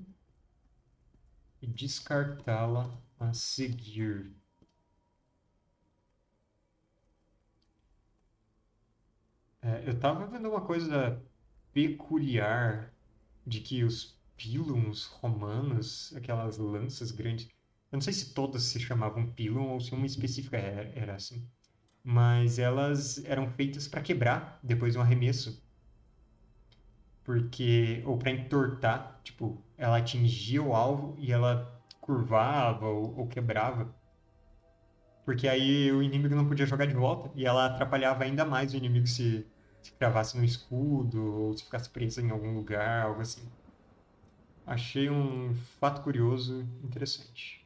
e 1.63 1.67
descartá-la 1.67 2.95
a 3.19 3.33
seguir. 3.33 4.37
É, 9.63 9.89
eu 9.89 9.95
estava 9.95 10.27
vendo 10.27 10.51
uma 10.51 10.61
coisa 10.61 11.25
peculiar 11.73 12.93
de 13.47 13.63
que 13.63 13.83
os 13.83 14.21
píluns 14.37 15.07
romanos, 15.07 16.15
aquelas 16.15 16.59
lanças 16.59 17.11
grandes, 17.11 17.49
eu 17.93 17.97
não 17.97 18.01
sei 18.01 18.13
se 18.13 18.35
todas 18.35 18.63
se 18.65 18.81
chamavam 18.81 19.31
pílum 19.33 19.69
ou 19.69 19.81
se 19.81 19.93
uma 19.93 20.07
específica 20.07 20.57
era, 20.57 20.93
era 20.99 21.15
assim, 21.15 21.47
mas 22.03 22.59
elas 22.59 23.25
eram 23.25 23.51
feitas 23.51 23.87
para 23.87 24.01
quebrar 24.03 24.59
depois 24.63 24.95
de 24.95 24.99
um 24.99 25.03
arremesso 25.03 25.63
porque 27.25 28.03
ou 28.05 28.19
para 28.19 28.31
entortar, 28.31 29.21
tipo, 29.23 29.63
ela 29.77 29.99
atingia 29.99 30.63
o 30.63 30.75
alvo 30.75 31.15
e 31.19 31.33
ela 31.33 31.81
curvava 32.01 32.87
ou, 32.89 33.17
ou, 33.19 33.27
quebrava. 33.29 33.95
Porque 35.25 35.47
aí 35.49 35.93
o 35.93 36.03
inimigo 36.03 36.35
não 36.35 36.49
podia 36.49 36.67
jogar 36.67 36.87
de 36.87 36.95
volta 36.95 37.31
e 37.35 37.47
ela 37.47 37.67
atrapalhava 37.67 38.25
ainda 38.25 38.45
mais 38.45 38.75
o 38.75 38.77
inimigo 38.77 39.07
se, 39.07 39.47
se 39.81 39.93
cravasse 39.93 40.37
no 40.37 40.45
escudo 40.45 41.25
ou 41.25 41.57
se 41.57 41.65
ficasse 41.65 41.89
preso 41.89 42.21
em 42.21 42.31
algum 42.31 42.55
lugar, 42.55 43.05
algo 43.05 43.21
assim. 43.21 43.49
Achei 44.67 45.09
um 45.09 45.55
fato 45.79 46.03
curioso 46.03 46.67
interessante. 46.83 47.62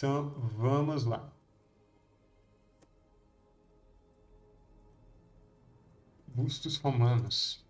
Então, 0.00 0.30
vamos 0.56 1.04
lá. 1.04 1.30
Bustos 6.26 6.78
romanos. 6.78 7.62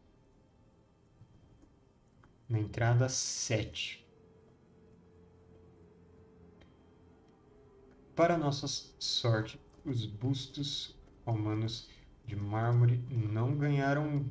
Na 2.49 2.61
entrada 2.61 3.09
7. 3.09 4.07
Para 8.15 8.39
nossa 8.39 8.69
sorte, 9.01 9.61
os 9.85 10.07
bustos 10.07 10.97
romanos 11.27 11.91
de 12.25 12.37
mármore 12.37 12.99
não 13.11 13.59
ganharam 13.59 14.25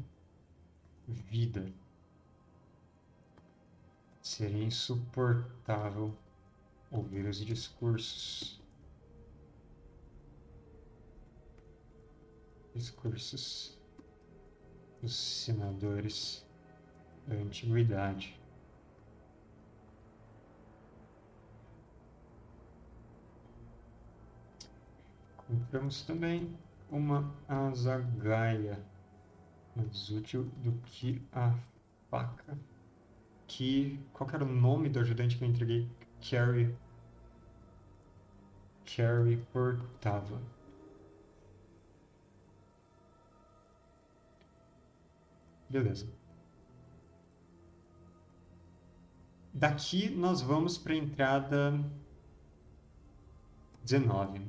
vida. 1.06 1.70
Seria 4.22 4.64
insuportável 4.64 6.18
ouvir 6.92 7.26
os 7.26 7.38
discursos. 7.38 8.62
Discursos 12.74 13.78
dos 15.02 15.16
senadores 15.16 16.46
da 17.28 17.36
antiguidade. 17.36 18.40
Compramos 25.50 26.04
também 26.04 26.56
uma 26.92 27.34
azagaia, 27.48 28.80
mais 29.76 30.10
útil 30.10 30.44
do 30.58 30.72
que 30.86 31.22
a 31.32 31.58
faca. 32.10 32.58
Que, 33.48 34.00
qual 34.14 34.30
era 34.32 34.46
o 34.46 34.48
nome 34.48 34.90
do 34.90 35.00
ajudante 35.00 35.38
que 35.38 35.44
eu 35.44 35.50
entreguei? 35.50 35.90
Carrie 36.22 36.76
Carrie 38.96 39.38
portava. 39.54 40.42
Beleza. 45.70 46.08
Daqui 49.54 50.10
nós 50.10 50.42
vamos 50.42 50.78
para 50.78 50.94
a 50.94 50.98
entrada 50.98 51.80
19. 53.84 54.42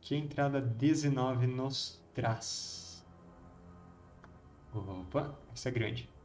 Que 0.00 0.14
a 0.14 0.18
entrada 0.18 0.60
19 0.60 1.46
nos 1.46 2.02
traz. 2.14 3.06
Opa, 4.74 5.38
essa 5.52 5.68
é 5.68 5.72
grande. 5.72 6.17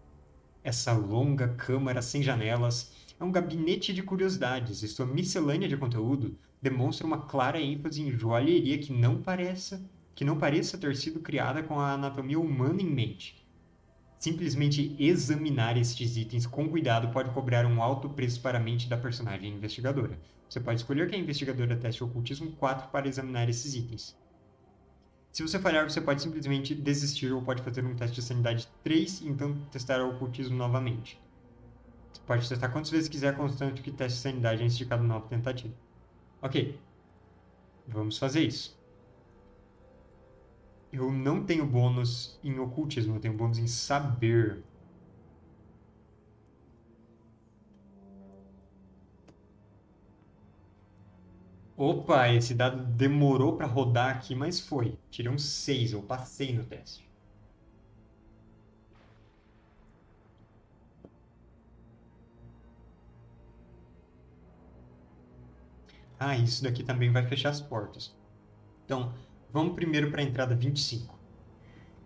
Essa 0.63 0.93
longa 0.93 1.49
câmara 1.49 2.01
sem 2.01 2.23
janelas 2.23 2.93
é 3.19 3.23
um 3.23 3.31
gabinete 3.33 3.93
de 3.93 4.01
curiosidades 4.01 4.81
e 4.81 4.87
sua 4.87 5.05
miscelânea 5.05 5.67
de 5.67 5.75
conteúdo 5.75 6.39
demonstra 6.61 7.05
uma 7.05 7.17
clara 7.25 7.59
ênfase 7.59 8.01
em 8.01 8.09
joalheria 8.09 8.77
que 8.77 8.93
não 8.93 9.21
pareça, 9.21 9.83
que 10.15 10.23
não 10.23 10.39
pareça 10.39 10.77
ter 10.77 10.95
sido 10.95 11.19
criada 11.19 11.61
com 11.61 11.81
a 11.81 11.91
anatomia 11.91 12.39
humana 12.39 12.81
em 12.81 12.89
mente. 12.89 13.45
Simplesmente 14.17 14.95
examinar 14.97 15.77
estes 15.77 16.15
itens 16.15 16.45
com 16.45 16.69
cuidado 16.69 17.11
pode 17.11 17.31
cobrar 17.31 17.65
um 17.65 17.83
alto 17.83 18.07
preço 18.07 18.39
para 18.39 18.57
a 18.57 18.61
mente 18.61 18.87
da 18.87 18.95
personagem 18.95 19.53
investigadora. 19.53 20.17
Você 20.47 20.61
pode 20.61 20.79
escolher 20.79 21.09
que 21.09 21.15
a 21.15 21.19
investigadora 21.19 21.75
teste 21.75 22.05
ocultismo 22.05 22.53
4 22.53 22.87
para 22.87 23.09
examinar 23.09 23.49
esses 23.49 23.75
itens. 23.75 24.15
Se 25.33 25.41
você 25.41 25.57
falhar, 25.57 25.89
você 25.89 25.99
pode 25.99 26.21
simplesmente 26.21 26.75
desistir 26.75 27.33
ou 27.33 27.41
pode 27.41 27.63
fazer 27.63 27.83
um 27.83 27.95
teste 27.95 28.17
de 28.17 28.21
sanidade 28.21 28.67
3 28.83 29.21
e 29.21 29.29
então 29.29 29.57
testar 29.71 29.99
o 29.99 30.11
ocultismo 30.11 30.55
novamente. 30.55 31.19
Você 32.13 32.21
pode 32.27 32.47
testar 32.47 32.69
quantas 32.69 32.91
vezes 32.91 33.09
quiser, 33.09 33.35
constante 33.35 33.81
que 33.81 33.91
teste 33.91 34.17
de 34.17 34.21
sanidade 34.21 34.63
antes 34.63 34.77
de 34.77 34.85
cada 34.85 35.01
nova 35.01 35.27
tentativa. 35.27 35.73
Ok. 36.39 36.79
Vamos 37.87 38.19
fazer 38.19 38.41
isso. 38.41 38.79
Eu 40.91 41.11
não 41.11 41.43
tenho 41.43 41.65
bônus 41.65 42.39
em 42.43 42.59
ocultismo, 42.59 43.15
eu 43.15 43.19
tenho 43.19 43.33
bônus 43.33 43.57
em 43.57 43.65
saber. 43.65 44.63
Opa, 51.77 52.29
esse 52.29 52.55
dado 52.55 52.83
demorou 52.83 53.55
para 53.55 53.67
rodar 53.67 54.09
aqui, 54.15 54.33
mas 54.33 54.59
foi. 54.59 54.97
Tirei 55.11 55.31
um 55.31 55.37
6, 55.37 55.93
eu 55.93 56.01
passei 56.01 56.51
no 56.51 56.65
teste. 56.65 57.07
Ah, 66.19 66.35
isso 66.37 66.63
daqui 66.63 66.83
também 66.83 67.11
vai 67.11 67.23
fechar 67.27 67.49
as 67.49 67.61
portas. 67.61 68.15
Então, 68.85 69.13
vamos 69.51 69.75
primeiro 69.75 70.11
para 70.11 70.21
a 70.21 70.25
entrada 70.25 70.55
25. 70.55 71.19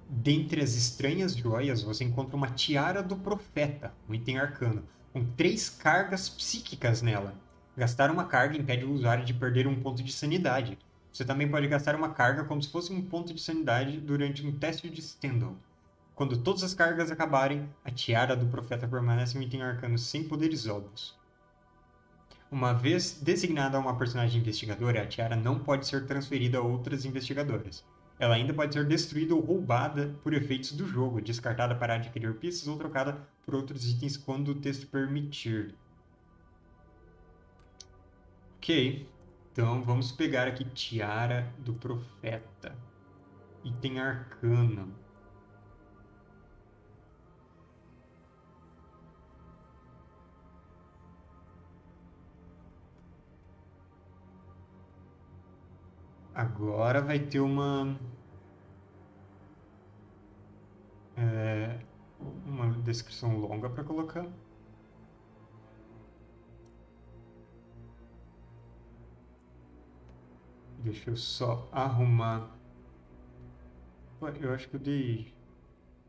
Dentre 0.09 0.61
as 0.61 0.75
estranhas 0.75 1.35
joias, 1.35 1.83
você 1.83 2.03
encontra 2.03 2.35
uma 2.35 2.51
tiara 2.51 3.03
do 3.03 3.17
profeta, 3.17 3.93
um 4.09 4.13
item 4.15 4.39
arcano, 4.39 4.87
com 5.13 5.25
três 5.35 5.69
cargas 5.69 6.29
psíquicas 6.29 7.01
nela. 7.01 7.35
Gastar 7.77 8.09
uma 8.09 8.25
carga 8.25 8.57
impede 8.57 8.83
o 8.83 8.91
usuário 8.91 9.23
de 9.23 9.35
perder 9.35 9.67
um 9.67 9.79
ponto 9.79 10.01
de 10.01 10.11
sanidade. 10.11 10.79
Você 11.13 11.23
também 11.23 11.47
pode 11.47 11.67
gastar 11.67 11.95
uma 11.95 12.09
carga 12.09 12.43
como 12.43 12.59
se 12.59 12.71
fosse 12.71 12.91
um 12.91 13.03
ponto 13.03 13.31
de 13.31 13.39
sanidade 13.39 13.99
durante 13.99 14.43
um 14.43 14.51
teste 14.51 14.89
de 14.89 14.99
Stendhal. 14.99 15.55
Quando 16.15 16.37
todas 16.37 16.63
as 16.63 16.73
cargas 16.73 17.11
acabarem, 17.11 17.69
a 17.85 17.91
tiara 17.91 18.35
do 18.35 18.47
profeta 18.47 18.87
permanece 18.87 19.37
um 19.37 19.43
item 19.43 19.61
arcano 19.61 19.95
sem 19.95 20.23
poderes 20.23 20.65
óbvios. 20.65 21.15
Uma 22.49 22.73
vez 22.73 23.21
designada 23.21 23.77
a 23.77 23.79
uma 23.79 23.95
personagem 23.95 24.41
investigadora, 24.41 25.03
a 25.03 25.05
tiara 25.05 25.35
não 25.35 25.59
pode 25.59 25.85
ser 25.85 26.07
transferida 26.07 26.57
a 26.57 26.61
outras 26.61 27.05
investigadoras. 27.05 27.85
Ela 28.17 28.33
ainda 28.33 28.55
pode 28.55 28.73
ser 28.73 28.87
destruída 28.87 29.35
ou 29.35 29.41
roubada 29.41 30.15
por 30.23 30.33
efeitos 30.33 30.71
do 30.71 30.87
jogo, 30.87 31.21
descartada 31.21 31.75
para 31.75 31.93
adquirir 31.93 32.33
pistas 32.37 32.67
ou 32.67 32.75
trocada 32.75 33.21
por 33.45 33.53
outros 33.53 33.87
itens 33.87 34.17
quando 34.17 34.49
o 34.49 34.55
texto 34.55 34.87
permitir. 34.87 35.75
Ok, 38.67 39.07
então 39.53 39.81
vamos 39.81 40.11
pegar 40.11 40.45
aqui 40.45 40.65
Tiara 40.65 41.49
do 41.57 41.73
Profeta. 41.73 42.75
Item 43.63 43.97
arcano. 43.97 44.93
Agora 56.35 57.01
vai 57.01 57.19
ter 57.19 57.39
uma. 57.39 57.97
É, 61.15 61.79
uma 62.45 62.69
descrição 62.81 63.37
longa 63.37 63.69
para 63.69 63.85
colocar. 63.85 64.27
Deixa 70.77 71.09
eu 71.09 71.17
só 71.17 71.67
arrumar. 71.71 72.55
Eu 74.39 74.53
acho 74.53 74.69
que 74.69 74.75
eu 74.75 74.79
dei 74.79 75.33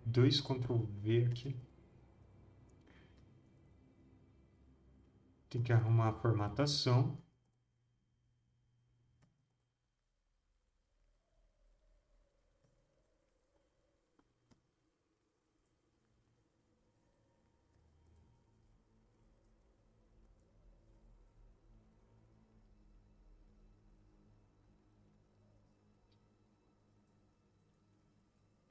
dois 0.05 0.41
Ctrl 0.41 0.85
V 1.03 1.27
aqui. 1.27 1.57
Tem 5.51 5.63
que 5.63 5.73
arrumar 5.73 6.09
a 6.09 6.13
formatação. 6.13 7.19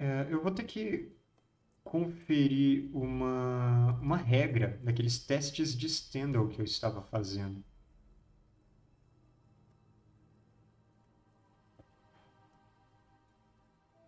É, 0.08 0.26
eu 0.32 0.42
vou 0.42 0.52
ter 0.52 0.64
que 0.64 1.12
conferir 1.84 2.90
uma, 2.96 3.94
uma 4.02 4.18
regra 4.18 4.80
daqueles 4.84 5.20
testes 5.20 5.76
de 5.78 5.90
Stendhal 5.90 6.48
que 6.48 6.62
eu 6.62 6.66
estava 6.66 7.02
fazendo. 7.02 7.64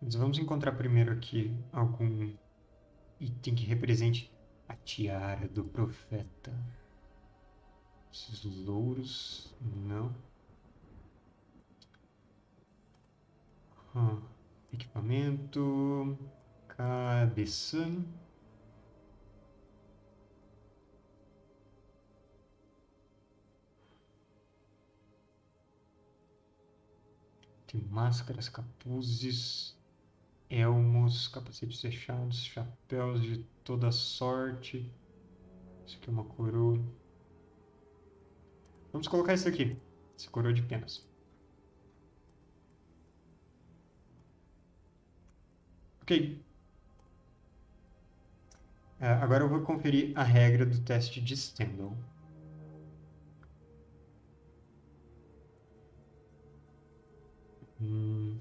Mas 0.00 0.14
vamos 0.14 0.38
encontrar 0.38 0.72
primeiro 0.72 1.12
aqui 1.12 1.54
algum 1.72 2.34
item 3.20 3.54
que 3.54 3.64
represente 3.64 4.32
a 4.68 4.74
tiara 4.74 5.48
do 5.48 5.64
profeta. 5.64 6.52
Esses 8.12 8.44
louros, 8.64 9.54
não. 9.60 10.14
Hum. 13.94 14.29
Equipamento, 14.72 16.18
cabeça. 16.68 17.78
Tem 27.66 27.80
máscaras, 27.82 28.48
capuzes, 28.48 29.76
elmos, 30.48 31.28
capacetes 31.28 31.80
fechados, 31.80 32.44
chapéus 32.44 33.22
de 33.22 33.44
toda 33.62 33.92
sorte. 33.92 34.92
Isso 35.86 35.96
aqui 35.96 36.10
é 36.10 36.12
uma 36.12 36.24
coroa. 36.24 36.80
Vamos 38.92 39.06
colocar 39.06 39.34
isso 39.34 39.48
aqui. 39.48 39.76
Essa 40.16 40.30
coroa 40.30 40.52
de 40.52 40.62
penas. 40.62 41.09
Ok. 46.10 46.42
É, 48.98 49.06
agora 49.08 49.44
eu 49.44 49.48
vou 49.48 49.62
conferir 49.62 50.12
a 50.16 50.22
regra 50.22 50.66
do 50.66 50.80
teste 50.82 51.20
de 51.20 51.36
Stendhal. 51.36 51.96
Hum. 57.80 58.40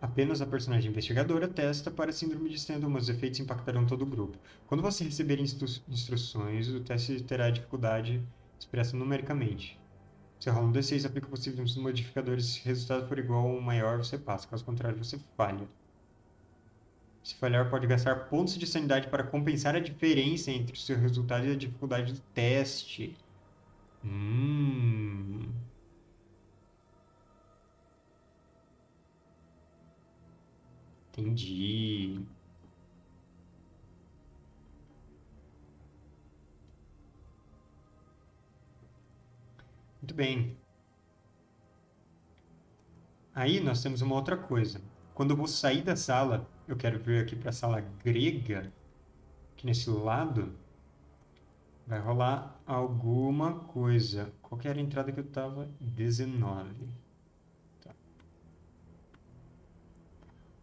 Apenas 0.00 0.40
a 0.40 0.46
personagem 0.46 0.90
investigadora 0.90 1.46
testa 1.48 1.90
para 1.90 2.10
síndrome 2.10 2.48
de 2.48 2.58
Stendhal, 2.58 2.88
mas 2.90 3.04
os 3.04 3.08
efeitos 3.10 3.40
impactarão 3.40 3.86
todo 3.86 4.02
o 4.02 4.06
grupo. 4.06 4.38
Quando 4.66 4.82
você 4.82 5.04
receber 5.04 5.38
instru 5.38 5.66
instruções, 5.88 6.68
o 6.68 6.80
teste 6.80 7.22
terá 7.24 7.50
dificuldade 7.50 8.26
expressa 8.58 8.96
numericamente. 8.96 9.85
Você 10.38 10.48
rola 10.50 10.66
um 10.68 10.72
D6 10.72 11.04
aplica 11.04 11.28
possíveis 11.28 11.76
modificadores. 11.76 12.46
Se 12.54 12.60
o 12.62 12.64
resultado 12.64 13.06
for 13.08 13.18
igual 13.18 13.44
ou 13.46 13.60
maior, 13.60 13.98
você 13.98 14.18
passa. 14.18 14.48
Caso 14.48 14.64
contrário, 14.64 14.96
você 14.98 15.18
falha. 15.36 15.70
Se 17.22 17.34
falhar, 17.36 17.68
pode 17.70 17.86
gastar 17.86 18.28
pontos 18.30 18.56
de 18.56 18.66
sanidade 18.66 19.10
para 19.10 19.26
compensar 19.30 19.74
a 19.76 19.80
diferença 19.80 20.50
entre 20.50 20.74
o 20.74 20.78
seu 20.80 20.96
resultado 20.98 21.44
e 21.46 21.52
a 21.52 21.56
dificuldade 21.56 22.12
do 22.14 22.20
teste. 22.32 23.18
Hum. 24.02 25.70
Entendi. 31.12 32.35
Muito 40.06 40.14
bem. 40.14 40.56
Aí 43.34 43.58
nós 43.58 43.82
temos 43.82 44.02
uma 44.02 44.14
outra 44.14 44.36
coisa. 44.36 44.80
Quando 45.12 45.32
eu 45.32 45.36
vou 45.36 45.48
sair 45.48 45.82
da 45.82 45.96
sala, 45.96 46.48
eu 46.68 46.76
quero 46.76 47.00
vir 47.00 47.20
aqui 47.20 47.34
para 47.34 47.50
a 47.50 47.52
sala 47.52 47.80
grega, 48.04 48.72
aqui 49.52 49.66
nesse 49.66 49.90
lado, 49.90 50.56
vai 51.84 51.98
rolar 51.98 52.56
alguma 52.64 53.58
coisa. 53.58 54.32
Qual 54.40 54.60
era 54.62 54.78
a 54.78 54.80
entrada 54.80 55.10
que 55.10 55.18
eu 55.18 55.24
estava? 55.24 55.68
19. 55.80 56.88
Tá. 57.82 57.92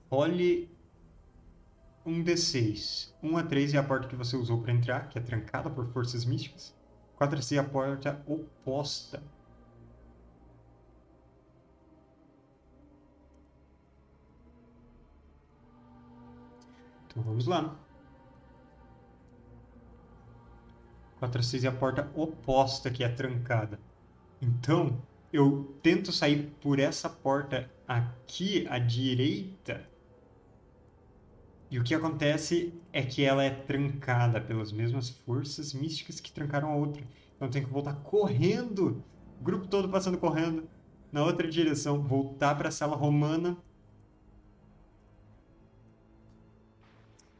Role 0.10 0.72
um 2.06 2.24
D6. 2.24 3.12
1 3.22 3.38
a 3.38 3.44
3 3.44 3.74
é 3.74 3.78
a 3.78 3.84
porta 3.84 4.08
que 4.08 4.16
você 4.16 4.38
usou 4.38 4.62
para 4.62 4.72
entrar, 4.72 5.10
que 5.10 5.20
é 5.20 5.22
trancada 5.22 5.70
por 5.70 5.86
forças 5.88 6.24
místicas. 6.24 6.74
4 7.24 7.40
a 7.40 7.42
6 7.42 7.60
a 7.60 7.64
porta 7.64 8.22
oposta. 8.28 9.24
Então 17.08 17.24
vamos 17.24 17.48
lá. 17.48 17.80
4 21.20 21.40
a 21.40 21.44
6 21.44 21.64
é 21.64 21.68
a 21.70 21.72
porta 21.72 22.12
oposta 22.14 22.92
que 22.92 23.06
é 23.06 23.10
trancada. 23.10 23.80
Então, 24.42 25.02
eu 25.32 25.80
tento 25.82 26.12
sair 26.12 26.54
por 26.60 26.78
essa 26.78 27.10
porta 27.10 27.72
aqui 27.88 28.68
à 28.68 28.78
direita. 28.80 29.93
E 31.74 31.80
o 31.80 31.84
que 31.84 31.96
acontece 31.96 32.72
é 32.94 33.02
que 33.02 33.26
ela 33.26 33.44
é 33.44 33.50
trancada 33.50 34.40
pelas 34.40 34.72
mesmas 34.72 35.10
forças 35.10 35.74
místicas 35.74 36.20
que 36.20 36.32
trancaram 36.32 36.70
a 36.70 36.76
outra. 36.76 37.04
Então 37.36 37.50
tenho 37.50 37.66
que 37.66 37.74
voltar 37.74 37.96
correndo, 37.96 39.04
o 39.42 39.44
grupo 39.44 39.66
todo 39.68 39.90
passando 39.90 40.20
correndo 40.20 40.70
na 41.12 41.24
outra 41.24 41.50
direção, 41.50 42.00
voltar 42.04 42.54
para 42.54 42.70
a 42.70 42.72
sala 42.72 42.96
romana 42.96 43.58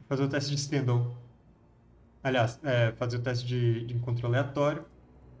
fazer 0.08 0.24
o 0.24 0.28
teste 0.28 0.50
de 0.50 0.60
Stendhal. 0.60 1.16
Aliás, 2.20 2.58
é, 2.64 2.90
fazer 2.90 3.18
o 3.18 3.22
teste 3.22 3.46
de, 3.46 3.86
de 3.86 3.94
encontro 3.94 4.26
aleatório 4.26 4.84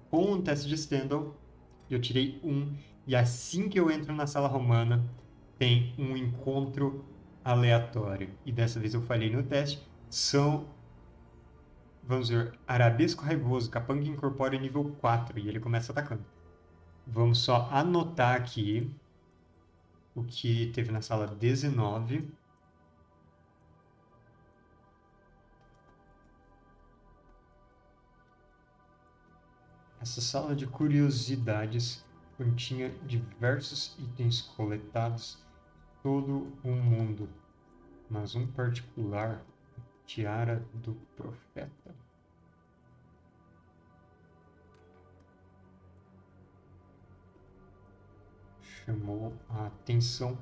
com 0.08 0.34
um 0.34 0.40
teste 0.40 0.68
de 0.68 0.78
Stendhal. 0.78 1.36
Eu 1.90 2.00
tirei 2.00 2.38
um. 2.44 2.72
E 3.08 3.16
assim 3.16 3.68
que 3.68 3.80
eu 3.80 3.90
entro 3.90 4.14
na 4.14 4.28
sala 4.28 4.46
romana, 4.46 5.04
tem 5.58 5.92
um 5.98 6.16
encontro 6.16 7.04
aleatório. 7.44 8.30
E 8.44 8.50
dessa 8.50 8.80
vez 8.80 8.94
eu 8.94 9.02
falhei 9.02 9.30
no 9.30 9.42
teste. 9.42 9.86
São, 10.08 10.66
vamos 12.02 12.28
ver, 12.28 12.58
Arabesco 12.66 13.22
Raivoso, 13.22 13.70
Capanga 13.70 14.08
incorpora 14.08 14.58
nível 14.58 14.96
4 15.00 15.38
e 15.38 15.48
ele 15.48 15.60
começa 15.60 15.92
atacando. 15.92 16.24
Vamos 17.06 17.38
só 17.38 17.68
anotar 17.70 18.36
aqui 18.36 18.90
o 20.14 20.24
que 20.24 20.70
teve 20.72 20.90
na 20.90 21.02
sala 21.02 21.26
19. 21.26 22.32
Essa 30.00 30.20
sala 30.20 30.54
de 30.54 30.66
curiosidades 30.66 32.04
continha 32.36 32.90
diversos 33.06 33.96
itens 33.98 34.42
coletados 34.42 35.43
todo 36.04 36.52
o 36.62 36.68
mundo, 36.68 37.30
mas 38.10 38.34
um 38.34 38.46
particular, 38.46 39.42
tiara 40.04 40.62
do 40.74 40.92
profeta. 41.16 41.94
Chamou 48.60 49.32
a 49.48 49.68
atenção 49.68 50.36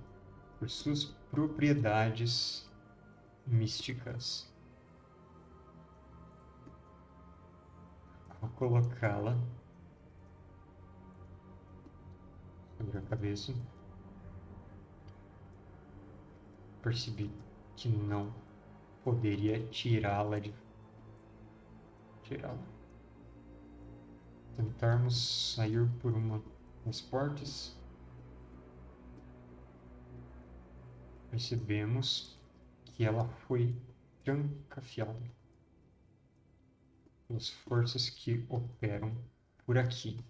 por 0.58 0.68
suas 0.68 1.04
propriedades 1.30 2.68
místicas. 3.46 4.52
Vou 8.40 8.50
colocá-la 8.50 9.38
sobre 12.76 12.98
a 12.98 13.02
cabeça. 13.02 13.54
Percebi 16.82 17.30
que 17.76 17.88
não 17.88 18.34
poderia 19.04 19.64
tirá-la 19.68 20.40
de 20.40 20.52
tirá-la. 22.24 22.66
Tentarmos 24.56 25.54
sair 25.54 25.88
por 26.00 26.12
uma 26.12 26.42
das 26.84 27.00
portas. 27.00 27.76
Percebemos 31.30 32.38
que 32.84 33.04
ela 33.04 33.26
foi 33.46 33.74
trancafiada 34.22 35.30
pelas 37.26 37.48
forças 37.48 38.10
que 38.10 38.44
operam 38.48 39.16
por 39.64 39.78
aqui. 39.78 40.22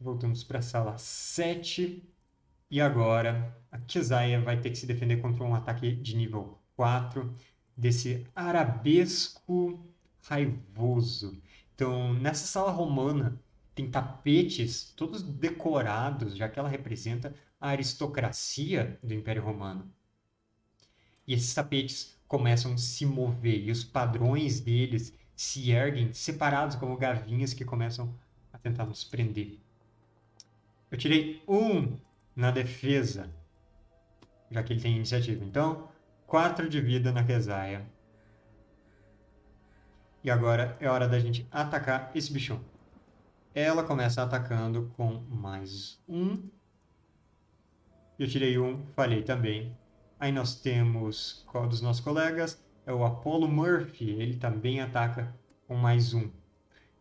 Voltamos 0.00 0.42
para 0.42 0.58
a 0.58 0.62
sala 0.62 0.98
7. 0.98 2.02
E 2.72 2.80
agora 2.80 3.54
a 3.70 3.76
Keziah 3.76 4.40
vai 4.40 4.58
ter 4.58 4.70
que 4.70 4.78
se 4.78 4.86
defender 4.86 5.18
contra 5.18 5.44
um 5.44 5.54
ataque 5.54 5.94
de 5.94 6.16
nível 6.16 6.58
4 6.74 7.30
desse 7.76 8.26
arabesco 8.34 9.78
raivoso. 10.22 11.38
Então, 11.74 12.14
nessa 12.14 12.46
sala 12.46 12.70
romana 12.70 13.38
tem 13.74 13.90
tapetes 13.90 14.90
todos 14.96 15.22
decorados, 15.22 16.34
já 16.34 16.48
que 16.48 16.58
ela 16.58 16.68
representa 16.70 17.34
a 17.60 17.68
aristocracia 17.68 18.98
do 19.02 19.12
Império 19.12 19.44
Romano. 19.44 19.92
E 21.26 21.34
esses 21.34 21.52
tapetes 21.52 22.18
começam 22.26 22.72
a 22.72 22.78
se 22.78 23.04
mover 23.04 23.66
e 23.66 23.70
os 23.70 23.84
padrões 23.84 24.60
deles 24.60 25.12
se 25.36 25.70
erguem 25.72 26.10
separados 26.14 26.76
como 26.76 26.96
gavinhas 26.96 27.52
que 27.52 27.66
começam 27.66 28.18
a 28.50 28.56
tentar 28.56 28.86
nos 28.86 29.04
prender. 29.04 29.58
Eu 30.90 30.96
tirei 30.96 31.42
um 31.46 31.98
na 32.34 32.50
defesa, 32.50 33.30
já 34.50 34.62
que 34.62 34.72
ele 34.72 34.80
tem 34.80 34.96
iniciativa. 34.96 35.44
Então, 35.44 35.88
quatro 36.26 36.68
de 36.68 36.80
vida 36.80 37.12
na 37.12 37.24
Kesaia. 37.24 37.86
E 40.24 40.30
agora 40.30 40.76
é 40.80 40.88
hora 40.88 41.08
da 41.08 41.18
gente 41.18 41.46
atacar 41.50 42.10
esse 42.14 42.32
bichão. 42.32 42.60
Ela 43.54 43.82
começa 43.82 44.22
atacando 44.22 44.90
com 44.96 45.20
mais 45.28 46.00
um. 46.08 46.48
Eu 48.18 48.28
tirei 48.28 48.58
um, 48.58 48.86
falhei 48.94 49.22
também. 49.22 49.76
Aí 50.18 50.30
nós 50.30 50.54
temos 50.60 51.44
qual 51.48 51.68
dos 51.68 51.80
nossos 51.80 52.02
colegas? 52.02 52.62
É 52.86 52.92
o 52.92 53.04
Apollo 53.04 53.48
Murphy. 53.48 54.10
Ele 54.10 54.36
também 54.36 54.80
ataca 54.80 55.34
com 55.66 55.74
mais 55.74 56.14
um. 56.14 56.30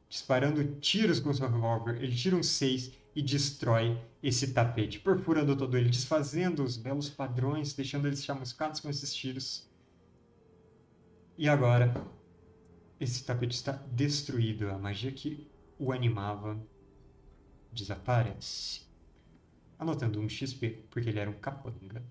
Disparando 0.09 0.75
tiros 0.75 1.19
com 1.19 1.33
seu 1.33 1.49
revólver, 1.49 2.01
ele 2.01 2.13
tira 2.13 2.35
um 2.35 2.43
6 2.43 3.00
e 3.15 3.21
destrói 3.21 4.01
esse 4.23 4.53
tapete, 4.53 4.99
perfurando 4.99 5.55
todo 5.55 5.77
ele, 5.77 5.89
desfazendo 5.89 6.63
os 6.63 6.77
belos 6.77 7.09
padrões, 7.09 7.73
deixando 7.73 8.07
eles 8.07 8.23
chamuscados 8.23 8.79
com 8.79 8.89
esses 8.89 9.13
tiros. 9.13 9.69
E 11.37 11.49
agora, 11.49 11.93
esse 12.99 13.23
tapete 13.23 13.55
está 13.55 13.73
destruído. 13.91 14.69
A 14.69 14.77
magia 14.77 15.11
que 15.11 15.49
o 15.77 15.91
animava 15.91 16.59
desaparece. 17.71 18.81
Anotando 19.79 20.19
um 20.19 20.29
XP, 20.29 20.85
porque 20.89 21.09
ele 21.09 21.19
era 21.19 21.29
um 21.29 21.39
capanga. 21.39 22.03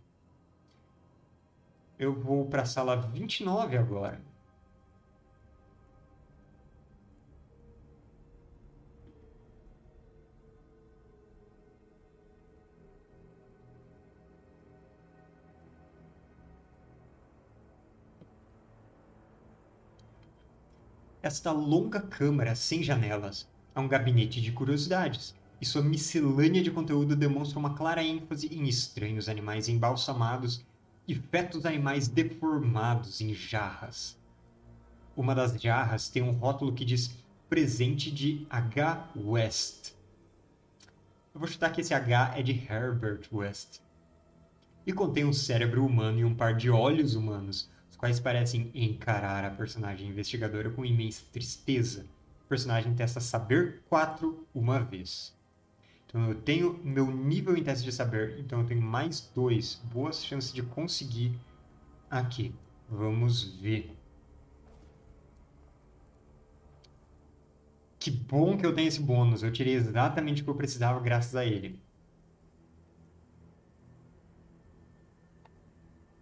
Eu 1.98 2.12
vou 2.12 2.46
para 2.46 2.62
a 2.62 2.66
sala 2.66 2.96
29 2.96 3.76
agora. 3.76 4.20
Esta 21.23 21.53
longa 21.53 22.01
câmara 22.01 22.55
sem 22.55 22.83
janelas 22.83 23.47
é 23.75 23.81
um 23.81 23.87
gabinete 23.87 24.41
de 24.41 24.53
curiosidades, 24.53 25.35
e 25.61 25.66
sua 25.66 25.83
miscelânea 25.83 26.62
de 26.62 26.71
conteúdo 26.71 27.14
demonstra 27.14 27.59
uma 27.59 27.75
clara 27.75 28.03
ênfase 28.03 28.47
em 28.47 28.66
estranhos 28.66 29.29
animais 29.29 29.68
embalsamados 29.68 30.64
e 31.07 31.14
fetos 31.14 31.66
animais 31.66 32.09
deformados 32.09 33.21
em 33.21 33.35
jarras. 33.35 34.18
Uma 35.14 35.35
das 35.35 35.61
jarras 35.61 36.09
tem 36.09 36.23
um 36.23 36.33
rótulo 36.33 36.73
que 36.73 36.87
diz 36.87 37.14
presente 37.51 38.11
de 38.11 38.47
H. 38.49 39.11
West. 39.14 39.93
Eu 41.35 41.40
vou 41.40 41.49
chutar 41.49 41.70
que 41.70 41.82
esse 41.82 41.93
H 41.93 42.39
é 42.39 42.43
de 42.43 42.53
Herbert 42.53 43.28
West. 43.31 43.81
E 44.86 44.93
contém 44.93 45.27
um 45.27 45.32
cérebro 45.35 45.85
humano 45.85 46.20
e 46.20 46.24
um 46.24 46.35
par 46.35 46.55
de 46.57 46.70
olhos 46.70 47.15
humanos, 47.15 47.69
quais 48.01 48.18
parecem 48.18 48.70
encarar 48.74 49.44
a 49.44 49.51
personagem 49.51 50.09
investigadora 50.09 50.70
com 50.70 50.86
imensa 50.86 51.22
tristeza. 51.31 52.06
O 52.47 52.48
personagem 52.48 52.94
testa 52.94 53.20
saber 53.20 53.82
4 53.90 54.47
uma 54.55 54.81
vez. 54.81 55.36
Então 56.06 56.27
eu 56.27 56.35
tenho 56.35 56.81
meu 56.82 57.14
nível 57.14 57.55
em 57.55 57.62
teste 57.62 57.85
de 57.85 57.93
saber, 57.93 58.39
então 58.39 58.60
eu 58.60 58.66
tenho 58.66 58.81
mais 58.81 59.31
dois. 59.35 59.82
Boas 59.93 60.24
chances 60.24 60.51
de 60.51 60.62
conseguir 60.62 61.39
aqui. 62.10 62.55
Vamos 62.89 63.44
ver. 63.60 63.94
Que 67.98 68.10
bom 68.10 68.56
que 68.56 68.64
eu 68.64 68.74
tenho 68.74 68.89
esse 68.89 69.02
bônus. 69.02 69.43
Eu 69.43 69.52
tirei 69.52 69.74
exatamente 69.74 70.40
o 70.40 70.44
que 70.47 70.51
eu 70.51 70.55
precisava 70.55 70.98
graças 71.01 71.36
a 71.36 71.44
ele. 71.44 71.78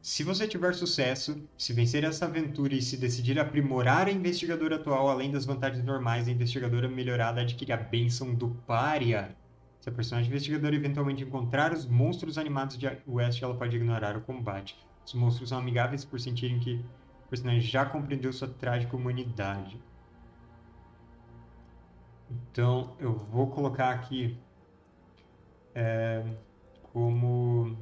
Se 0.09 0.25
você 0.25 0.49
tiver 0.49 0.75
sucesso, 0.75 1.47
se 1.59 1.75
vencer 1.75 2.03
essa 2.03 2.25
aventura 2.25 2.75
e 2.75 2.81
se 2.81 2.97
decidir 2.97 3.39
aprimorar 3.39 4.07
a 4.07 4.11
investigadora 4.11 4.77
atual, 4.77 5.11
além 5.11 5.31
das 5.31 5.45
vantagens 5.45 5.85
normais, 5.85 6.27
a 6.27 6.31
investigadora 6.31 6.89
melhorada 6.89 7.43
adquire 7.43 7.73
a 7.73 7.77
bênção 7.77 8.35
do 8.35 8.49
Pária. 8.67 9.37
Se 9.83 9.91
a 9.91 9.93
personagem 9.93 10.31
investigadora 10.31 10.75
eventualmente 10.75 11.23
encontrar 11.23 11.75
os 11.75 11.85
monstros 11.85 12.39
animados 12.39 12.79
de 12.79 12.91
West, 13.07 13.43
ela 13.43 13.55
pode 13.55 13.77
ignorar 13.77 14.17
o 14.17 14.23
combate. 14.23 14.79
Os 15.05 15.13
monstros 15.13 15.51
são 15.51 15.59
amigáveis 15.59 16.07
por 16.07 16.19
sentirem 16.19 16.59
que 16.59 16.83
o 17.27 17.29
personagem 17.29 17.61
já 17.61 17.85
compreendeu 17.85 18.33
sua 18.33 18.49
trágica 18.49 18.97
humanidade. 18.97 19.79
Então, 22.31 22.97
eu 22.99 23.13
vou 23.13 23.49
colocar 23.49 23.91
aqui 23.91 24.39
é, 25.75 26.25
como 26.95 27.77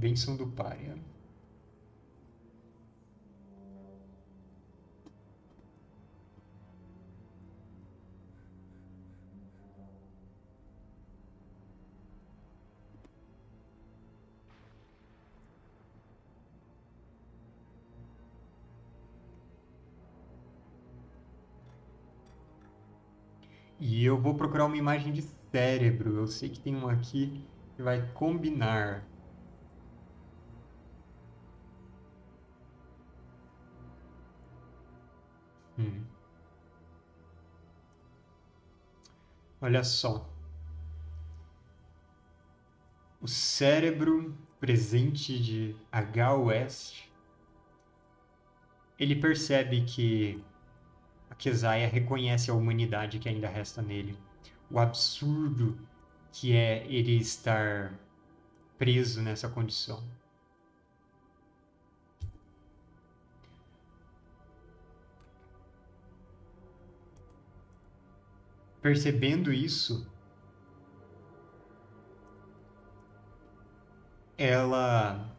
Bênção 0.00 0.34
do 0.34 0.46
Pária. 0.46 0.96
E 23.78 24.02
eu 24.02 24.18
vou 24.18 24.34
procurar 24.34 24.64
uma 24.64 24.76
imagem 24.78 25.12
de 25.12 25.22
cérebro. 25.52 26.16
Eu 26.16 26.26
sei 26.26 26.48
que 26.48 26.58
tem 26.58 26.74
uma 26.74 26.92
aqui 26.92 27.44
que 27.76 27.82
vai 27.82 28.00
combinar. 28.14 29.04
Hum. 35.80 36.04
Olha 39.62 39.82
só. 39.82 40.28
O 43.20 43.28
cérebro 43.28 44.36
presente 44.58 45.38
de 45.42 45.76
H. 45.90 46.34
West, 46.34 47.04
ele 48.98 49.16
percebe 49.16 49.82
que 49.84 50.42
a 51.30 51.34
Kesaia 51.34 51.88
reconhece 51.88 52.50
a 52.50 52.54
humanidade 52.54 53.18
que 53.18 53.28
ainda 53.28 53.48
resta 53.48 53.80
nele. 53.80 54.18
O 54.70 54.78
absurdo 54.78 55.78
que 56.32 56.54
é 56.54 56.86
ele 56.86 57.16
estar 57.18 57.94
preso 58.78 59.22
nessa 59.22 59.48
condição. 59.48 60.02
Percebendo 68.82 69.52
isso, 69.52 70.10
ela 74.38 75.36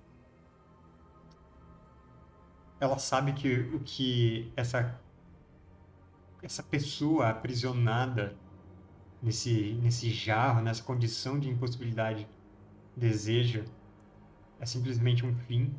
ela 2.80 2.99
sabe 2.99 3.34
que 3.34 3.51
o 3.76 3.80
que 3.80 4.51
essa 4.55 4.99
essa 6.43 6.61
pessoa 6.61 7.30
aprisionada 7.30 8.35
nesse 9.22 9.73
nesse 9.81 10.11
jarro, 10.11 10.61
nessa 10.61 10.84
condição 10.84 11.39
de 11.39 11.49
impossibilidade 11.49 12.27
deseja 12.95 13.63
é 14.59 14.65
simplesmente 14.65 15.26
um 15.26 15.35
fim. 15.35 15.73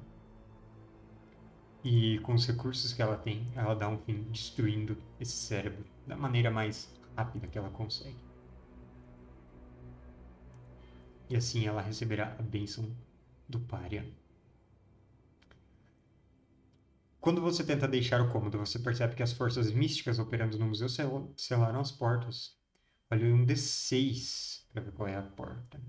E 1.84 2.18
com 2.20 2.34
os 2.34 2.46
recursos 2.46 2.92
que 2.92 3.02
ela 3.02 3.16
tem, 3.16 3.48
ela 3.54 3.74
dá 3.74 3.88
um 3.88 3.98
fim 3.98 4.22
destruindo 4.30 4.96
esse 5.20 5.32
cérebro 5.32 5.84
da 6.06 6.16
maneira 6.16 6.50
mais 6.50 6.88
rápida 7.16 7.48
que 7.48 7.58
ela 7.58 7.70
consegue. 7.70 8.18
E 11.28 11.36
assim 11.36 11.66
ela 11.66 11.80
receberá 11.82 12.36
a 12.38 12.42
bênção 12.42 12.96
do 13.48 13.58
pária. 13.60 14.06
Quando 17.20 17.40
você 17.40 17.64
tenta 17.64 17.88
deixar 17.88 18.20
o 18.20 18.30
cômodo, 18.30 18.58
você 18.58 18.78
percebe 18.78 19.14
que 19.14 19.22
as 19.22 19.32
forças 19.32 19.70
místicas 19.72 20.18
operando 20.18 20.58
no 20.58 20.66
museu 20.66 20.88
sel 20.90 21.32
selaram 21.36 21.80
as 21.80 21.90
portas. 21.92 22.58
Olha 23.10 23.26
um 23.34 23.46
D6 23.46 24.66
para 24.72 24.82
ver 24.82 24.92
qual 24.92 25.08
é 25.08 25.16
a 25.16 25.22
porta. 25.22 25.80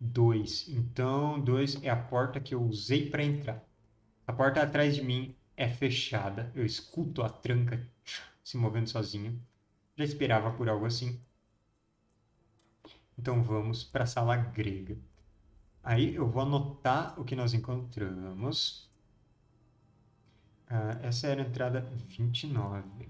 Dois. 0.00 0.68
Então, 0.68 1.40
dois 1.40 1.80
é 1.84 1.90
a 1.90 1.96
porta 1.96 2.40
que 2.40 2.54
eu 2.54 2.62
usei 2.62 3.10
para 3.10 3.22
entrar. 3.22 3.64
A 4.26 4.32
porta 4.32 4.62
atrás 4.62 4.96
de 4.96 5.02
mim 5.02 5.37
é 5.58 5.68
fechada. 5.68 6.52
Eu 6.54 6.64
escuto 6.64 7.22
a 7.22 7.28
tranca 7.28 7.84
se 8.44 8.56
movendo 8.56 8.88
sozinha. 8.88 9.36
Já 9.96 10.04
esperava 10.04 10.52
por 10.52 10.68
algo 10.68 10.86
assim. 10.86 11.20
Então 13.18 13.42
vamos 13.42 13.82
para 13.82 14.04
a 14.04 14.06
sala 14.06 14.36
grega. 14.36 14.96
Aí 15.82 16.14
eu 16.14 16.28
vou 16.28 16.42
anotar 16.42 17.18
o 17.20 17.24
que 17.24 17.34
nós 17.34 17.52
encontramos. 17.54 18.88
Ah, 20.68 20.96
essa 21.02 21.26
era 21.26 21.42
a 21.42 21.46
entrada 21.46 21.80
29. 21.80 23.08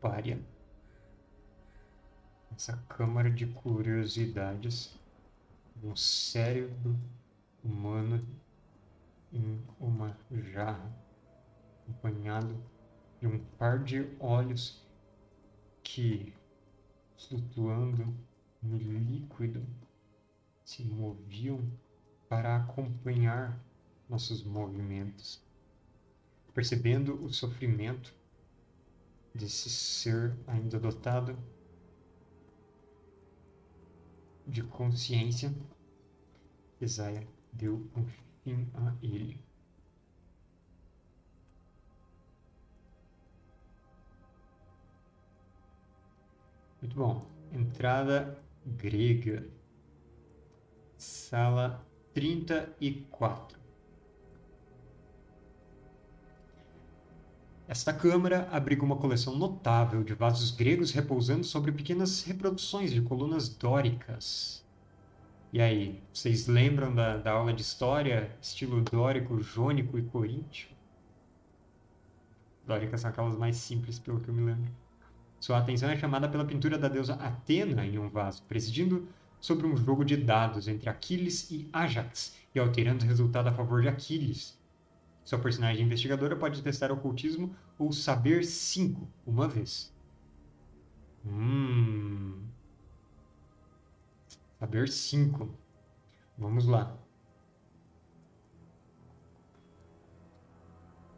Pária. 0.00 0.38
Essa 2.54 2.76
câmara 2.88 3.30
de 3.30 3.46
curiosidades. 3.46 5.03
Um 5.82 5.94
cérebro 5.94 6.98
humano 7.62 8.26
em 9.32 9.60
uma 9.80 10.16
jarra, 10.30 10.94
acompanhado 11.82 12.56
de 13.20 13.26
um 13.26 13.38
par 13.58 13.82
de 13.82 14.08
olhos 14.18 14.86
que, 15.82 16.32
flutuando 17.16 18.14
no 18.62 18.78
líquido, 18.78 19.66
se 20.64 20.82
moviam 20.84 21.60
para 22.28 22.56
acompanhar 22.56 23.58
nossos 24.08 24.42
movimentos. 24.42 25.42
Percebendo 26.54 27.22
o 27.24 27.32
sofrimento 27.32 28.14
desse 29.34 29.68
ser 29.68 30.36
ainda 30.46 30.78
dotado 30.78 31.36
de 34.46 34.62
consciência, 34.62 35.54
Isaiah 36.80 37.26
deu 37.52 37.90
um 37.96 38.04
fim 38.42 38.68
a 38.74 38.94
ele. 39.02 39.42
Muito 46.80 46.96
bom. 46.96 47.26
Entrada 47.52 48.38
grega. 48.66 49.48
Sala 50.98 51.84
34. 52.12 53.63
Esta 57.74 57.92
câmara 57.92 58.48
abriga 58.52 58.84
uma 58.84 58.94
coleção 58.94 59.36
notável 59.36 60.04
de 60.04 60.14
vasos 60.14 60.52
gregos 60.52 60.92
repousando 60.92 61.42
sobre 61.42 61.72
pequenas 61.72 62.22
reproduções 62.22 62.92
de 62.92 63.02
colunas 63.02 63.48
dóricas. 63.48 64.64
E 65.52 65.60
aí, 65.60 66.00
vocês 66.12 66.46
lembram 66.46 66.94
da, 66.94 67.16
da 67.16 67.32
aula 67.32 67.52
de 67.52 67.62
história, 67.62 68.30
estilo 68.40 68.80
dórico, 68.80 69.42
jônico 69.42 69.98
e 69.98 70.02
coríntio? 70.02 70.68
Dóricas 72.64 73.00
são 73.00 73.10
aquelas 73.10 73.36
mais 73.36 73.56
simples, 73.56 73.98
pelo 73.98 74.20
que 74.20 74.28
eu 74.28 74.34
me 74.34 74.44
lembro. 74.44 74.70
Sua 75.40 75.58
atenção 75.58 75.90
é 75.90 75.96
chamada 75.96 76.28
pela 76.28 76.44
pintura 76.44 76.78
da 76.78 76.86
deusa 76.86 77.14
Atena 77.14 77.84
em 77.84 77.98
um 77.98 78.08
vaso, 78.08 78.44
presidindo 78.44 79.08
sobre 79.40 79.66
um 79.66 79.76
jogo 79.76 80.04
de 80.04 80.16
dados 80.16 80.68
entre 80.68 80.88
Aquiles 80.88 81.50
e 81.50 81.68
Ajax 81.72 82.36
e 82.54 82.60
alterando 82.60 83.04
o 83.04 83.08
resultado 83.08 83.48
a 83.48 83.52
favor 83.52 83.82
de 83.82 83.88
Aquiles. 83.88 84.56
Sua 85.24 85.38
personagem 85.38 85.84
investigadora 85.84 86.36
pode 86.36 86.62
testar 86.62 86.92
ocultismo 86.92 87.56
ou 87.78 87.92
saber 87.92 88.44
5 88.44 89.08
uma 89.26 89.48
vez. 89.48 89.92
Hum. 91.24 92.46
Saber 94.58 94.88
5. 94.88 95.48
Vamos 96.36 96.66
lá. 96.66 96.94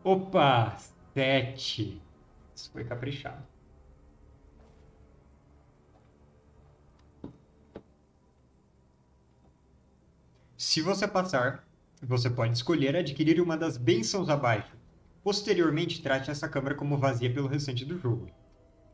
Opa! 0.05 0.77
7. 1.13 2.01
Isso 2.55 2.71
foi 2.71 2.85
caprichado. 2.85 3.43
Se 10.57 10.81
você 10.81 11.09
passar, 11.09 11.66
você 12.03 12.29
pode 12.29 12.55
escolher 12.55 12.97
adquirir 12.97 13.41
uma 13.41 13.57
das 13.57 13.77
bênçãos 13.77 14.29
abaixo. 14.29 14.77
Posteriormente, 15.23 16.03
trate 16.03 16.31
essa 16.31 16.49
câmara 16.49 16.75
como 16.75 16.99
vazia 16.99 17.33
pelo 17.33 17.49
restante 17.49 17.85
do 17.85 17.99
jogo. 17.99 18.29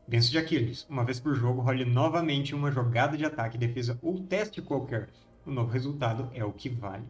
Benção 0.07 0.31
de 0.31 0.37
Aquiles. 0.37 0.85
Uma 0.89 1.05
vez 1.05 1.19
por 1.19 1.35
jogo, 1.35 1.61
role 1.61 1.85
novamente 1.85 2.55
uma 2.55 2.71
jogada 2.71 3.17
de 3.17 3.25
ataque, 3.25 3.57
defesa 3.57 3.97
ou 4.01 4.19
teste 4.19 4.61
qualquer. 4.61 5.09
O 5.45 5.51
novo 5.51 5.71
resultado 5.71 6.29
é 6.33 6.43
o 6.43 6.51
que 6.51 6.69
vale. 6.69 7.05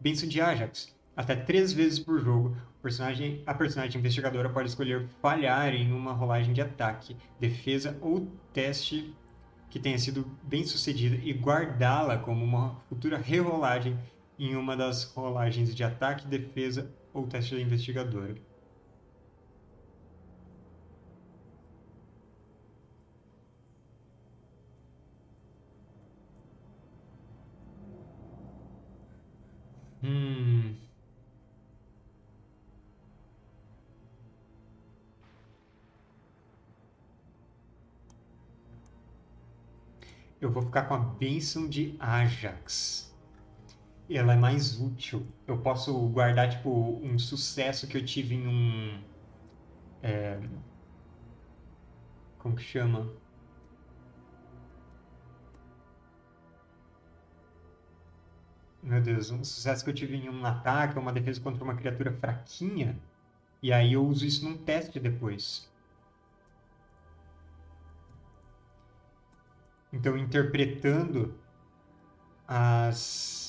Benção 0.00 0.28
de 0.28 0.40
Ajax. 0.40 0.94
Até 1.16 1.34
três 1.34 1.72
vezes 1.72 1.98
por 1.98 2.20
jogo, 2.20 2.56
personagem, 2.82 3.42
a 3.46 3.54
personagem 3.54 3.98
investigadora 3.98 4.50
pode 4.50 4.68
escolher 4.68 5.08
falhar 5.20 5.74
em 5.74 5.92
uma 5.92 6.12
rolagem 6.12 6.52
de 6.52 6.60
ataque, 6.60 7.16
defesa 7.40 7.96
ou 8.00 8.28
teste 8.52 9.14
que 9.70 9.80
tenha 9.80 9.98
sido 9.98 10.26
bem 10.42 10.64
sucedida 10.64 11.16
e 11.16 11.32
guardá-la 11.32 12.18
como 12.18 12.44
uma 12.44 12.76
futura 12.88 13.18
rerolagem 13.18 13.98
em 14.38 14.54
uma 14.56 14.76
das 14.76 15.04
rolagens 15.04 15.74
de 15.74 15.82
ataque, 15.84 16.26
defesa 16.26 16.90
ou 17.12 17.26
teste 17.26 17.54
da 17.54 17.60
investigadora. 17.60 18.34
Hum. 30.02 30.76
eu 40.40 40.50
vou 40.50 40.62
ficar 40.62 40.82
com 40.82 40.94
a 40.94 40.98
bênção 40.98 41.68
de 41.68 41.96
Ajax. 41.98 43.15
Ela 44.08 44.34
é 44.34 44.36
mais 44.36 44.80
útil. 44.80 45.26
Eu 45.46 45.58
posso 45.58 45.92
guardar, 46.08 46.48
tipo, 46.50 46.70
um 47.02 47.18
sucesso 47.18 47.86
que 47.88 47.96
eu 47.96 48.04
tive 48.04 48.34
em 48.34 48.46
um. 48.46 49.02
É, 50.02 50.38
como 52.38 52.54
que 52.56 52.62
chama? 52.62 53.06
Meu 58.82 59.02
Deus, 59.02 59.30
um 59.30 59.44
sucesso 59.44 59.84
que 59.84 59.90
eu 59.90 59.94
tive 59.94 60.16
em 60.16 60.30
um 60.30 60.46
ataque, 60.46 60.98
uma 60.98 61.12
defesa 61.12 61.38
contra 61.42 61.62
uma 61.62 61.74
criatura 61.76 62.10
fraquinha. 62.10 62.98
E 63.62 63.72
aí 63.72 63.94
eu 63.94 64.06
uso 64.06 64.26
isso 64.26 64.44
num 64.48 64.56
teste 64.58 65.00
depois. 65.00 65.68
Então, 69.92 70.16
interpretando 70.16 71.34
as, 72.48 73.45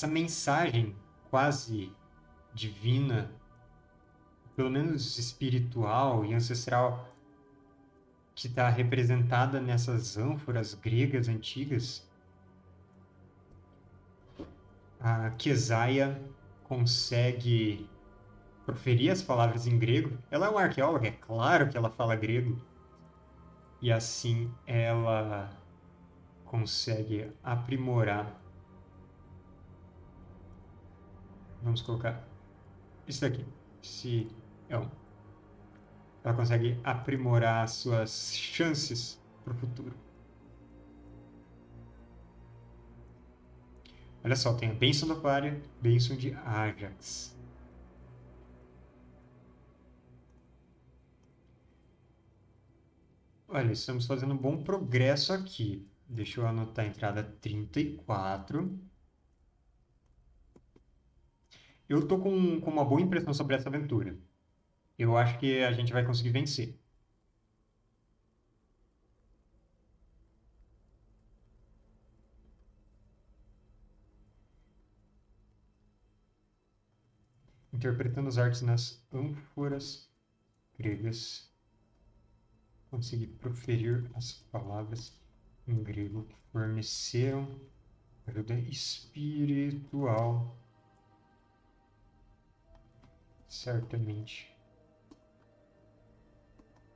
essa 0.00 0.06
mensagem 0.06 0.96
quase 1.28 1.92
divina, 2.54 3.30
pelo 4.56 4.70
menos 4.70 5.18
espiritual 5.18 6.24
e 6.24 6.32
ancestral, 6.32 7.14
que 8.34 8.46
está 8.46 8.70
representada 8.70 9.60
nessas 9.60 10.16
ânforas 10.16 10.72
gregas 10.72 11.28
antigas, 11.28 12.08
a 14.98 15.28
Kesaia 15.32 16.18
consegue 16.64 17.86
proferir 18.64 19.10
as 19.10 19.20
palavras 19.20 19.66
em 19.66 19.78
grego. 19.78 20.16
Ela 20.30 20.46
é 20.46 20.48
uma 20.48 20.62
arqueóloga, 20.62 21.08
é 21.08 21.12
claro 21.12 21.68
que 21.68 21.76
ela 21.76 21.90
fala 21.90 22.16
grego. 22.16 22.58
E 23.82 23.92
assim 23.92 24.50
ela 24.66 25.50
consegue 26.46 27.30
aprimorar. 27.44 28.39
Vamos 31.62 31.82
colocar 31.82 32.26
isso 33.06 33.20
daqui. 33.20 33.44
Se 33.82 34.28
é 34.68 34.78
um. 34.78 34.88
Ela 36.22 36.34
consegue 36.34 36.78
aprimorar 36.84 37.68
suas 37.68 38.34
chances 38.34 39.20
para 39.44 39.52
o 39.52 39.56
futuro. 39.56 39.94
Olha 44.22 44.36
só, 44.36 44.54
tem 44.54 44.70
a 44.70 44.74
bênção 44.74 45.08
do 45.08 45.14
Aquário, 45.14 45.62
bênção 45.80 46.14
de 46.14 46.34
Ajax. 46.34 47.34
Olha, 53.48 53.72
estamos 53.72 54.06
fazendo 54.06 54.34
um 54.34 54.36
bom 54.36 54.62
progresso 54.62 55.32
aqui. 55.32 55.86
Deixa 56.08 56.40
eu 56.40 56.46
anotar 56.46 56.84
a 56.84 56.88
entrada 56.88 57.22
34. 57.40 58.78
Eu 61.90 62.06
tô 62.08 62.18
com, 62.18 62.60
com 62.60 62.70
uma 62.70 62.84
boa 62.84 63.00
impressão 63.02 63.34
sobre 63.34 63.56
essa 63.56 63.68
aventura. 63.68 64.16
Eu 64.98 65.16
acho 65.16 65.38
que 65.40 65.62
a 65.62 65.72
gente 65.72 65.92
vai 65.92 66.04
conseguir 66.06 66.30
vencer. 66.30 66.78
Interpretando 77.72 78.28
as 78.28 78.38
artes 78.38 78.62
nas 78.62 79.02
ânforas 79.12 80.08
gregas 80.78 81.50
consegui 82.90 83.26
proferir 83.26 84.08
as 84.14 84.32
palavras 84.52 85.12
em 85.66 85.82
grego 85.82 86.24
que 86.24 86.36
forneceram 86.52 87.48
ajuda 88.26 88.54
espiritual. 88.54 90.56
Certamente 93.50 94.48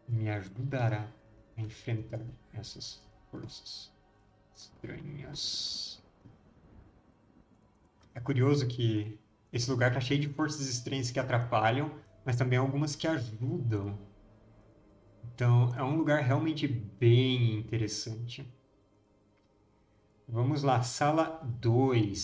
me 0.07 0.31
ajudará 0.31 1.13
a 1.57 1.61
enfrentar 1.61 2.21
essas 2.53 3.03
forças 3.29 3.93
estranhas. 4.55 6.01
É 8.15 8.21
curioso 8.21 8.69
que 8.69 9.19
esse 9.53 9.69
lugar 9.69 9.89
está 9.89 10.01
cheio 10.01 10.21
de 10.21 10.29
forças 10.29 10.69
estranhas 10.69 11.11
que 11.11 11.19
atrapalham, 11.19 11.91
mas 12.25 12.37
também 12.37 12.57
algumas 12.57 12.95
que 12.95 13.09
ajudam. 13.09 13.99
Então, 15.25 15.75
é 15.75 15.83
um 15.83 15.97
lugar 15.97 16.23
realmente 16.23 16.69
bem 16.69 17.59
interessante. 17.59 18.49
Vamos 20.29 20.63
lá, 20.63 20.83
sala 20.85 21.41
2. 21.59 22.21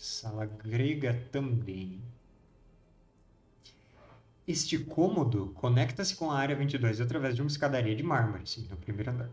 Sala 0.00 0.46
grega 0.46 1.12
também. 1.30 2.02
Este 4.46 4.78
cômodo 4.78 5.52
conecta-se 5.54 6.14
com 6.16 6.30
a 6.30 6.38
área 6.38 6.54
22 6.54 7.00
através 7.00 7.34
de 7.34 7.42
uma 7.42 7.48
escadaria 7.48 7.96
de 7.96 8.02
mármore, 8.02 8.46
sim, 8.46 8.66
no 8.70 8.76
primeiro 8.76 9.10
andar. 9.10 9.30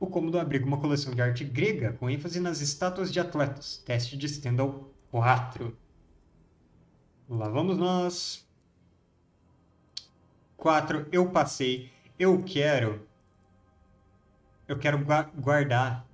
O 0.00 0.06
cômodo 0.06 0.38
abriga 0.38 0.66
uma 0.66 0.80
coleção 0.80 1.14
de 1.14 1.22
arte 1.22 1.44
grega 1.44 1.92
com 1.92 2.10
ênfase 2.10 2.40
nas 2.40 2.60
estátuas 2.60 3.12
de 3.12 3.20
atletas. 3.20 3.82
Teste 3.86 4.16
de 4.16 4.28
Stendhal 4.28 4.90
4. 5.10 5.76
Lá 7.28 7.48
vamos 7.48 7.78
nós. 7.78 8.44
4. 10.56 11.06
Eu 11.12 11.30
passei 11.30 11.92
eu 12.22 12.42
quero 12.44 13.04
eu 14.68 14.78
quero 14.78 15.04
guardar 15.36 16.06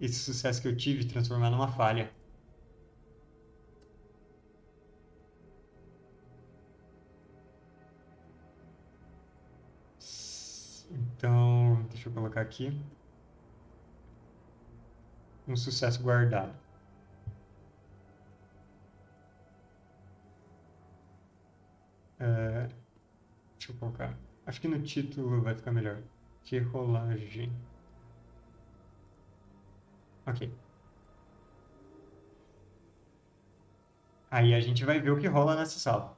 esse 0.00 0.14
sucesso 0.14 0.62
que 0.62 0.68
eu 0.68 0.76
tive 0.76 1.02
e 1.02 1.06
transformar 1.06 1.50
numa 1.50 1.68
falha. 1.68 2.10
Então, 11.16 11.82
deixa 11.90 12.08
eu 12.08 12.12
colocar 12.14 12.40
aqui. 12.42 12.70
Um 15.46 15.56
sucesso 15.56 16.00
guardado. 16.02 16.54
É, 22.18 22.68
deixa 23.58 23.72
eu 23.72 23.78
colocar. 23.78 24.18
Acho 24.46 24.60
que 24.60 24.68
no 24.68 24.82
título 24.82 25.42
vai 25.42 25.54
ficar 25.54 25.72
melhor. 25.72 26.02
Que 26.44 26.58
rolagem. 26.60 27.52
Ok. 30.26 30.42
Aí 34.30 34.54
a 34.54 34.60
gente 34.60 34.84
vai 34.84 35.00
ver 35.00 35.10
o 35.10 35.18
que 35.18 35.26
rola 35.26 35.56
nessa 35.56 35.78
sala. 35.80 36.15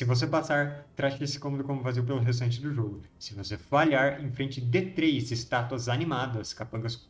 Se 0.00 0.04
você 0.06 0.26
passar, 0.26 0.86
trate 0.96 1.22
esse 1.22 1.38
cômodo 1.38 1.62
como 1.62 1.82
vazio 1.82 2.02
pelo 2.02 2.20
restante 2.20 2.58
do 2.58 2.72
jogo. 2.72 3.02
Se 3.18 3.34
você 3.34 3.58
falhar, 3.58 4.24
enfrente 4.24 4.58
D3 4.58 5.30
estátuas 5.30 5.90
animadas, 5.90 6.54
capangas 6.54 7.06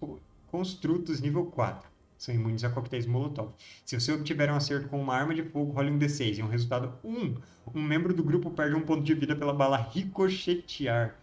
construtos 0.49 1.21
nível 1.21 1.47
4 1.47 1.89
são 2.19 2.35
imunes 2.35 2.65
a 2.65 2.69
coquetéis 2.69 3.07
Molotov. 3.07 3.53
Se 3.87 3.95
você 3.95 4.11
obtiver 4.13 4.51
um 4.51 4.57
acerto 4.57 4.89
com 4.89 5.01
uma 5.01 5.15
arma 5.15 5.33
de 5.33 5.45
fogo, 5.45 5.71
role 5.71 5.89
um 5.89 6.01
D6 6.01 6.39
e 6.39 6.43
um 6.43 6.49
resultado 6.49 6.93
1. 7.05 7.37
Um 7.73 7.81
membro 7.81 8.13
do 8.13 8.25
grupo 8.25 8.51
perde 8.51 8.75
um 8.75 8.83
ponto 8.83 9.05
de 9.05 9.15
vida 9.15 9.37
pela 9.37 9.55
bala 9.55 9.77
ricochetear. 9.77 11.15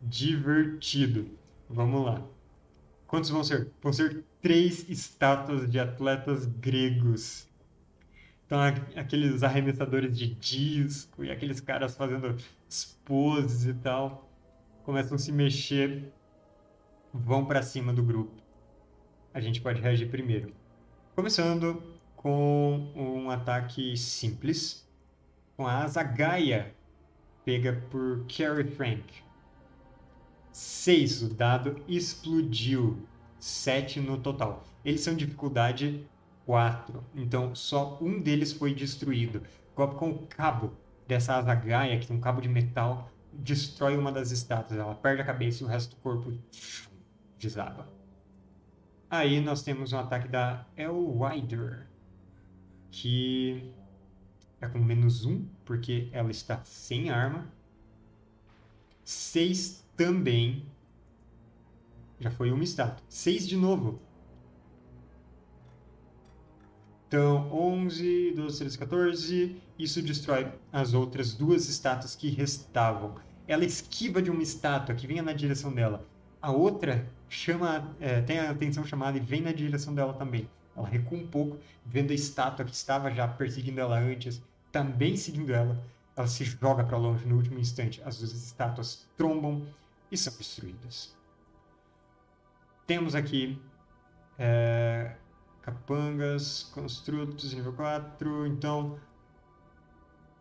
Divertido. 0.00 1.28
Vamos 1.68 2.06
lá. 2.06 2.22
Quantos 3.08 3.30
vão 3.30 3.42
ser? 3.42 3.72
Vão 3.82 3.92
ser 3.92 4.22
três 4.40 4.88
estátuas 4.88 5.68
de 5.68 5.80
atletas 5.80 6.46
gregos. 6.46 7.48
Então, 8.52 8.60
aqueles 8.96 9.42
arremessadores 9.42 10.14
de 10.14 10.34
disco 10.34 11.24
e 11.24 11.30
aqueles 11.30 11.58
caras 11.58 11.96
fazendo 11.96 12.36
poses 13.02 13.64
e 13.64 13.72
tal 13.72 14.28
começam 14.84 15.14
a 15.14 15.18
se 15.18 15.32
mexer, 15.32 16.12
vão 17.14 17.46
para 17.46 17.62
cima 17.62 17.94
do 17.94 18.02
grupo 18.02 18.42
a 19.32 19.40
gente 19.40 19.60
pode 19.60 19.80
reagir 19.80 20.10
primeiro. 20.10 20.52
Começando 21.14 21.82
com 22.14 22.92
um 22.94 23.30
ataque 23.30 23.96
simples, 23.96 24.86
com 25.56 25.66
a 25.66 25.78
asa 25.84 26.02
Gaia, 26.02 26.74
pega 27.44 27.82
por 27.90 28.26
Carrie 28.26 28.70
Frank. 28.70 29.04
6, 30.52 31.22
o 31.22 31.34
dado 31.34 31.82
explodiu. 31.88 33.06
7 33.40 33.98
no 33.98 34.18
total. 34.18 34.62
Eles 34.84 35.00
são 35.00 35.16
dificuldade 35.16 36.06
4, 36.46 37.04
então 37.14 37.54
só 37.54 37.98
um 38.00 38.20
deles 38.20 38.52
foi 38.52 38.74
destruído. 38.74 39.42
Golpe 39.74 39.96
com 39.96 40.10
o 40.10 40.26
cabo 40.26 40.72
dessa 41.06 41.36
asa 41.36 41.54
Gaia, 41.54 41.98
que 41.98 42.06
tem 42.06 42.16
um 42.16 42.20
cabo 42.20 42.40
de 42.40 42.48
metal, 42.48 43.10
destrói 43.32 43.96
uma 43.96 44.12
das 44.12 44.30
estátuas. 44.30 44.78
Ela 44.78 44.94
perde 44.94 45.22
a 45.22 45.24
cabeça 45.24 45.62
e 45.62 45.66
o 45.66 45.68
resto 45.68 45.96
do 45.96 46.02
corpo 46.02 46.32
desaba. 47.38 47.88
Aí 49.10 49.40
nós 49.40 49.62
temos 49.62 49.92
um 49.92 49.98
ataque 49.98 50.28
da 50.28 50.66
Elwider, 50.76 51.86
que 52.90 53.72
é 54.60 54.68
com 54.68 54.78
menos 54.78 55.24
um, 55.24 55.44
porque 55.64 56.08
ela 56.12 56.30
está 56.30 56.62
sem 56.64 57.10
arma. 57.10 57.46
6 59.04 59.84
também. 59.96 60.64
Já 62.18 62.30
foi 62.30 62.52
uma 62.52 62.62
estátua. 62.62 63.04
6 63.08 63.48
de 63.48 63.56
novo. 63.56 64.00
Então, 67.12 67.46
11, 67.52 68.32
12, 68.36 68.58
13, 68.58 68.78
14. 68.78 69.62
Isso 69.78 70.00
destrói 70.00 70.50
as 70.72 70.94
outras 70.94 71.34
duas 71.34 71.68
estátuas 71.68 72.16
que 72.16 72.30
restavam. 72.30 73.16
Ela 73.46 73.66
esquiva 73.66 74.22
de 74.22 74.30
uma 74.30 74.42
estátua 74.42 74.94
que 74.94 75.06
vinha 75.06 75.22
na 75.22 75.34
direção 75.34 75.74
dela. 75.74 76.08
A 76.40 76.50
outra 76.50 77.06
chama, 77.28 77.94
é, 78.00 78.22
tem 78.22 78.38
a 78.38 78.50
atenção 78.50 78.82
chamada 78.86 79.18
e 79.18 79.20
vem 79.20 79.42
na 79.42 79.52
direção 79.52 79.94
dela 79.94 80.14
também. 80.14 80.48
Ela 80.74 80.88
recua 80.88 81.18
um 81.18 81.26
pouco, 81.26 81.58
vendo 81.84 82.12
a 82.12 82.14
estátua 82.14 82.64
que 82.64 82.72
estava 82.74 83.10
já 83.10 83.28
perseguindo 83.28 83.78
ela 83.78 83.98
antes, 83.98 84.40
também 84.72 85.14
seguindo 85.14 85.52
ela. 85.52 85.84
Ela 86.16 86.26
se 86.26 86.46
joga 86.46 86.82
para 86.82 86.96
longe 86.96 87.26
no 87.26 87.36
último 87.36 87.58
instante. 87.58 88.00
As 88.06 88.20
duas 88.20 88.32
estátuas 88.32 89.06
trombam 89.18 89.66
e 90.10 90.16
são 90.16 90.32
destruídas. 90.38 91.14
Temos 92.86 93.14
aqui 93.14 93.60
é, 94.38 95.12
capangas, 95.62 96.64
construtos, 96.74 97.54
nível 97.54 97.72
4. 97.72 98.46
Então, 98.46 98.98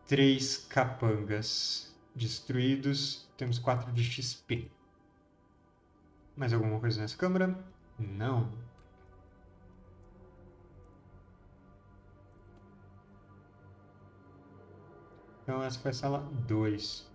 três 0.05 0.57
capangas 0.57 1.95
destruídos. 2.15 3.29
Temos 3.37 3.59
4 3.59 3.91
de 3.93 4.03
XP. 4.03 4.69
Mais 6.35 6.53
alguma 6.53 6.79
coisa 6.79 6.99
nessa 7.01 7.15
câmara? 7.15 7.57
Não. 7.97 8.51
Então 15.43 15.61
essa 15.63 15.79
foi 15.79 15.91
a 15.91 15.93
sala 15.93 16.19
2. 16.47 17.09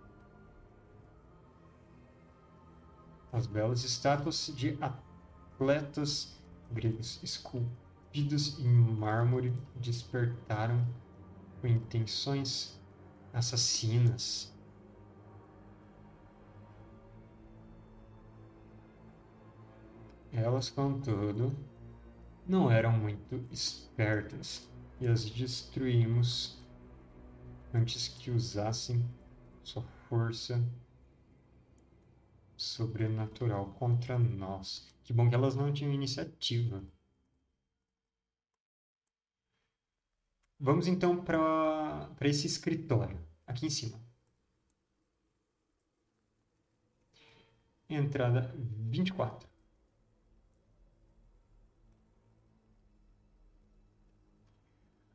As 3.31 3.45
belas 3.45 3.83
estátuas 3.83 4.51
de 4.55 4.77
atletas 4.81 6.37
gregos 6.71 7.21
esculpidos 7.23 7.86
em 8.59 8.67
mármore 8.67 9.53
despertaram 9.75 10.85
com 11.61 11.67
intenções 11.67 12.79
assassinas. 13.33 14.53
Elas, 20.31 20.69
contudo, 20.69 21.55
não 22.47 22.69
eram 22.71 22.91
muito 22.91 23.43
espertas 23.51 24.69
e 24.99 25.07
as 25.07 25.29
destruímos 25.29 26.63
antes 27.73 28.07
que 28.07 28.31
usassem 28.31 29.03
sua 29.63 29.83
força 30.07 30.63
sobrenatural 32.55 33.67
contra 33.77 34.17
nós. 34.17 34.87
Que 35.03 35.13
bom 35.13 35.29
que 35.29 35.35
elas 35.35 35.55
não 35.55 35.71
tinham 35.71 35.93
iniciativa. 35.93 36.83
Vamos 40.59 40.87
então 40.87 41.23
para 41.23 42.09
esse 42.21 42.47
escritório, 42.47 43.19
aqui 43.45 43.65
em 43.67 43.69
cima. 43.69 43.99
Entrada 47.89 48.53
24. 48.55 49.47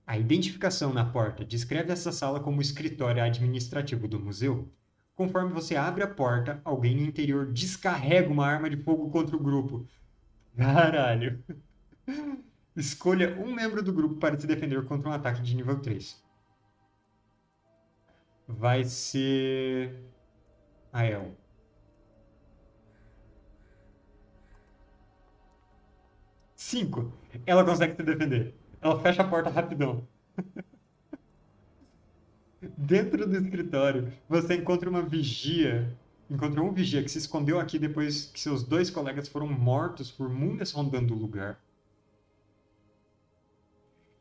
A 0.07 0.19
identificação 0.19 0.93
na 0.93 1.05
porta 1.05 1.45
descreve 1.45 1.93
essa 1.93 2.13
sala 2.13 2.39
como 2.39 2.61
escritório 2.61 3.23
administrativo 3.23 4.07
do 4.07 4.21
museu. 4.21 4.71
Conforme 5.15 5.53
você 5.53 5.75
abre 5.75 6.03
a 6.03 6.09
porta, 6.09 6.61
alguém 6.65 6.97
no 6.97 7.03
interior 7.03 7.51
descarrega 7.53 8.31
uma 8.31 8.47
arma 8.47 8.71
de 8.71 8.77
fogo 8.77 9.11
contra 9.11 9.37
o 9.37 9.43
grupo. 9.43 9.87
Caralho. 10.57 11.43
Escolha 12.77 13.39
um 13.39 13.53
membro 13.53 13.83
do 13.83 13.93
grupo 13.93 14.17
para 14.17 14.39
se 14.39 14.47
defender 14.47 14.83
contra 14.87 15.09
um 15.09 15.13
ataque 15.13 15.43
de 15.43 15.55
nível 15.55 15.79
3. 15.79 16.23
Vai 18.49 18.85
ser. 18.85 19.95
A 20.93 21.05
El. 21.05 21.37
Cinco. 26.55 27.13
Ela 27.47 27.65
consegue 27.65 27.95
se 27.97 28.03
defender. 28.03 28.55
Ela 28.81 28.99
fecha 29.01 29.23
a 29.23 29.29
porta 29.29 29.51
rapidão. 29.51 30.07
Dentro 32.77 33.27
do 33.27 33.37
escritório, 33.37 34.13
você 34.29 34.55
encontra 34.55 34.89
uma 34.89 35.03
vigia. 35.03 35.95
Encontrou 36.31 36.67
um 36.67 36.73
vigia 36.73 37.03
que 37.03 37.11
se 37.11 37.19
escondeu 37.19 37.61
aqui 37.61 37.79
depois 37.79 38.27
que 38.27 38.41
seus 38.41 38.63
dois 38.63 38.89
colegas 38.89 39.29
foram 39.29 39.47
mortos 39.47 40.11
por 40.11 40.29
múmias 40.31 40.73
rondando 40.73 41.15
o 41.15 41.19
lugar. 41.19 41.61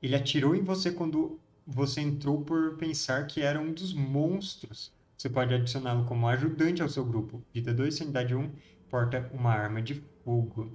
Ele 0.01 0.15
atirou 0.15 0.55
em 0.55 0.63
você 0.63 0.91
quando 0.91 1.39
você 1.65 2.01
entrou 2.01 2.41
por 2.41 2.75
pensar 2.77 3.27
que 3.27 3.41
era 3.41 3.59
um 3.59 3.71
dos 3.71 3.93
monstros. 3.93 4.91
Você 5.17 5.29
pode 5.29 5.53
adicioná-lo 5.53 6.05
como 6.05 6.27
ajudante 6.27 6.81
ao 6.81 6.89
seu 6.89 7.05
grupo. 7.05 7.43
Vida 7.53 7.73
2, 7.73 7.95
sanidade 7.95 8.33
1, 8.33 8.51
porta 8.89 9.29
uma 9.33 9.51
arma 9.51 9.81
de 9.81 9.95
fogo. 10.23 10.71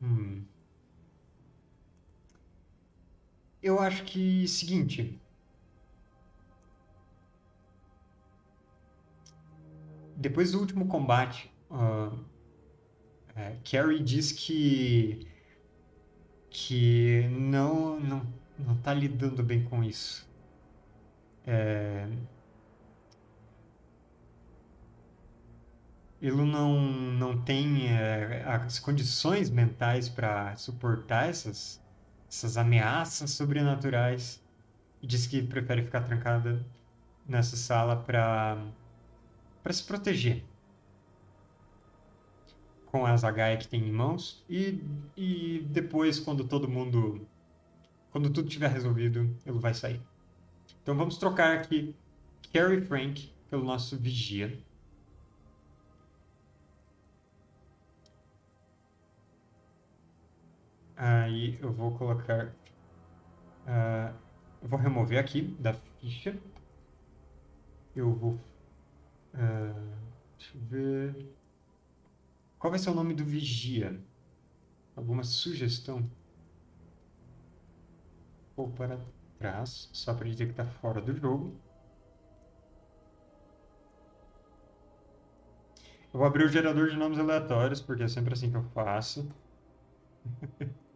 Hum. 0.00 0.44
Eu 3.62 3.80
acho 3.80 4.04
que 4.04 4.46
seguinte. 4.46 5.20
Depois 10.16 10.52
do 10.52 10.60
último 10.60 10.86
combate, 10.86 11.50
uh, 11.70 12.16
é, 13.36 13.56
Carrie 13.64 14.02
diz 14.02 14.32
que 14.32 15.26
que 16.50 17.28
não 17.30 17.98
não 18.00 18.26
não 18.58 18.74
está 18.74 18.94
lidando 18.94 19.42
bem 19.42 19.64
com 19.64 19.82
isso. 19.82 20.28
É, 21.46 22.08
ele 26.20 26.42
não, 26.44 26.80
não 26.80 27.42
tem 27.42 27.88
é, 27.92 28.42
as 28.46 28.78
condições 28.78 29.50
mentais 29.50 30.08
para 30.08 30.56
suportar 30.56 31.28
essas, 31.28 31.82
essas 32.28 32.56
ameaças 32.56 33.32
sobrenaturais 33.32 34.42
e 35.02 35.06
diz 35.06 35.26
que 35.26 35.42
prefere 35.42 35.82
ficar 35.84 36.00
trancada 36.02 36.64
nessa 37.26 37.56
sala 37.56 37.96
para 37.96 38.58
para 39.62 39.72
se 39.72 39.82
proteger 39.84 40.44
com 42.94 43.04
as 43.04 43.24
HE 43.24 43.56
que 43.58 43.66
tem 43.66 43.88
em 43.88 43.90
mãos 43.90 44.44
e, 44.48 44.80
e 45.16 45.66
depois 45.68 46.20
quando 46.20 46.44
todo 46.44 46.68
mundo 46.68 47.26
quando 48.12 48.30
tudo 48.30 48.48
tiver 48.48 48.68
resolvido 48.68 49.36
ele 49.44 49.58
vai 49.58 49.74
sair 49.74 50.00
então 50.80 50.96
vamos 50.96 51.16
trocar 51.16 51.56
aqui 51.56 51.92
Carrie 52.52 52.80
Frank 52.80 53.32
pelo 53.50 53.64
nosso 53.64 53.98
vigia 53.98 54.56
Aí 60.96 61.58
eu 61.60 61.72
vou 61.72 61.98
colocar. 61.98 62.54
Uh, 63.66 64.14
eu 64.62 64.68
vou 64.68 64.78
remover 64.78 65.18
aqui 65.18 65.42
da 65.58 65.74
ficha. 65.74 66.38
Eu 67.96 68.14
vou. 68.14 68.38
Uh, 69.34 69.90
deixa 70.38 70.56
eu 70.56 70.60
ver. 70.70 71.34
Qual 72.64 72.70
vai 72.70 72.78
ser 72.80 72.88
o 72.88 72.94
nome 72.94 73.12
do 73.12 73.22
vigia? 73.26 74.02
Alguma 74.96 75.24
sugestão? 75.24 76.10
Vou 78.56 78.72
para 78.74 78.98
trás, 79.38 79.88
só 79.92 80.12
para 80.14 80.28
dizer 80.28 80.46
que 80.46 80.50
está 80.52 80.66
fora 80.66 81.00
do 81.00 81.14
jogo. 81.14 81.62
Eu 86.12 86.18
vou 86.18 86.26
abrir 86.26 86.44
o 86.44 86.48
gerador 86.48 86.88
de 86.88 86.96
nomes 86.96 87.18
aleatórios, 87.18 87.80
porque 87.82 88.04
é 88.04 88.08
sempre 88.08 88.32
assim 88.32 88.50
que 88.50 88.56
eu 88.56 88.62
faço. 88.70 89.28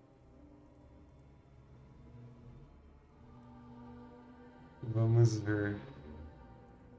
Vamos 4.83 5.39
ver. 5.39 5.79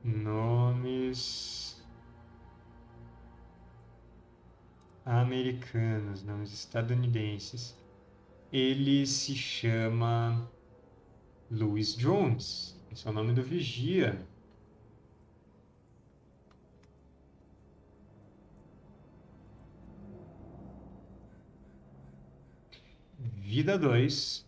Nomes 0.03 1.58
americanos, 5.09 6.23
nomes 6.23 6.53
estadunidenses. 6.53 7.75
Ele 8.53 9.07
se 9.07 9.35
chama 9.35 10.47
Louis 11.49 11.95
Jones. 11.95 12.79
Esse 12.91 13.07
é 13.07 13.09
o 13.09 13.13
nome 13.13 13.33
do 13.33 13.41
vigia. 13.41 14.23
Vida 23.17 23.79
2. 23.79 24.47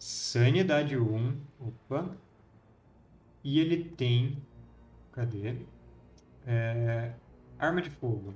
Sanidade 0.00 0.98
1. 0.98 1.40
Opa. 1.60 2.16
E 3.44 3.60
ele 3.60 3.84
tem. 3.84 4.42
Cadê? 5.12 5.64
É, 6.44 7.14
arma 7.56 7.80
de 7.80 7.90
fogo. 7.90 8.34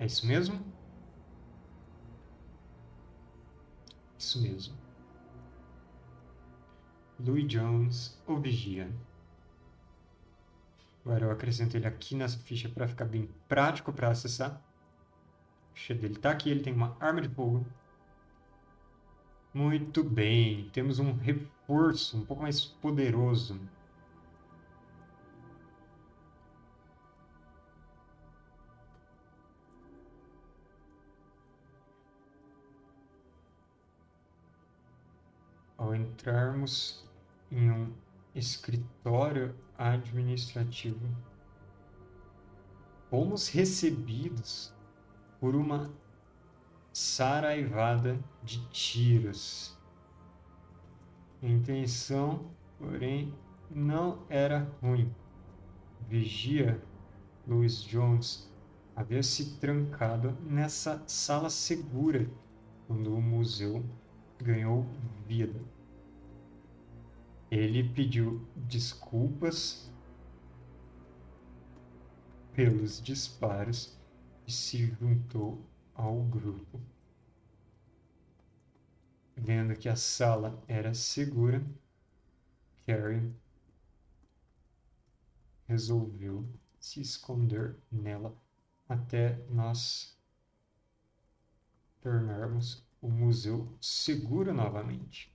É 0.00 0.06
isso 0.06 0.26
mesmo? 0.26 0.60
Isso 4.18 4.42
mesmo. 4.42 4.74
Louis 7.20 7.46
Jones, 7.46 8.20
o 8.26 8.36
Vigia. 8.40 8.90
Agora 11.04 11.26
eu 11.26 11.30
acrescento 11.30 11.76
ele 11.76 11.86
aqui 11.86 12.16
nessa 12.16 12.38
ficha 12.38 12.68
para 12.68 12.88
ficar 12.88 13.04
bem 13.04 13.30
prático 13.48 13.92
para 13.92 14.10
acessar. 14.10 14.52
A 15.70 15.74
ficha 15.74 15.94
dele 15.94 16.14
está 16.14 16.32
aqui, 16.32 16.50
ele 16.50 16.62
tem 16.64 16.72
uma 16.72 16.96
arma 16.98 17.20
de 17.20 17.28
fogo. 17.28 17.64
Muito 19.54 20.02
bem, 20.02 20.68
temos 20.70 20.98
um 20.98 21.12
reforço 21.12 21.60
reforço, 21.70 22.18
um 22.18 22.24
pouco 22.26 22.42
mais 22.42 22.64
poderoso. 22.64 23.60
Ao 35.90 35.96
entrarmos 35.96 37.04
em 37.50 37.68
um 37.68 37.92
escritório 38.32 39.52
administrativo, 39.76 41.04
fomos 43.08 43.48
recebidos 43.48 44.72
por 45.40 45.56
uma 45.56 45.90
saraivada 46.92 48.16
de 48.44 48.64
tiros. 48.68 49.76
A 51.42 51.46
intenção, 51.48 52.52
porém, 52.78 53.34
não 53.68 54.24
era 54.28 54.70
ruim. 54.80 55.12
Vigia 56.08 56.80
Louis 57.44 57.82
Jones 57.82 58.48
havia 58.94 59.24
se 59.24 59.56
trancado 59.58 60.38
nessa 60.42 61.02
sala 61.08 61.50
segura 61.50 62.30
quando 62.86 63.12
o 63.12 63.20
museu 63.20 63.84
ganhou 64.38 64.86
vida. 65.26 65.79
Ele 67.50 67.82
pediu 67.88 68.46
desculpas 68.54 69.90
pelos 72.52 73.02
disparos 73.02 73.98
e 74.46 74.52
se 74.52 74.86
juntou 74.86 75.66
ao 75.94 76.22
grupo. 76.22 76.80
Vendo 79.36 79.74
que 79.74 79.88
a 79.88 79.96
sala 79.96 80.62
era 80.68 80.94
segura, 80.94 81.64
Carrie 82.86 83.34
resolveu 85.66 86.48
se 86.78 87.00
esconder 87.00 87.76
nela 87.90 88.36
até 88.88 89.38
nós 89.48 90.18
tornarmos 92.00 92.84
o 93.00 93.08
museu 93.08 93.76
seguro 93.80 94.52
novamente. 94.52 95.29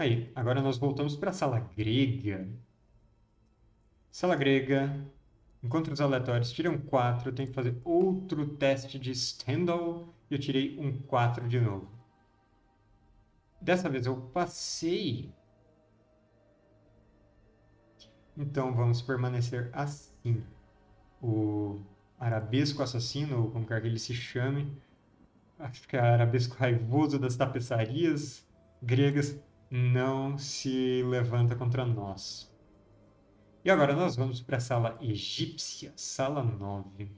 Aí, 0.00 0.32
agora 0.34 0.62
nós 0.62 0.78
voltamos 0.78 1.14
para 1.14 1.28
a 1.28 1.32
sala 1.34 1.60
grega. 1.76 2.48
Sala 4.10 4.34
grega, 4.34 4.90
encontros 5.62 6.00
aleatórios, 6.00 6.52
tirei 6.52 6.70
um 6.70 6.80
4, 6.80 7.28
eu 7.28 7.34
tenho 7.34 7.50
que 7.50 7.54
fazer 7.54 7.78
outro 7.84 8.56
teste 8.56 8.98
de 8.98 9.14
Stendhal 9.14 10.08
e 10.30 10.34
eu 10.34 10.40
tirei 10.40 10.78
um 10.78 11.02
4 11.02 11.46
de 11.46 11.60
novo. 11.60 11.86
Dessa 13.60 13.90
vez 13.90 14.06
eu 14.06 14.16
passei. 14.16 15.34
Então 18.34 18.74
vamos 18.74 19.02
permanecer 19.02 19.68
assim. 19.70 20.42
O 21.20 21.78
arabesco 22.18 22.82
assassino, 22.82 23.42
ou 23.42 23.50
como 23.50 23.66
quer 23.66 23.82
que 23.82 23.86
ele 23.86 23.98
se 23.98 24.14
chame, 24.14 24.74
acho 25.58 25.86
que 25.86 25.94
é 25.94 26.00
arabesco 26.00 26.56
raivoso 26.56 27.18
das 27.18 27.36
tapeçarias 27.36 28.48
gregas, 28.82 29.38
não 29.70 30.36
se 30.36 31.02
levanta 31.04 31.54
contra 31.54 31.86
nós. 31.86 32.50
E 33.64 33.70
agora 33.70 33.94
nós 33.94 34.16
vamos 34.16 34.40
para 34.40 34.56
a 34.56 34.60
sala 34.60 34.98
egípcia, 35.00 35.92
sala 35.94 36.42
9. 36.42 37.08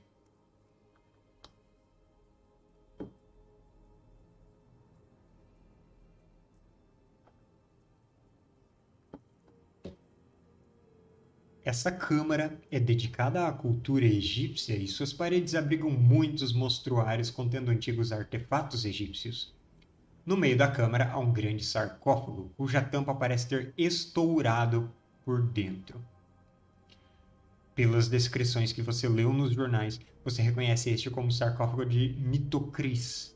Essa 11.65 11.93
câmara 11.93 12.61
é 12.73 12.81
dedicada 12.81 13.47
à 13.47 13.53
cultura 13.53 14.05
egípcia 14.05 14.77
e 14.77 14.89
suas 14.89 15.13
paredes 15.13 15.55
abrigam 15.55 15.91
muitos 15.91 16.53
mostruários 16.53 17.31
contendo 17.31 17.71
antigos 17.71 18.11
artefatos 18.11 18.85
egípcios. 18.85 19.55
No 20.25 20.37
meio 20.37 20.57
da 20.57 20.71
câmara 20.71 21.11
há 21.11 21.19
um 21.19 21.33
grande 21.33 21.65
sarcófago, 21.65 22.53
cuja 22.57 22.81
tampa 22.81 23.13
parece 23.13 23.49
ter 23.49 23.75
estourado 23.77 24.93
por 25.25 25.43
dentro. 25.43 26.01
Pelas 27.75 28.09
descrições 28.09 28.73
que 28.73 28.83
você 28.83 29.09
leu 29.09 29.33
nos 29.33 29.53
jornais, 29.53 29.99
você 30.25 30.41
reconhece 30.41 30.91
este 30.91 31.11
como 31.11 31.29
o 31.29 31.33
sarcófago 31.33 31.85
de 31.85 32.15
Mitocris. 32.21 33.35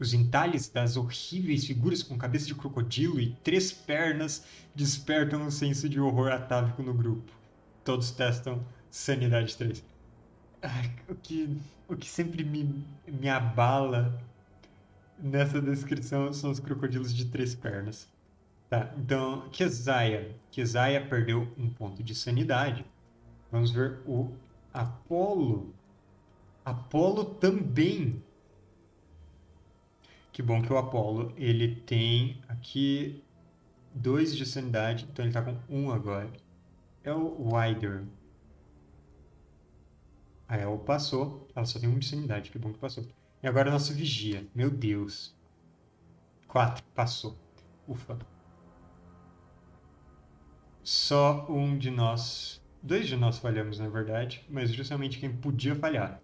Os 0.00 0.14
entalhes 0.14 0.68
das 0.68 0.96
horríveis 0.96 1.66
figuras 1.66 2.02
com 2.02 2.16
cabeça 2.16 2.46
de 2.46 2.54
crocodilo 2.54 3.20
e 3.20 3.34
três 3.44 3.70
pernas 3.70 4.44
despertam 4.74 5.42
um 5.42 5.50
senso 5.50 5.88
de 5.90 6.00
horror 6.00 6.32
atávico 6.32 6.82
no 6.82 6.94
grupo. 6.94 7.30
Todos 7.84 8.10
testam 8.10 8.64
Sanidade 8.90 9.56
3. 9.56 9.84
Ai, 10.62 10.90
o, 11.06 11.14
que, 11.14 11.60
o 11.86 11.94
que 11.94 12.08
sempre 12.08 12.42
me, 12.42 12.82
me 13.06 13.28
abala 13.28 14.18
nessa 15.18 15.60
descrição 15.60 16.32
são 16.32 16.50
os 16.50 16.60
crocodilos 16.60 17.14
de 17.14 17.26
três 17.26 17.54
pernas. 17.54 18.08
Tá, 18.68 18.92
então, 18.96 19.48
Keziah. 19.50 20.34
Keziah 20.50 21.06
perdeu 21.08 21.48
um 21.56 21.68
ponto 21.68 22.02
de 22.02 22.14
sanidade. 22.14 22.84
Vamos 23.50 23.70
ver 23.70 24.00
o 24.06 24.32
Apolo. 24.72 25.74
Apolo 26.64 27.24
também. 27.24 28.22
Que 30.32 30.42
bom 30.42 30.60
que 30.60 30.72
o 30.72 30.76
Apolo, 30.76 31.32
ele 31.36 31.76
tem 31.76 32.42
aqui 32.48 33.22
dois 33.94 34.34
de 34.34 34.44
sanidade, 34.44 35.06
então 35.08 35.24
ele 35.24 35.32
tá 35.32 35.42
com 35.42 35.56
um 35.68 35.92
agora. 35.92 36.28
É 37.04 37.12
o 37.12 37.54
Wider. 37.54 38.04
A 40.48 40.58
El 40.58 40.78
passou, 40.78 41.46
ela 41.54 41.64
só 41.64 41.78
tem 41.78 41.88
um 41.88 41.98
de 41.98 42.06
sanidade, 42.06 42.50
que 42.50 42.58
bom 42.58 42.72
que 42.72 42.78
passou. 42.78 43.06
E 43.44 43.46
agora 43.46 43.70
nosso 43.70 43.92
vigia. 43.92 44.48
Meu 44.54 44.70
Deus. 44.70 45.36
Quatro. 46.48 46.82
Passou. 46.94 47.36
Ufa. 47.86 48.18
Só 50.82 51.44
um 51.50 51.76
de 51.76 51.90
nós. 51.90 52.64
Dois 52.82 53.06
de 53.06 53.18
nós 53.18 53.38
falhamos, 53.38 53.78
na 53.78 53.86
verdade, 53.86 54.42
mas 54.48 54.72
justamente 54.72 55.18
quem 55.18 55.30
podia 55.30 55.74
falhar. 55.74 56.22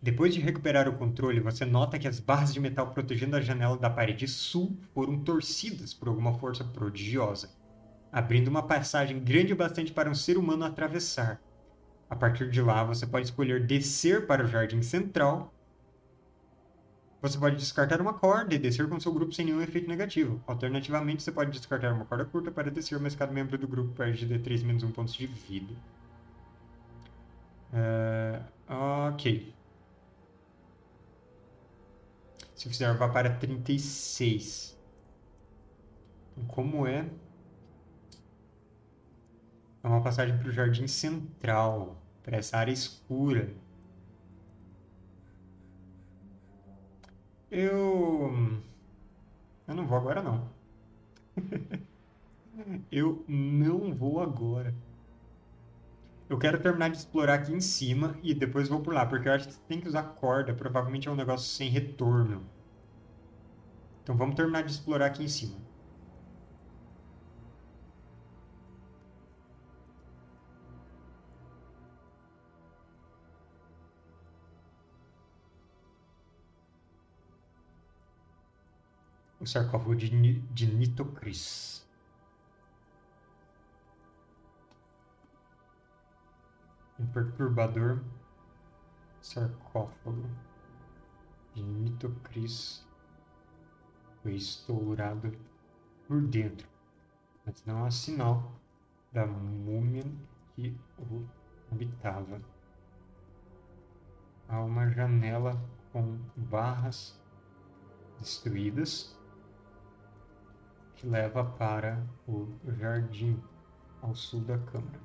Depois 0.00 0.32
de 0.32 0.40
recuperar 0.40 0.88
o 0.88 0.96
controle, 0.96 1.38
você 1.38 1.66
nota 1.66 1.98
que 1.98 2.08
as 2.08 2.18
barras 2.18 2.54
de 2.54 2.60
metal 2.60 2.92
protegendo 2.92 3.36
a 3.36 3.42
janela 3.42 3.76
da 3.76 3.90
parede 3.90 4.26
sul 4.26 4.74
foram 4.94 5.22
torcidas 5.22 5.92
por 5.92 6.08
alguma 6.08 6.32
força 6.32 6.64
prodigiosa, 6.64 7.54
abrindo 8.10 8.48
uma 8.48 8.66
passagem 8.66 9.22
grande 9.22 9.54
bastante 9.54 9.92
para 9.92 10.08
um 10.08 10.14
ser 10.14 10.38
humano 10.38 10.64
atravessar. 10.64 11.42
A 12.14 12.16
partir 12.16 12.48
de 12.48 12.62
lá, 12.62 12.84
você 12.84 13.04
pode 13.04 13.26
escolher 13.26 13.66
descer 13.66 14.24
para 14.24 14.44
o 14.44 14.46
jardim 14.46 14.80
central. 14.82 15.52
Você 17.20 17.36
pode 17.36 17.56
descartar 17.56 18.00
uma 18.00 18.14
corda 18.14 18.54
e 18.54 18.58
descer 18.58 18.88
com 18.88 19.00
seu 19.00 19.12
grupo 19.12 19.32
sem 19.32 19.46
nenhum 19.46 19.60
efeito 19.60 19.88
negativo. 19.88 20.40
Alternativamente, 20.46 21.24
você 21.24 21.32
pode 21.32 21.50
descartar 21.50 21.92
uma 21.92 22.04
corda 22.04 22.24
curta 22.24 22.52
para 22.52 22.70
descer, 22.70 23.00
mas 23.00 23.16
cada 23.16 23.32
membro 23.32 23.58
do 23.58 23.66
grupo 23.66 23.92
perde 23.96 24.26
de 24.26 24.38
3 24.38 24.62
menos 24.62 24.84
1 24.84 24.92
pontos 24.92 25.14
de 25.14 25.26
vida. 25.26 25.74
Uh, 27.72 28.44
ok. 28.68 29.52
Se 32.54 32.68
fizer, 32.68 32.94
vá 32.96 33.08
para 33.08 33.34
36. 33.34 34.78
Então, 36.30 36.46
como 36.46 36.86
é 36.86 37.10
é 39.82 39.88
uma 39.88 40.00
passagem 40.00 40.38
para 40.38 40.48
o 40.48 40.52
jardim 40.52 40.86
central, 40.86 42.03
para 42.24 42.38
essa 42.38 42.56
área 42.56 42.72
escura. 42.72 43.54
Eu. 47.50 48.60
Eu 49.68 49.74
não 49.74 49.86
vou 49.86 49.96
agora, 49.96 50.22
não. 50.22 50.48
eu 52.90 53.24
não 53.28 53.94
vou 53.94 54.20
agora. 54.20 54.74
Eu 56.28 56.38
quero 56.38 56.60
terminar 56.60 56.88
de 56.88 56.96
explorar 56.96 57.34
aqui 57.34 57.52
em 57.52 57.60
cima 57.60 58.18
e 58.22 58.34
depois 58.34 58.68
vou 58.68 58.80
por 58.80 58.94
lá, 58.94 59.04
porque 59.06 59.28
eu 59.28 59.32
acho 59.32 59.48
que 59.48 59.58
tem 59.68 59.80
que 59.80 59.86
usar 59.86 60.02
corda. 60.02 60.54
Provavelmente 60.54 61.06
é 61.06 61.10
um 61.10 61.14
negócio 61.14 61.46
sem 61.48 61.68
retorno. 61.68 62.42
Então 64.02 64.16
vamos 64.16 64.34
terminar 64.34 64.62
de 64.62 64.72
explorar 64.72 65.06
aqui 65.06 65.22
em 65.22 65.28
cima. 65.28 65.63
O 79.44 79.46
sarcófago 79.46 79.94
de, 79.94 80.08
de 80.40 80.66
Nitocris. 80.66 81.74
um 86.98 87.06
perturbador 87.06 88.02
sarcófago 89.20 90.30
de 91.54 91.62
Mitocris 91.62 92.86
foi 94.22 94.34
estourado 94.34 95.36
por 96.06 96.22
dentro, 96.22 96.66
mas 97.44 97.62
não 97.66 97.84
há 97.84 97.90
sinal 97.90 98.52
da 99.12 99.26
múmia 99.26 100.04
que 100.54 100.74
o 100.98 101.26
habitava. 101.70 102.40
Há 104.48 104.60
uma 104.62 104.88
janela 104.90 105.60
com 105.92 106.18
barras 106.36 107.20
destruídas 108.18 109.13
que 111.04 111.08
leva 111.10 111.44
para 111.44 112.02
o 112.26 112.48
jardim 112.78 113.38
ao 114.00 114.14
sul 114.14 114.40
da 114.40 114.56
câmara. 114.58 114.98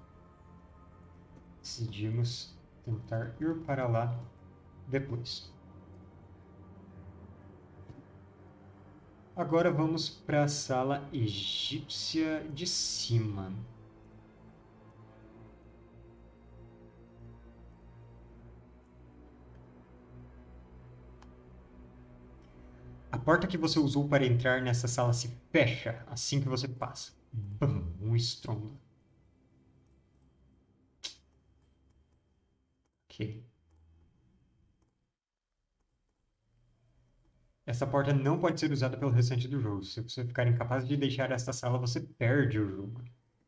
Decidimos 1.61 2.57
tentar 2.85 3.35
ir 3.39 3.59
para 3.65 3.85
lá 3.85 4.17
depois. 4.88 5.53
Agora 9.35 9.71
vamos 9.71 10.09
para 10.09 10.43
a 10.43 10.47
sala 10.47 11.07
egípcia 11.11 12.45
de 12.49 12.65
cima. 12.65 13.51
Porta 23.19 23.47
que 23.47 23.57
você 23.57 23.79
usou 23.79 24.07
para 24.07 24.25
entrar 24.25 24.61
nessa 24.61 24.87
sala 24.87 25.13
se 25.13 25.29
fecha 25.51 26.03
assim 26.07 26.41
que 26.41 26.47
você 26.49 26.67
passa. 26.67 27.11
Bum, 27.31 27.83
um 28.01 28.15
estrondo. 28.15 28.77
Ok. 33.09 33.43
Essa 37.65 37.85
porta 37.85 38.11
não 38.13 38.39
pode 38.39 38.59
ser 38.59 38.71
usada 38.71 38.97
pelo 38.97 39.11
restante 39.11 39.47
do 39.47 39.61
jogo. 39.61 39.83
Se 39.83 40.01
você 40.01 40.25
ficar 40.25 40.47
incapaz 40.47 40.87
de 40.87 40.97
deixar 40.97 41.31
esta 41.31 41.53
sala, 41.53 41.77
você 41.77 42.01
perde 42.01 42.59
o 42.59 42.67
jogo. 42.67 43.03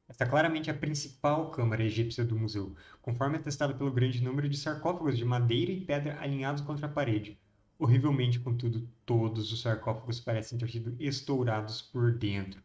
Esta 0.07 0.26
é 0.26 0.27
claramente 0.27 0.69
a 0.69 0.73
principal 0.76 1.49
câmara 1.52 1.84
egípcia 1.84 2.23
do 2.23 2.38
museu, 2.38 2.76
conforme 3.02 3.38
atestado 3.38 3.76
pelo 3.76 3.91
grande 3.91 4.23
número 4.23 4.48
de 4.48 4.57
sarcófagos 4.57 5.18
de 5.18 5.26
madeira 5.26 5.72
e 5.72 5.81
pedra 5.81 6.19
alinhados 6.22 6.61
contra 6.61 6.85
a 6.85 6.89
parede. 6.89 7.40
Horrivelmente, 7.82 8.40
contudo, 8.40 8.88
todos 9.08 9.52
os 9.52 9.60
sarcófagos 9.60 10.20
parecem 10.20 10.56
ter 10.56 10.70
sido 10.70 10.95
estourados 10.99 11.82
por 11.82 12.16
dentro. 12.16 12.62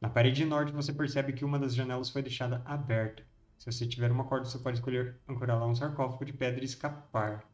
Na 0.00 0.10
parede 0.10 0.44
norte, 0.44 0.72
você 0.72 0.92
percebe 0.92 1.32
que 1.32 1.44
uma 1.44 1.56
das 1.56 1.72
janelas 1.72 2.10
foi 2.10 2.20
deixada 2.20 2.60
aberta. 2.64 3.22
Se 3.56 3.70
você 3.70 3.86
tiver 3.86 4.10
uma 4.10 4.24
corda, 4.24 4.44
você 4.44 4.58
pode 4.58 4.78
escolher 4.78 5.20
ancorar 5.28 5.60
lá 5.60 5.68
um 5.68 5.74
sarcófago 5.76 6.24
de 6.24 6.32
pedra 6.32 6.62
e 6.62 6.64
escapar. 6.64 7.48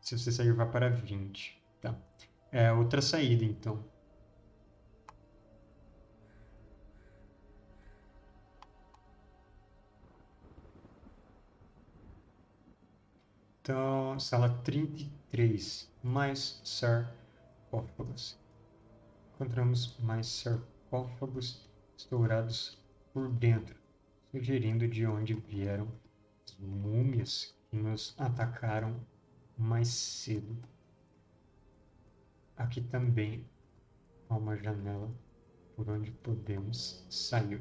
Se 0.00 0.18
você 0.18 0.32
sair, 0.32 0.52
vá 0.54 0.66
para 0.66 0.90
20. 0.90 1.62
Tá. 1.80 1.96
É 2.50 2.72
outra 2.72 3.00
saída, 3.00 3.44
então. 3.44 3.84
Então, 13.62 14.18
sala 14.18 14.48
33, 14.64 15.86
mais 16.02 16.62
sarcófagos. 16.64 18.38
Encontramos 19.34 19.98
mais 19.98 20.26
sarcófagos 20.28 21.68
estourados 21.94 22.78
por 23.12 23.28
dentro, 23.28 23.76
sugerindo 24.30 24.88
de 24.88 25.06
onde 25.06 25.34
vieram 25.34 25.86
as 26.42 26.56
múmias 26.58 27.54
que 27.68 27.76
nos 27.76 28.14
atacaram 28.18 28.98
mais 29.58 29.88
cedo. 29.88 30.56
Aqui 32.56 32.80
também 32.80 33.44
há 34.30 34.36
uma 34.36 34.56
janela 34.56 35.10
por 35.76 35.86
onde 35.90 36.10
podemos 36.10 37.04
sair. 37.10 37.60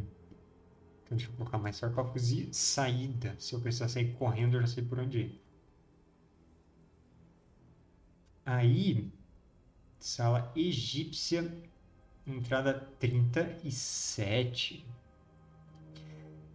Então 1.04 1.18
deixa 1.18 1.30
eu 1.30 1.36
colocar 1.36 1.58
mais 1.58 1.76
sarcófagos 1.76 2.32
e 2.32 2.54
saída. 2.54 3.36
Se 3.38 3.54
eu 3.54 3.60
precisar 3.60 3.90
sair 3.90 4.14
correndo, 4.14 4.56
eu 4.56 4.62
já 4.62 4.68
sei 4.68 4.84
por 4.86 4.98
onde 4.98 5.20
ir. 5.20 5.49
Aí, 8.52 9.08
sala 10.00 10.52
egípcia, 10.56 11.54
entrada 12.26 12.74
37. 13.00 14.84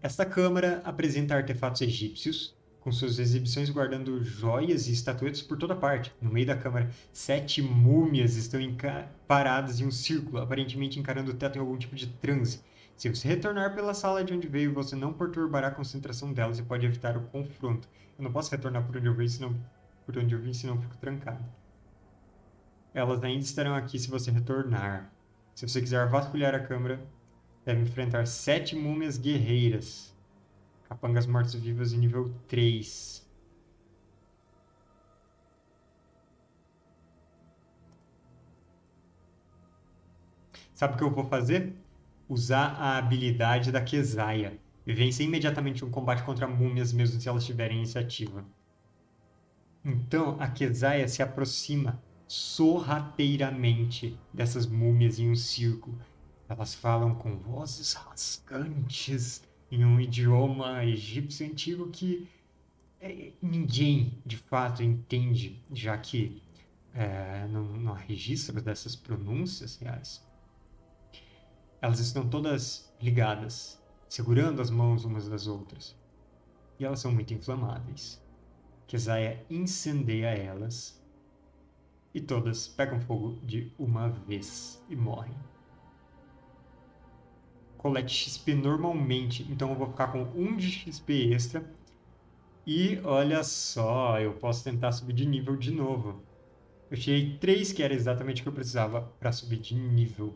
Esta 0.03 0.27
câmara 0.27 0.83
apresenta 0.85 1.37
artefatos 1.37 1.83
egípcios, 1.83 2.53
com 2.81 2.91
suas 2.91 3.21
exibições 3.21 3.71
guardando 3.71 4.25
joias 4.25 4.89
e 4.89 4.93
estatuetas 4.93 5.41
por 5.41 5.57
toda 5.57 5.77
parte. 5.77 6.12
No 6.21 6.33
meio 6.33 6.49
da 6.49 6.57
câmara, 6.57 6.91
sete 7.12 7.62
múmias 7.62 8.35
estão 8.35 8.59
paradas 9.29 9.79
em 9.79 9.87
um 9.87 9.93
círculo, 9.93 10.39
aparentemente 10.39 10.99
encarando 10.99 11.31
o 11.31 11.35
teto 11.35 11.59
em 11.59 11.61
algum 11.61 11.79
tipo 11.79 11.95
de 11.95 12.09
transe. 12.09 12.61
Se 12.97 13.09
você 13.09 13.29
retornar 13.29 13.73
pela 13.73 13.95
sala 13.95 14.25
de 14.25 14.35
onde 14.35 14.49
veio, 14.49 14.75
você 14.75 14.97
não 14.97 15.12
perturbará 15.12 15.69
a 15.69 15.71
concentração 15.71 16.33
delas 16.33 16.59
e 16.59 16.65
pode 16.65 16.85
evitar 16.85 17.16
o 17.16 17.23
confronto. 17.29 17.89
Eu 18.19 18.25
não 18.25 18.33
posso 18.33 18.51
retornar 18.51 18.85
por 18.85 18.97
onde 18.97 19.07
eu 19.07 19.15
vim, 19.15 19.29
senão, 19.29 19.55
por 20.05 20.19
onde 20.19 20.35
eu 20.35 20.41
vim, 20.41 20.53
senão 20.53 20.83
fico 20.83 20.97
trancado. 20.97 21.45
Elas 22.95 23.25
ainda 23.25 23.45
estarão 23.45 23.75
aqui 23.75 23.99
se 23.99 24.09
você 24.09 24.31
retornar. 24.31 25.12
Se 25.53 25.66
você 25.66 25.81
quiser 25.81 26.09
vasculhar 26.09 26.55
a 26.55 26.61
câmara, 26.61 27.05
deve 27.65 27.83
enfrentar 27.83 28.25
sete 28.25 28.77
múmias 28.77 29.19
guerreiras. 29.19 30.15
Capangas 30.89 31.27
mortos-vivas 31.27 31.93
em 31.93 31.99
nível 31.99 32.33
3. 32.47 33.29
Sabe 40.73 40.95
o 40.95 40.97
que 40.97 41.03
eu 41.03 41.11
vou 41.11 41.25
fazer? 41.25 41.75
Usar 42.29 42.77
a 42.79 42.97
habilidade 42.97 43.73
da 43.73 43.81
Kesaia 43.81 44.59
e 44.87 44.93
imediatamente 45.23 45.85
um 45.85 45.91
combate 45.91 46.23
contra 46.23 46.47
múmias 46.47 46.93
mesmo 46.93 47.21
se 47.21 47.29
elas 47.29 47.45
tiverem 47.45 47.79
iniciativa. 47.79 48.45
Então, 49.85 50.37
a 50.41 50.49
Kesaia 50.49 51.09
se 51.09 51.23
aproxima 51.23 52.01
sorrateiramente 52.27 54.19
dessas 54.33 54.67
múmias 54.67 55.19
em 55.19 55.31
um 55.31 55.37
círculo. 55.37 55.99
Elas 56.49 56.75
falam 56.75 57.15
com 57.15 57.37
vozes 57.37 57.95
rasgantes 57.95 59.43
em 59.71 59.85
um 59.85 60.01
idioma 60.01 60.85
egípcio 60.85 61.47
antigo 61.47 61.89
que 61.91 62.29
é, 63.01 63.33
ninguém 63.43 64.19
de 64.25 64.37
fato 64.37 64.83
entende, 64.83 65.63
já 65.73 65.97
que 65.99 66.43
é, 66.95 67.47
não, 67.49 67.65
não 67.65 67.93
há 67.93 67.99
registro 67.99 68.61
dessas 68.63 68.95
pronúncias 68.95 69.77
reais. 69.77 70.25
Elas 71.83 71.99
estão 71.99 72.29
todas 72.29 72.95
ligadas, 73.01 73.83
segurando 74.09 74.63
as 74.63 74.71
mãos 74.71 75.05
umas 75.05 75.29
das 75.29 75.47
outras. 75.47 75.95
E 76.79 76.85
elas 76.85 77.01
são 77.01 77.13
muito 77.13 77.35
inflamáveis. 77.35 78.23
Kesaia 78.87 79.45
incendeia 79.51 80.29
elas 80.29 81.03
e 82.15 82.20
todas 82.20 82.69
pegam 82.69 83.01
fogo 83.01 83.39
de 83.43 83.73
uma 83.78 84.09
vez 84.09 84.82
e 84.89 84.97
morrem 84.97 85.35
colete 87.85 88.15
XP 88.15 88.55
normalmente, 88.55 89.47
então 89.53 89.69
eu 89.69 89.77
vou 89.77 89.89
ficar 89.89 90.07
com 90.07 90.23
1 90.35 90.57
de 90.57 90.70
XP 90.70 91.35
extra. 91.35 91.70
E 92.66 92.99
olha 93.05 93.45
só, 93.45 94.19
eu 94.19 94.32
posso 94.32 94.65
tentar 94.65 94.91
subir 94.91 95.12
de 95.12 95.27
nível 95.27 95.55
de 95.55 95.70
novo. 95.70 96.23
Eu 96.91 96.97
tirei 96.97 97.36
3, 97.36 97.74
que 97.74 97.82
era 97.82 97.93
exatamente 97.93 98.41
o 98.41 98.43
que 98.45 98.49
eu 98.49 98.55
precisava 98.55 99.03
para 99.20 99.31
subir 99.32 99.59
de 99.59 99.74
nível. 99.74 100.35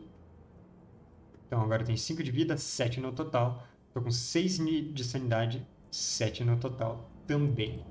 Então 1.47 1.59
agora 1.59 1.81
eu 1.81 1.87
tenho 1.87 1.97
5 1.97 2.21
de 2.21 2.29
vida, 2.29 2.55
7 2.55 2.99
no 2.99 3.11
total. 3.13 3.65
Estou 3.87 4.03
com 4.03 4.11
6 4.11 4.57
de 4.93 5.03
sanidade, 5.03 5.65
7 5.89 6.43
no 6.43 6.55
total 6.55 7.09
também. 7.25 7.83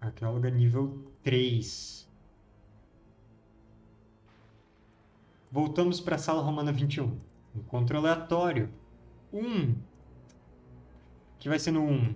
Arqueóloga 0.00 0.50
nível 0.50 1.12
3. 1.26 2.08
Voltamos 5.50 6.00
para 6.00 6.14
a 6.14 6.18
sala 6.18 6.40
romana 6.40 6.70
21. 6.70 7.18
Encontro 7.52 7.98
aleatório. 7.98 8.72
1. 9.32 9.40
Um. 9.40 9.76
Que 11.40 11.48
vai 11.48 11.58
ser 11.58 11.72
no 11.72 11.82
1. 11.82 11.92
Um. 11.92 12.14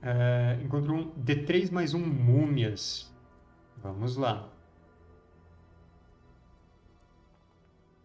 É, 0.00 0.60
encontro 0.62 0.94
um 0.94 1.10
D3 1.24 1.72
mais 1.72 1.92
um 1.92 2.06
múmias. 2.06 3.12
Vamos 3.82 4.16
lá. 4.16 4.48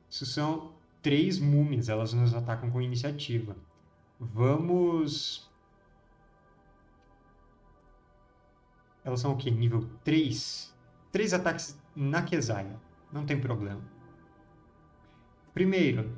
Isso 0.10 0.26
são 0.26 0.81
três 1.02 1.40
múmias, 1.40 1.90
elas 1.90 2.14
nos 2.14 2.34
atacam 2.34 2.70
com 2.70 2.82
iniciativa. 2.82 3.56
Vamos 4.20 5.52
Elas 9.04 9.20
são 9.20 9.34
o 9.34 9.38
quê? 9.38 9.50
Nível 9.50 9.90
3? 10.04 10.74
Três 11.12 11.34
ataques 11.34 11.78
na 11.96 12.22
Kesaia. 12.22 12.80
Não 13.12 13.26
tem 13.26 13.40
problema. 13.40 13.82
Primeiro, 15.54 16.16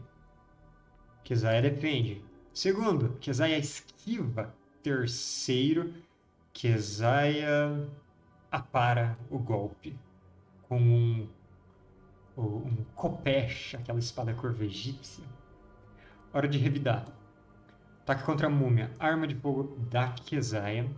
Kesaia 1.24 1.62
defende. 1.62 2.24
Segundo, 2.54 3.18
Kesaia 3.20 3.58
esquiva. 3.58 4.54
Terceiro, 4.84 5.94
Kesaia 6.52 7.90
apara 8.52 9.18
o 9.30 9.40
golpe 9.40 9.98
com 10.64 10.78
um, 10.78 11.30
um 12.38 12.84
copeche, 12.96 13.76
aquela 13.78 14.00
espada 14.00 14.34
curva 14.34 14.66
egípcia. 14.66 15.24
Hora 16.34 16.48
de 16.48 16.58
revidar. 16.58 17.06
Ataque 18.02 18.24
contra 18.24 18.48
a 18.48 18.50
múmia. 18.50 18.92
Arma 19.00 19.28
de 19.28 19.36
fogo 19.36 19.78
da 19.90 20.10
Kesaia. 20.10 20.90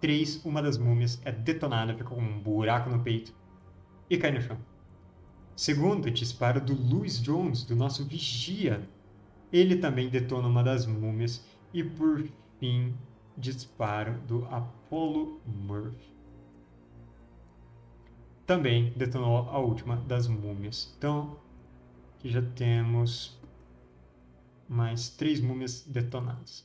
3. 0.00 0.44
Uma 0.44 0.62
das 0.62 0.76
múmias 0.76 1.20
é 1.24 1.32
detonada, 1.32 1.94
fica 1.94 2.04
com 2.04 2.20
um 2.20 2.38
buraco 2.40 2.90
no 2.90 3.02
peito 3.02 3.34
e 4.08 4.16
cai 4.16 4.30
no 4.30 4.40
chão. 4.40 4.58
Segundo, 5.56 6.10
disparo 6.10 6.60
do 6.60 6.74
Louis 6.74 7.20
Jones, 7.20 7.64
do 7.64 7.74
nosso 7.74 8.04
vigia. 8.04 8.86
Ele 9.52 9.76
também 9.76 10.08
detona 10.08 10.48
uma 10.48 10.62
das 10.62 10.86
múmias. 10.86 11.44
E 11.72 11.82
por 11.82 12.22
fim, 12.60 12.94
disparo 13.36 14.18
do 14.20 14.44
Apollo 14.46 15.40
Murphy. 15.46 16.15
Também 18.46 18.92
detonou 18.96 19.38
a 19.48 19.58
última 19.58 19.96
das 19.96 20.28
múmias. 20.28 20.94
Então, 20.96 21.36
aqui 22.14 22.30
já 22.30 22.40
temos 22.40 23.36
mais 24.68 25.08
três 25.08 25.40
múmias 25.40 25.82
detonadas. 25.82 26.64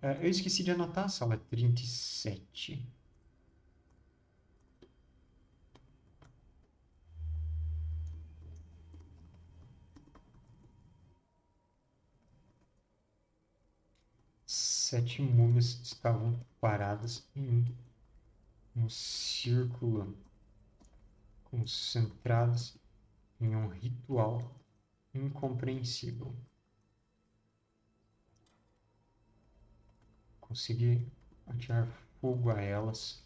É, 0.00 0.16
eu 0.24 0.30
esqueci 0.30 0.62
de 0.64 0.70
anotar 0.70 1.04
a 1.04 1.08
sala 1.08 1.36
37. 1.50 2.82
Sete 14.46 15.22
múmias 15.22 15.78
estavam 15.82 16.40
paradas 16.60 17.28
em 17.36 17.64
um 18.74 18.88
círculo, 18.88 20.16
concentradas 21.50 22.78
em 23.40 23.54
um 23.56 23.68
ritual 23.68 24.54
incompreensível. 25.14 26.34
Consegui 30.40 31.10
atirar 31.46 31.86
fogo 32.20 32.50
a 32.50 32.60
elas 32.60 33.24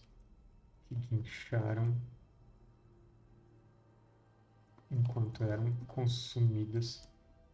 que 0.87 0.95
guincharam 0.95 1.97
enquanto 4.91 5.43
eram 5.43 5.75
consumidas 5.87 7.09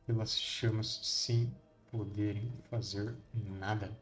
pelas 0.06 0.38
chamas 0.38 1.00
sem 1.02 1.54
poderem 1.90 2.52
fazer 2.68 3.14
nada. 3.32 3.96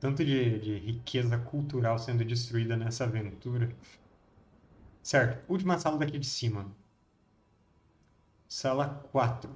Tanto 0.00 0.24
de, 0.24 0.58
de 0.58 0.78
riqueza 0.78 1.38
cultural 1.38 1.98
sendo 1.98 2.24
destruída 2.24 2.76
nessa 2.76 3.04
aventura. 3.04 3.74
Certo, 5.06 5.40
última 5.48 5.78
sala 5.78 5.98
daqui 5.98 6.18
de 6.18 6.26
cima. 6.26 6.66
Sala 8.48 9.06
4. 9.12 9.48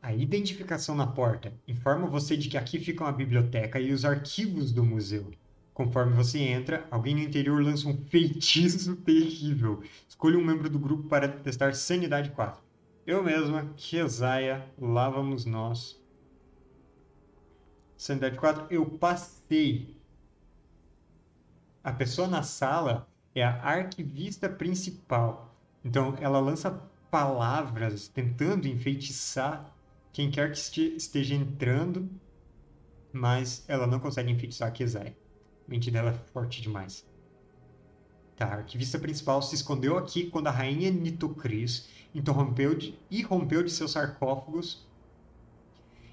A 0.00 0.14
identificação 0.14 0.94
na 0.94 1.04
porta 1.04 1.52
informa 1.66 2.06
você 2.06 2.36
de 2.36 2.48
que 2.48 2.56
aqui 2.56 2.78
fica 2.78 3.02
uma 3.02 3.10
biblioteca 3.10 3.80
e 3.80 3.92
os 3.92 4.04
arquivos 4.04 4.72
do 4.72 4.84
museu. 4.84 5.32
Conforme 5.74 6.14
você 6.14 6.38
entra, 6.38 6.86
alguém 6.88 7.16
no 7.16 7.22
interior 7.22 7.60
lança 7.60 7.88
um 7.88 8.04
feitiço 8.04 8.94
terrível. 9.02 9.82
Escolha 10.08 10.38
um 10.38 10.44
membro 10.44 10.70
do 10.70 10.78
grupo 10.78 11.08
para 11.08 11.26
testar 11.26 11.74
Sanidade 11.74 12.30
4. 12.30 12.62
Eu 13.04 13.20
mesma, 13.24 13.68
Kesaia, 13.76 14.64
lá 14.78 15.10
vamos 15.10 15.44
nós. 15.44 16.00
Sanidade 18.02 18.36
4, 18.36 18.66
eu 18.68 18.84
passei. 18.84 19.96
A 21.84 21.92
pessoa 21.92 22.26
na 22.26 22.42
sala 22.42 23.08
é 23.32 23.44
a 23.44 23.62
arquivista 23.62 24.48
principal. 24.48 25.54
Então, 25.84 26.16
ela 26.20 26.40
lança 26.40 26.82
palavras 27.12 28.08
tentando 28.08 28.66
enfeitiçar 28.66 29.72
quem 30.12 30.32
quer 30.32 30.50
que 30.50 30.96
esteja 30.96 31.36
entrando, 31.36 32.10
mas 33.12 33.64
ela 33.68 33.86
não 33.86 34.00
consegue 34.00 34.32
enfeitiçar 34.32 34.66
a 34.66 34.72
Kezai. 34.72 35.14
A 35.64 35.70
mente 35.70 35.88
dela 35.88 36.10
é 36.10 36.32
forte 36.32 36.60
demais. 36.60 37.06
Tá, 38.34 38.46
a 38.46 38.54
arquivista 38.54 38.98
principal 38.98 39.40
se 39.42 39.54
escondeu 39.54 39.96
aqui 39.96 40.28
quando 40.28 40.48
a 40.48 40.50
rainha 40.50 40.90
Nitocris 40.90 41.88
interrompeu 42.12 42.74
de, 42.74 42.98
irrompeu 43.08 43.62
de 43.62 43.70
seus 43.70 43.92
sarcófagos 43.92 44.90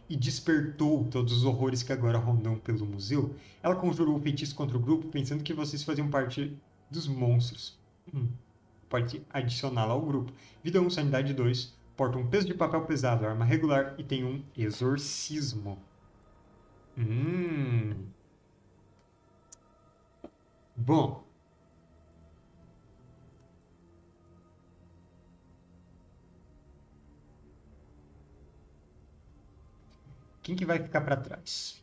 e 0.09 0.15
despertou 0.15 1.05
todos 1.05 1.31
os 1.33 1.43
horrores 1.45 1.83
que 1.83 1.93
agora 1.93 2.17
rondam 2.17 2.57
pelo 2.57 2.85
museu. 2.85 3.35
Ela 3.61 3.75
conjurou 3.75 4.15
o 4.15 4.19
feitiço 4.19 4.55
contra 4.55 4.75
o 4.77 4.81
grupo, 4.81 5.07
pensando 5.07 5.43
que 5.43 5.53
vocês 5.53 5.83
faziam 5.83 6.09
parte 6.09 6.57
dos 6.89 7.07
monstros. 7.07 7.77
Hum, 8.13 8.27
pode 8.89 9.21
adicioná-la 9.29 9.93
ao 9.93 10.01
grupo. 10.01 10.33
Vida 10.63 10.81
1, 10.81 10.89
Sanidade 10.89 11.33
2 11.33 11.79
porta 11.99 12.17
um 12.17 12.25
peso 12.25 12.47
de 12.47 12.53
papel 12.53 12.85
pesado, 12.85 13.27
arma 13.27 13.43
regular 13.43 13.93
e 13.97 14.03
tem 14.05 14.23
um 14.23 14.41
exorcismo. 14.57 15.77
Hum. 16.97 18.05
Bom. 20.77 21.28
Quem 30.43 30.55
que 30.55 30.65
vai 30.65 30.79
ficar 30.79 31.01
para 31.01 31.15
trás? 31.17 31.81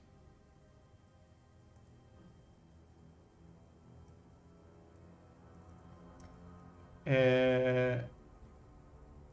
É... 7.05 8.09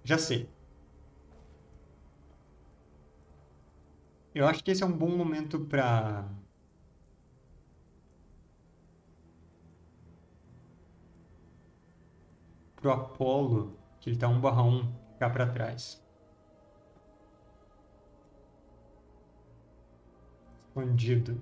Já 0.04 0.18
sei. 0.18 0.54
Eu 4.34 4.48
acho 4.48 4.64
que 4.64 4.72
esse 4.72 4.84
é 4.84 4.86
um 4.86 4.92
bom 4.98 5.10
momento 5.16 5.60
para 5.60 6.26
pro 12.76 12.92
Apolo, 12.92 13.80
que 14.00 14.10
ele 14.10 14.18
tá 14.18 14.28
1 14.28 14.40
barra 14.40 14.62
1, 14.64 14.94
ficar 15.14 15.30
para 15.32 15.48
trás. 15.48 16.03
Escondido. 20.74 21.40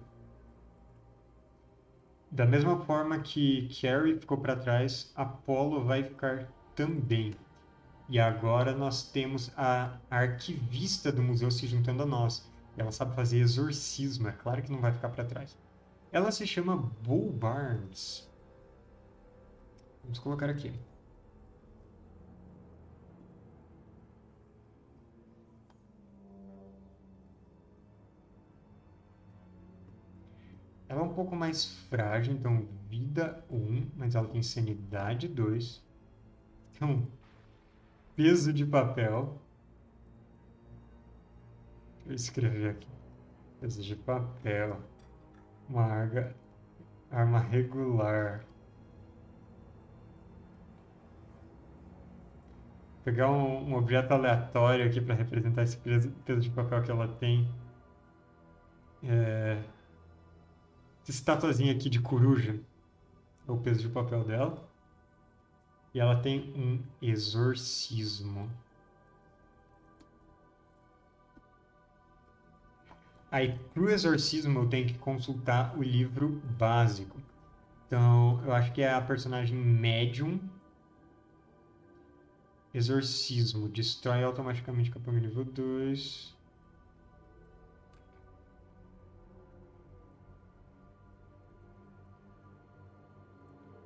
Da 2.30 2.46
mesma 2.46 2.82
forma 2.82 3.20
que 3.20 3.70
Carrie 3.82 4.20
ficou 4.20 4.38
para 4.38 4.58
trás, 4.58 5.10
Apolo 5.16 5.86
vai 5.86 6.04
ficar 6.04 6.50
também. 6.76 7.34
E 8.10 8.20
agora 8.20 8.76
nós 8.76 9.10
temos 9.10 9.50
a 9.56 9.98
arquivista 10.10 11.14
do 11.14 11.22
museu 11.22 11.50
se 11.50 11.66
juntando 11.66 12.04
a 12.04 12.06
nós. 12.06 12.46
Ela 12.76 12.92
sabe 12.92 13.16
fazer 13.16 13.40
exorcismo, 13.40 14.28
é 14.28 14.34
claro 14.34 14.62
que 14.62 14.72
não 14.72 14.82
vai 14.82 14.92
ficar 14.92 15.10
para 15.10 15.24
trás. 15.24 15.58
Ela 16.12 16.30
se 16.30 16.46
chama 16.46 16.76
Bull 16.76 17.32
Barnes. 17.32 18.30
Vamos 20.04 20.20
colocar 20.20 20.50
aqui. 20.50 20.74
Ela 30.92 31.00
é 31.00 31.04
um 31.04 31.14
pouco 31.14 31.38
mais 31.38 31.66
frágil, 31.88 32.34
então 32.34 32.68
vida 32.90 33.42
1, 33.50 33.92
mas 33.96 34.14
ela 34.14 34.28
tem 34.28 34.44
sanidade 34.44 35.26
2. 35.26 35.82
Então, 36.76 37.08
peso 38.14 38.52
de 38.52 38.66
papel. 38.66 39.42
Vou 42.04 42.14
escrever 42.14 42.72
aqui. 42.72 42.90
Peso 43.62 43.82
de 43.82 43.96
papel. 43.96 44.82
Uma 45.70 45.84
arga, 45.84 46.36
arma 47.10 47.40
regular. 47.40 48.44
Pegar 53.06 53.32
um, 53.32 53.70
um, 53.70 53.76
objeto 53.76 54.14
aleatório 54.14 54.86
aqui 54.86 55.00
para 55.00 55.16
representar 55.16 55.64
esse 55.64 55.78
peso, 55.78 56.12
peso, 56.26 56.42
de 56.42 56.50
papel 56.50 56.84
que 56.84 56.92
ela 56.92 57.08
tem. 57.08 57.50
É, 59.02 59.64
essa 61.04 61.12
estatuazinha 61.12 61.74
aqui 61.74 61.90
de 61.90 62.00
coruja 62.00 62.60
é 63.48 63.52
o 63.52 63.58
peso 63.58 63.82
de 63.82 63.90
papel 63.90 64.24
dela. 64.24 64.70
E 65.94 66.00
ela 66.00 66.16
tem 66.16 66.54
um 66.56 66.82
exorcismo. 67.02 68.50
Aí, 73.30 73.58
pro 73.74 73.90
exorcismo, 73.90 74.60
eu 74.60 74.68
tenho 74.68 74.88
que 74.88 74.98
consultar 74.98 75.78
o 75.78 75.84
livro 75.84 76.42
básico. 76.58 77.18
Então, 77.88 78.42
eu 78.46 78.54
acho 78.54 78.72
que 78.74 78.82
é 78.82 78.94
a 78.94 79.02
personagem 79.02 79.58
médium. 79.58 80.40
Exorcismo. 82.74 83.68
Destrói 83.68 84.24
automaticamente 84.24 84.92
capanga 84.92 85.20
nível 85.20 85.44
2. 85.44 86.41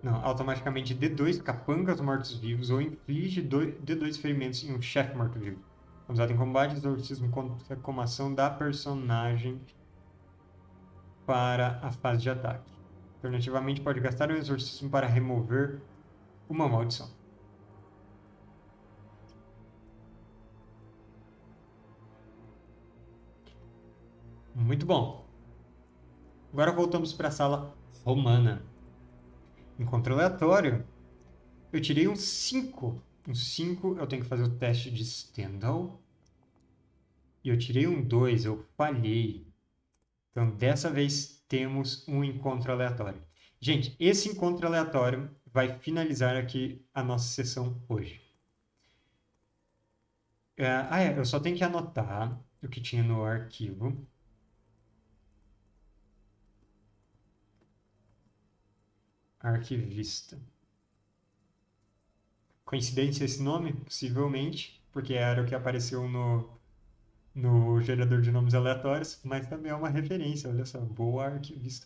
Não, 0.05 0.23
automaticamente 0.23 0.93
D2 0.93 1.41
capanga 1.41 1.91
os 1.91 1.99
mortos-vivos 1.99 2.69
ou 2.69 2.79
inflige 2.79 3.41
D2 3.41 4.17
ferimentos 4.17 4.63
em 4.63 4.71
um 4.71 4.79
chefe 4.79 5.17
morto-vivo. 5.17 5.59
Usado 6.07 6.31
em 6.31 6.37
combate, 6.37 6.75
exorcismo 6.75 7.27
conta 7.31 7.75
como 7.77 8.01
ação 8.01 8.31
da 8.31 8.47
personagem 8.47 9.59
para 11.25 11.79
a 11.81 11.89
fase 11.89 12.21
de 12.21 12.29
ataque. 12.29 12.71
Alternativamente, 13.15 13.81
pode 13.81 13.99
gastar 13.99 14.29
um 14.29 14.35
exorcismo 14.35 14.91
para 14.91 15.07
remover 15.07 15.81
uma 16.47 16.69
maldição. 16.69 17.09
Muito 24.53 24.85
bom. 24.85 25.25
Agora 26.53 26.71
voltamos 26.71 27.11
para 27.11 27.29
a 27.29 27.31
sala 27.31 27.73
romana. 28.03 28.74
Encontro 29.79 30.13
aleatório. 30.13 30.85
Eu 31.71 31.81
tirei 31.81 32.07
um 32.07 32.15
5 32.15 33.01
um 33.27 33.33
5, 33.33 33.97
eu 33.97 34.07
tenho 34.07 34.21
que 34.21 34.27
fazer 34.27 34.43
o 34.43 34.57
teste 34.57 34.91
de 34.91 35.03
Stendhal. 35.03 36.01
E 37.43 37.49
eu 37.49 37.57
tirei 37.57 37.87
um 37.87 38.01
2, 38.01 38.45
eu 38.45 38.65
falhei. 38.77 39.47
Então, 40.31 40.49
dessa 40.51 40.89
vez, 40.89 41.43
temos 41.47 42.07
um 42.07 42.23
encontro 42.23 42.71
aleatório. 42.71 43.21
Gente, 43.59 43.95
esse 43.99 44.29
encontro 44.29 44.67
aleatório 44.67 45.29
vai 45.45 45.79
finalizar 45.79 46.35
aqui 46.35 46.85
a 46.93 47.03
nossa 47.03 47.27
sessão 47.27 47.81
hoje. 47.87 48.21
É, 50.57 50.67
ah, 50.89 51.01
é, 51.01 51.17
eu 51.17 51.25
só 51.25 51.39
tenho 51.39 51.57
que 51.57 51.63
anotar 51.63 52.39
o 52.61 52.67
que 52.67 52.81
tinha 52.81 53.03
no 53.03 53.23
arquivo. 53.23 54.05
Arquivista. 59.45 60.39
Coincidência 62.65 63.23
esse 63.23 63.43
nome? 63.43 63.73
Possivelmente, 63.73 64.83
porque 64.91 65.13
era 65.13 65.43
o 65.43 65.45
que 65.45 65.53
apareceu 65.53 66.09
no, 66.09 66.49
no 67.35 67.79
gerador 67.79 68.21
de 68.21 68.31
nomes 68.31 68.55
aleatórios, 68.55 69.19
mas 69.23 69.45
também 69.45 69.71
é 69.71 69.75
uma 69.75 69.87
referência, 69.87 70.49
olha 70.49 70.65
só, 70.65 70.79
boa 70.79 71.25
arquivista. 71.27 71.85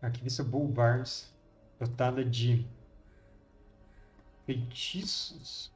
Arquivista 0.00 0.44
Bull 0.44 0.72
dotada 1.80 2.24
de 2.24 2.64
feitiços 4.46 5.73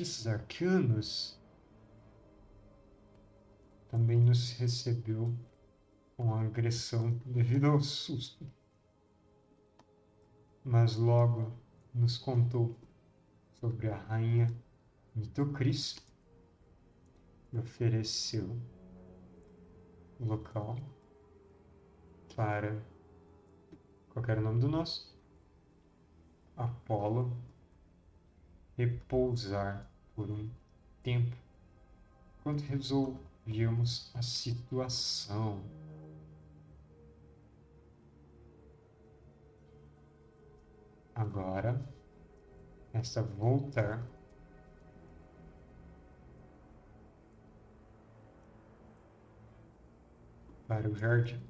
feitiços 0.00 0.26
arcanos 0.26 1.38
também 3.90 4.18
nos 4.18 4.52
recebeu 4.52 5.36
com 6.16 6.34
agressão 6.34 7.20
devido 7.26 7.66
ao 7.66 7.80
susto. 7.80 8.50
Mas 10.64 10.96
logo 10.96 11.52
nos 11.92 12.16
contou 12.16 12.78
sobre 13.60 13.88
a 13.88 13.96
rainha 13.96 14.46
Mitocris 15.14 15.96
e 17.52 17.58
ofereceu 17.58 18.58
o 20.18 20.24
local 20.24 20.76
para 22.34 22.82
qual 24.08 24.24
era 24.26 24.40
o 24.40 24.44
nome 24.44 24.60
do 24.60 24.68
nosso 24.68 25.14
Apolo 26.56 27.36
repousar 28.78 29.89
por 30.20 30.30
um 30.30 30.50
tempo 31.02 31.34
quando 32.42 32.60
resolvíamos 32.60 34.14
a 34.14 34.20
situação. 34.20 35.62
Agora, 41.14 41.82
resta 42.92 43.22
voltar 43.22 44.06
para 50.68 50.86
o 50.86 50.94
jardim. 50.94 51.40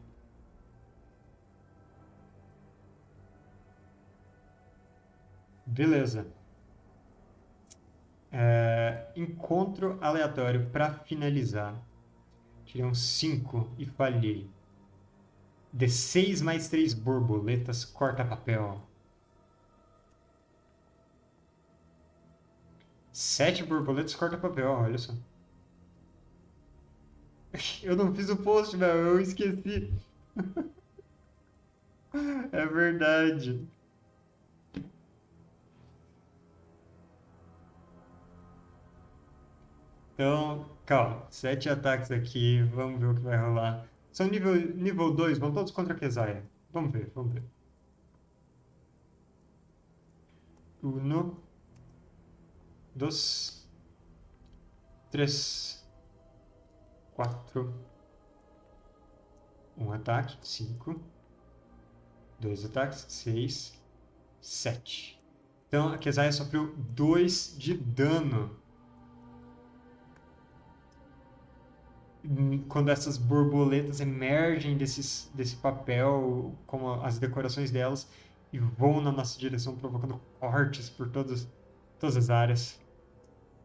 Beleza. 5.67 6.40
É, 8.33 9.09
encontro 9.17 9.99
aleatório 10.01 10.71
para 10.71 10.93
finalizar. 10.93 11.75
Tirei 12.65 12.85
um 12.87 12.95
5 12.95 13.69
e 13.79 13.87
falhei. 13.87 14.49
D6 15.73 16.41
mais 16.43 16.69
3 16.69 16.95
borboletas, 16.95 17.85
corta 17.85 18.25
papel. 18.25 18.81
Sete 23.13 23.63
borboletas, 23.63 24.17
corta 24.17 24.37
papel, 24.37 24.69
olha 24.69 24.99
só. 24.99 25.13
Eu 27.83 27.97
não 27.97 28.15
fiz 28.15 28.29
o 28.29 28.37
post, 28.37 28.77
meu, 28.77 28.89
eu 28.89 29.21
esqueci. 29.21 29.93
é 32.53 32.67
verdade. 32.67 33.67
Então, 40.21 40.67
calma. 40.85 41.27
Sete 41.31 41.71
ataques 41.71 42.11
aqui. 42.11 42.63
Vamos 42.75 43.01
ver 43.01 43.07
o 43.07 43.15
que 43.15 43.23
vai 43.23 43.39
rolar. 43.39 43.89
São 44.13 44.27
nível, 44.29 44.55
nível 44.77 45.15
2, 45.15 45.39
vão 45.39 45.51
todos 45.51 45.73
contra 45.73 45.95
a 45.95 45.97
Kesaia. 45.97 46.45
Vamos 46.71 46.93
ver, 46.93 47.11
vamos 47.15 47.33
ver. 47.33 47.43
Uno. 50.83 51.43
Dois. 52.95 53.67
Três. 55.11 55.89
Quatro. 57.15 57.73
Um 59.75 59.91
ataque. 59.91 60.37
Cinco. 60.43 61.01
Dois 62.39 62.63
ataques. 62.63 63.07
Seis. 63.09 63.83
Sete. 64.39 65.19
Então, 65.69 65.89
a 65.89 65.97
Kesaia 65.97 66.31
sofreu 66.31 66.75
dois 66.77 67.57
de 67.57 67.73
dano. 67.73 68.61
Quando 72.69 72.91
essas 72.91 73.17
borboletas 73.17 74.01
emergem 74.01 74.77
desses, 74.77 75.31
desse 75.35 75.57
papel, 75.57 76.55
como 76.67 76.93
as 77.03 77.19
decorações 77.19 77.71
delas, 77.71 78.09
e 78.53 78.59
vão 78.59 79.01
na 79.01 79.13
nossa 79.13 79.39
direção, 79.39 79.77
provocando 79.77 80.21
cortes 80.39 80.91
por 80.91 81.09
todas, 81.09 81.49
todas 81.99 82.17
as 82.17 82.31
áreas. 82.31 82.81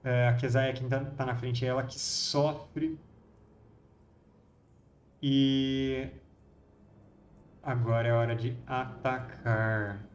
É, 0.03 0.27
a 0.29 0.35
Kezaya, 0.35 0.73
quem 0.73 0.85
está 0.85 1.03
tá 1.03 1.25
na 1.25 1.35
frente, 1.35 1.65
é 1.65 1.69
ela 1.69 1.83
que 1.83 1.99
sofre. 1.99 2.97
E 5.21 6.07
agora 7.63 8.07
é 8.07 8.13
hora 8.13 8.35
de 8.35 8.55
atacar. 8.67 10.05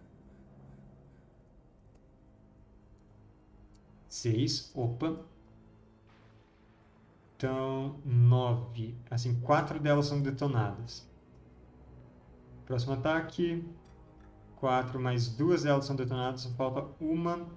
Seis. 4.09 4.71
Opa. 4.75 5.30
Então, 7.41 7.99
nove. 8.05 8.95
Assim, 9.11 9.41
quatro 9.41 9.81
delas 9.81 10.05
são 10.05 10.21
detonadas. 10.21 11.09
Próximo 12.67 12.93
ataque. 12.93 13.65
Quatro, 14.57 15.01
mais 15.01 15.27
duas 15.27 15.63
delas 15.63 15.87
são 15.87 15.97
detonadas. 15.97 16.43
Só 16.43 16.51
falta 16.51 16.87
uma. 17.03 17.49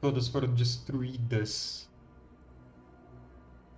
Todas 0.00 0.26
foram 0.26 0.52
destruídas. 0.52 1.88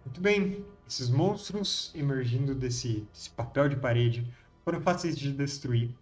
Muito 0.07 0.23
bem. 0.23 0.65
Esses 0.89 1.11
monstros 1.11 1.93
emergindo 1.95 2.55
desse, 2.55 3.07
desse 3.13 3.29
papel 3.29 3.69
de 3.69 3.77
parede 3.77 4.27
foram 4.65 4.81
fáceis 4.81 5.19
de 5.19 5.31
destruir. 5.35 5.95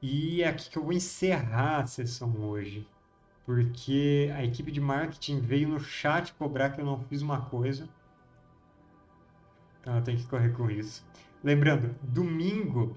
E 0.00 0.40
é 0.40 0.48
aqui 0.48 0.70
que 0.70 0.78
eu 0.78 0.84
vou 0.84 0.94
encerrar 0.94 1.82
a 1.82 1.86
sessão 1.86 2.34
hoje 2.40 2.88
porque 3.44 4.32
a 4.34 4.44
equipe 4.44 4.70
de 4.72 4.80
marketing 4.80 5.40
veio 5.40 5.68
no 5.68 5.80
chat 5.80 6.32
cobrar 6.34 6.70
que 6.70 6.80
eu 6.80 6.84
não 6.84 6.98
fiz 7.04 7.22
uma 7.22 7.42
coisa. 7.42 7.88
Então 9.80 9.96
eu 9.96 10.02
tenho 10.02 10.18
que 10.18 10.26
correr 10.26 10.50
com 10.50 10.70
isso. 10.70 11.06
Lembrando, 11.42 11.94
domingo, 12.02 12.96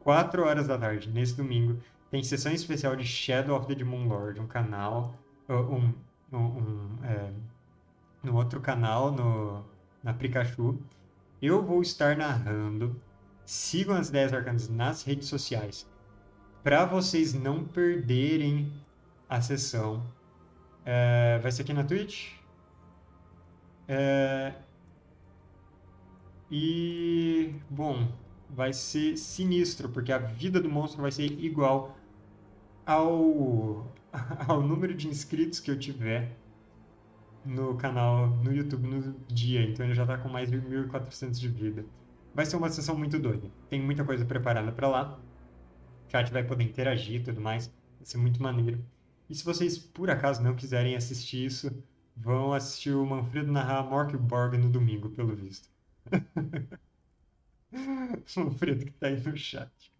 4 0.00 0.44
horas 0.44 0.68
da 0.68 0.78
tarde, 0.78 1.10
nesse 1.10 1.36
domingo, 1.36 1.80
tem 2.10 2.22
sessão 2.22 2.52
especial 2.52 2.94
de 2.94 3.04
Shadow 3.04 3.56
of 3.56 3.66
the 3.66 3.74
Demon 3.74 4.06
Lord, 4.06 4.40
um 4.40 4.46
canal, 4.46 5.14
um, 5.48 5.92
um, 6.32 6.38
um 6.38 6.98
é, 7.04 7.32
no 8.22 8.36
outro 8.36 8.60
canal, 8.60 9.10
no, 9.10 9.64
na 10.02 10.14
Pikachu. 10.14 10.78
Eu 11.42 11.62
vou 11.62 11.82
estar 11.82 12.16
narrando. 12.16 13.00
Sigam 13.44 13.96
as 13.96 14.10
10 14.10 14.32
arcanas 14.32 14.68
nas 14.68 15.02
redes 15.02 15.28
sociais 15.28 15.86
para 16.62 16.84
vocês 16.84 17.32
não 17.32 17.64
perderem 17.64 18.70
a 19.28 19.40
sessão. 19.40 20.02
É, 20.84 21.38
vai 21.42 21.52
ser 21.52 21.62
aqui 21.62 21.72
na 21.72 21.84
Twitch. 21.84 22.32
É, 23.86 24.54
e, 26.50 27.54
bom, 27.68 28.08
vai 28.48 28.72
ser 28.72 29.16
sinistro, 29.16 29.88
porque 29.88 30.12
a 30.12 30.18
vida 30.18 30.60
do 30.60 30.68
monstro 30.68 31.02
vai 31.02 31.12
ser 31.12 31.24
igual 31.24 31.96
ao, 32.86 33.86
ao 34.48 34.62
número 34.62 34.94
de 34.94 35.08
inscritos 35.08 35.60
que 35.60 35.70
eu 35.70 35.78
tiver 35.78 36.36
no 37.44 37.76
canal 37.76 38.28
no 38.28 38.52
YouTube 38.52 38.88
no 38.88 39.14
dia. 39.26 39.62
Então 39.62 39.84
ele 39.86 39.94
já 39.94 40.02
está 40.02 40.18
com 40.18 40.28
mais 40.28 40.50
de 40.50 40.58
1.400 40.58 41.38
de 41.38 41.48
vida. 41.48 41.84
Vai 42.34 42.46
ser 42.46 42.56
uma 42.56 42.70
sessão 42.70 42.96
muito 42.96 43.18
doida. 43.18 43.50
Tem 43.68 43.80
muita 43.80 44.04
coisa 44.04 44.24
preparada 44.24 44.72
para 44.72 44.88
lá. 44.88 45.18
O 46.06 46.10
chat 46.10 46.32
vai 46.32 46.44
poder 46.44 46.64
interagir 46.64 47.20
e 47.20 47.24
tudo 47.24 47.40
mais. 47.40 47.66
Vai 47.98 48.06
ser 48.06 48.18
muito 48.18 48.42
maneiro. 48.42 48.82
E 49.28 49.34
se 49.34 49.44
vocês 49.44 49.78
por 49.78 50.10
acaso 50.10 50.42
não 50.42 50.56
quiserem 50.56 50.96
assistir 50.96 51.46
isso, 51.46 51.70
vão 52.16 52.52
assistir 52.52 52.92
o 52.94 53.06
Manfredo 53.06 53.52
narrar 53.52 53.84
Morkborg 53.84 54.58
no 54.58 54.68
domingo, 54.70 55.10
pelo 55.10 55.34
visto. 55.36 55.68
Manfredo 58.36 58.84
que 58.84 58.92
tá 58.92 59.08
aí 59.08 59.20
no 59.20 59.36
chat. 59.36 59.92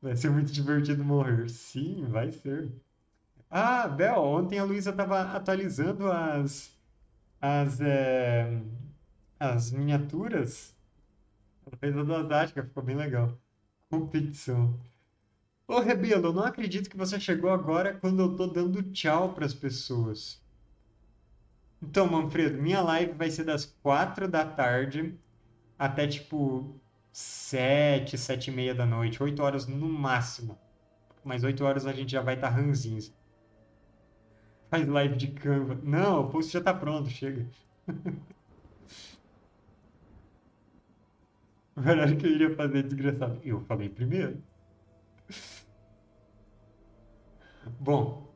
Vai 0.00 0.16
ser 0.16 0.30
muito 0.30 0.52
divertido 0.52 1.04
morrer. 1.04 1.48
Sim, 1.50 2.06
vai 2.08 2.30
ser. 2.32 2.70
Ah, 3.50 3.88
Bel, 3.88 4.22
ontem 4.22 4.58
a 4.58 4.64
Luísa 4.64 4.92
tava 4.92 5.22
atualizando 5.22 6.10
as, 6.10 6.72
as, 7.40 7.80
é, 7.80 8.62
as 9.40 9.70
miniaturas. 9.72 10.74
Ela 11.66 11.76
fez 11.78 11.96
a 11.96 12.04
ficou 12.64 12.82
bem 12.82 12.96
legal. 12.96 13.38
Competição. 13.90 14.78
Ô, 15.70 15.78
Rebelo, 15.78 16.26
eu 16.26 16.32
não 16.32 16.42
acredito 16.42 16.90
que 16.90 16.96
você 16.96 17.20
chegou 17.20 17.48
agora 17.48 17.94
quando 17.94 18.20
eu 18.20 18.34
tô 18.34 18.48
dando 18.48 18.82
tchau 18.82 19.32
para 19.32 19.46
as 19.46 19.54
pessoas. 19.54 20.42
Então, 21.80 22.10
Manfredo, 22.10 22.60
minha 22.60 22.82
live 22.82 23.12
vai 23.12 23.30
ser 23.30 23.44
das 23.44 23.66
4 23.80 24.26
da 24.26 24.44
tarde 24.44 25.16
até 25.78 26.08
tipo 26.08 26.74
7, 27.12 28.18
7 28.18 28.48
e 28.48 28.52
meia 28.52 28.74
da 28.74 28.84
noite, 28.84 29.22
8 29.22 29.40
horas 29.40 29.68
no 29.68 29.88
máximo. 29.88 30.58
Mas 31.22 31.44
8 31.44 31.64
horas 31.64 31.86
a 31.86 31.92
gente 31.92 32.10
já 32.10 32.20
vai 32.20 32.34
estar 32.34 32.50
tá. 32.50 32.60
Faz 34.68 34.88
live 34.88 35.16
de 35.16 35.28
Canva. 35.28 35.78
Não, 35.84 36.22
o 36.22 36.30
post 36.30 36.52
já 36.52 36.60
tá 36.60 36.74
pronto, 36.74 37.08
chega. 37.08 37.46
o 41.76 41.80
horário 41.80 42.16
que 42.16 42.26
eu 42.26 42.32
iria 42.32 42.56
fazer, 42.56 42.82
desgraçado. 42.82 43.40
Eu 43.44 43.60
falei 43.66 43.88
primeiro. 43.88 44.49
Bom, 47.78 48.34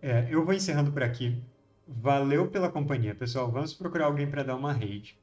é, 0.00 0.28
eu 0.30 0.44
vou 0.44 0.54
encerrando 0.54 0.92
por 0.92 1.02
aqui. 1.02 1.42
Valeu 1.86 2.50
pela 2.50 2.70
companhia, 2.70 3.14
pessoal. 3.14 3.50
Vamos 3.50 3.74
procurar 3.74 4.06
alguém 4.06 4.28
para 4.28 4.42
dar 4.42 4.56
uma 4.56 4.72
rede. 4.72 5.18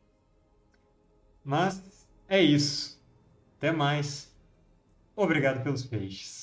Mas 1.44 2.07
é 2.28 2.41
isso. 2.41 3.02
Até 3.57 3.72
mais. 3.72 4.34
Obrigado 5.15 5.64
pelos 5.64 5.86
peixes. 5.86 6.43